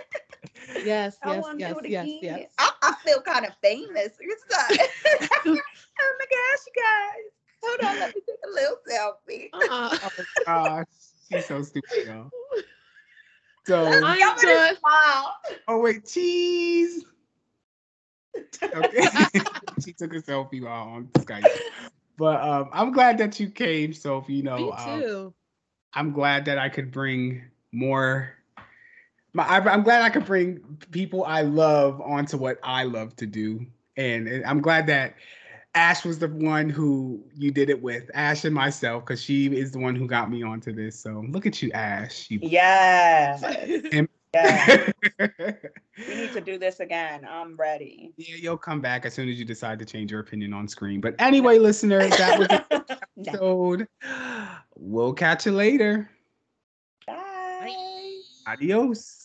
Yes, 0.81 1.17
I 1.23 1.33
yes, 1.33 1.41
want 1.41 1.59
to 1.59 1.65
yes, 1.65 1.73
do 1.73 1.79
it 1.79 1.85
yes, 1.89 2.05
again. 2.19 2.39
yes. 2.39 2.49
I, 2.57 2.71
I 2.83 2.93
feel 3.05 3.21
kind 3.21 3.45
of 3.45 3.53
famous. 3.61 4.09
It's 4.19 4.43
like, 4.51 4.89
oh 5.47 6.15
my 6.19 6.25
gosh, 6.29 6.59
you 6.67 6.83
guys. 6.83 7.31
Hold 7.63 7.79
on, 7.89 7.99
let 7.99 8.13
me 8.13 8.21
take 8.27 8.37
a 8.45 8.49
little 8.53 8.77
selfie. 8.87 9.49
Uh, 9.69 9.97
Oh 10.03 10.25
gosh, 10.45 10.85
she's 11.29 11.45
so 11.45 11.61
stupid, 11.61 12.03
y'all. 12.03 12.31
So, 13.65 13.75
I 13.85 14.17
am 14.17 14.19
Y'all 14.19 14.35
better 14.35 14.55
done. 14.55 14.75
smile. 14.77 15.35
oh 15.67 15.79
wait, 15.79 16.05
cheese. 16.05 17.05
Okay, 18.73 19.07
she 19.83 19.93
took 19.93 20.13
a 20.13 20.17
selfie 20.21 20.63
while 20.63 20.89
on 20.89 21.07
Skype. 21.17 21.49
But 22.17 22.41
um, 22.41 22.69
I'm 22.71 22.91
glad 22.91 23.17
that 23.19 23.39
you 23.39 23.49
came, 23.49 23.93
Sophie. 23.93 24.33
You 24.35 24.43
know, 24.43 24.57
me 24.57 24.71
um, 24.71 25.01
too. 25.01 25.33
I'm 25.93 26.11
glad 26.11 26.45
that 26.45 26.57
I 26.57 26.69
could 26.69 26.91
bring 26.91 27.43
more 27.71 28.33
my, 29.35 29.43
I, 29.45 29.57
I'm 29.71 29.83
glad 29.83 30.01
I 30.01 30.09
could 30.09 30.25
bring 30.25 30.59
people 30.91 31.23
I 31.25 31.41
love 31.41 32.01
onto 32.01 32.37
what 32.37 32.57
I 32.63 32.83
love 32.83 33.15
to 33.17 33.25
do, 33.25 33.65
and, 33.97 34.27
and 34.27 34.45
I'm 34.45 34.61
glad 34.61 34.87
that 34.87 35.15
Ash 35.75 36.05
was 36.05 36.19
the 36.19 36.29
one 36.29 36.69
who 36.69 37.21
you 37.35 37.51
did 37.51 37.69
it 37.69 37.81
with, 37.81 38.09
Ash 38.13 38.45
and 38.45 38.55
myself, 38.55 39.03
because 39.03 39.21
she 39.21 39.47
is 39.47 39.71
the 39.71 39.79
one 39.79 39.95
who 39.95 40.07
got 40.07 40.31
me 40.31 40.41
onto 40.41 40.71
this. 40.73 40.97
So 40.97 41.25
look 41.29 41.45
at 41.45 41.61
you, 41.61 41.71
Ash. 41.73 42.31
You, 42.31 42.39
Yeah. 42.43 43.37
And- 43.91 44.07
Yeah. 44.33 44.89
we 45.19 46.15
need 46.15 46.33
to 46.33 46.41
do 46.41 46.57
this 46.57 46.79
again. 46.81 47.25
I'm 47.29 47.55
ready. 47.55 48.13
Yeah, 48.17 48.35
you'll 48.37 48.57
come 48.57 48.81
back 48.81 49.05
as 49.05 49.13
soon 49.13 49.29
as 49.29 49.39
you 49.39 49.45
decide 49.45 49.79
to 49.79 49.85
change 49.85 50.11
your 50.11 50.19
opinion 50.19 50.53
on 50.53 50.67
Scream. 50.67 50.99
But 50.99 51.15
anyway, 51.19 51.57
listeners, 51.57 52.09
that 52.17 52.39
was 52.39 52.47
the 53.17 53.31
episode. 53.31 53.87
We'll 54.77 55.13
catch 55.13 55.45
you 55.45 55.53
later. 55.53 56.09
Bye. 57.07 57.73
Adios. 58.47 59.24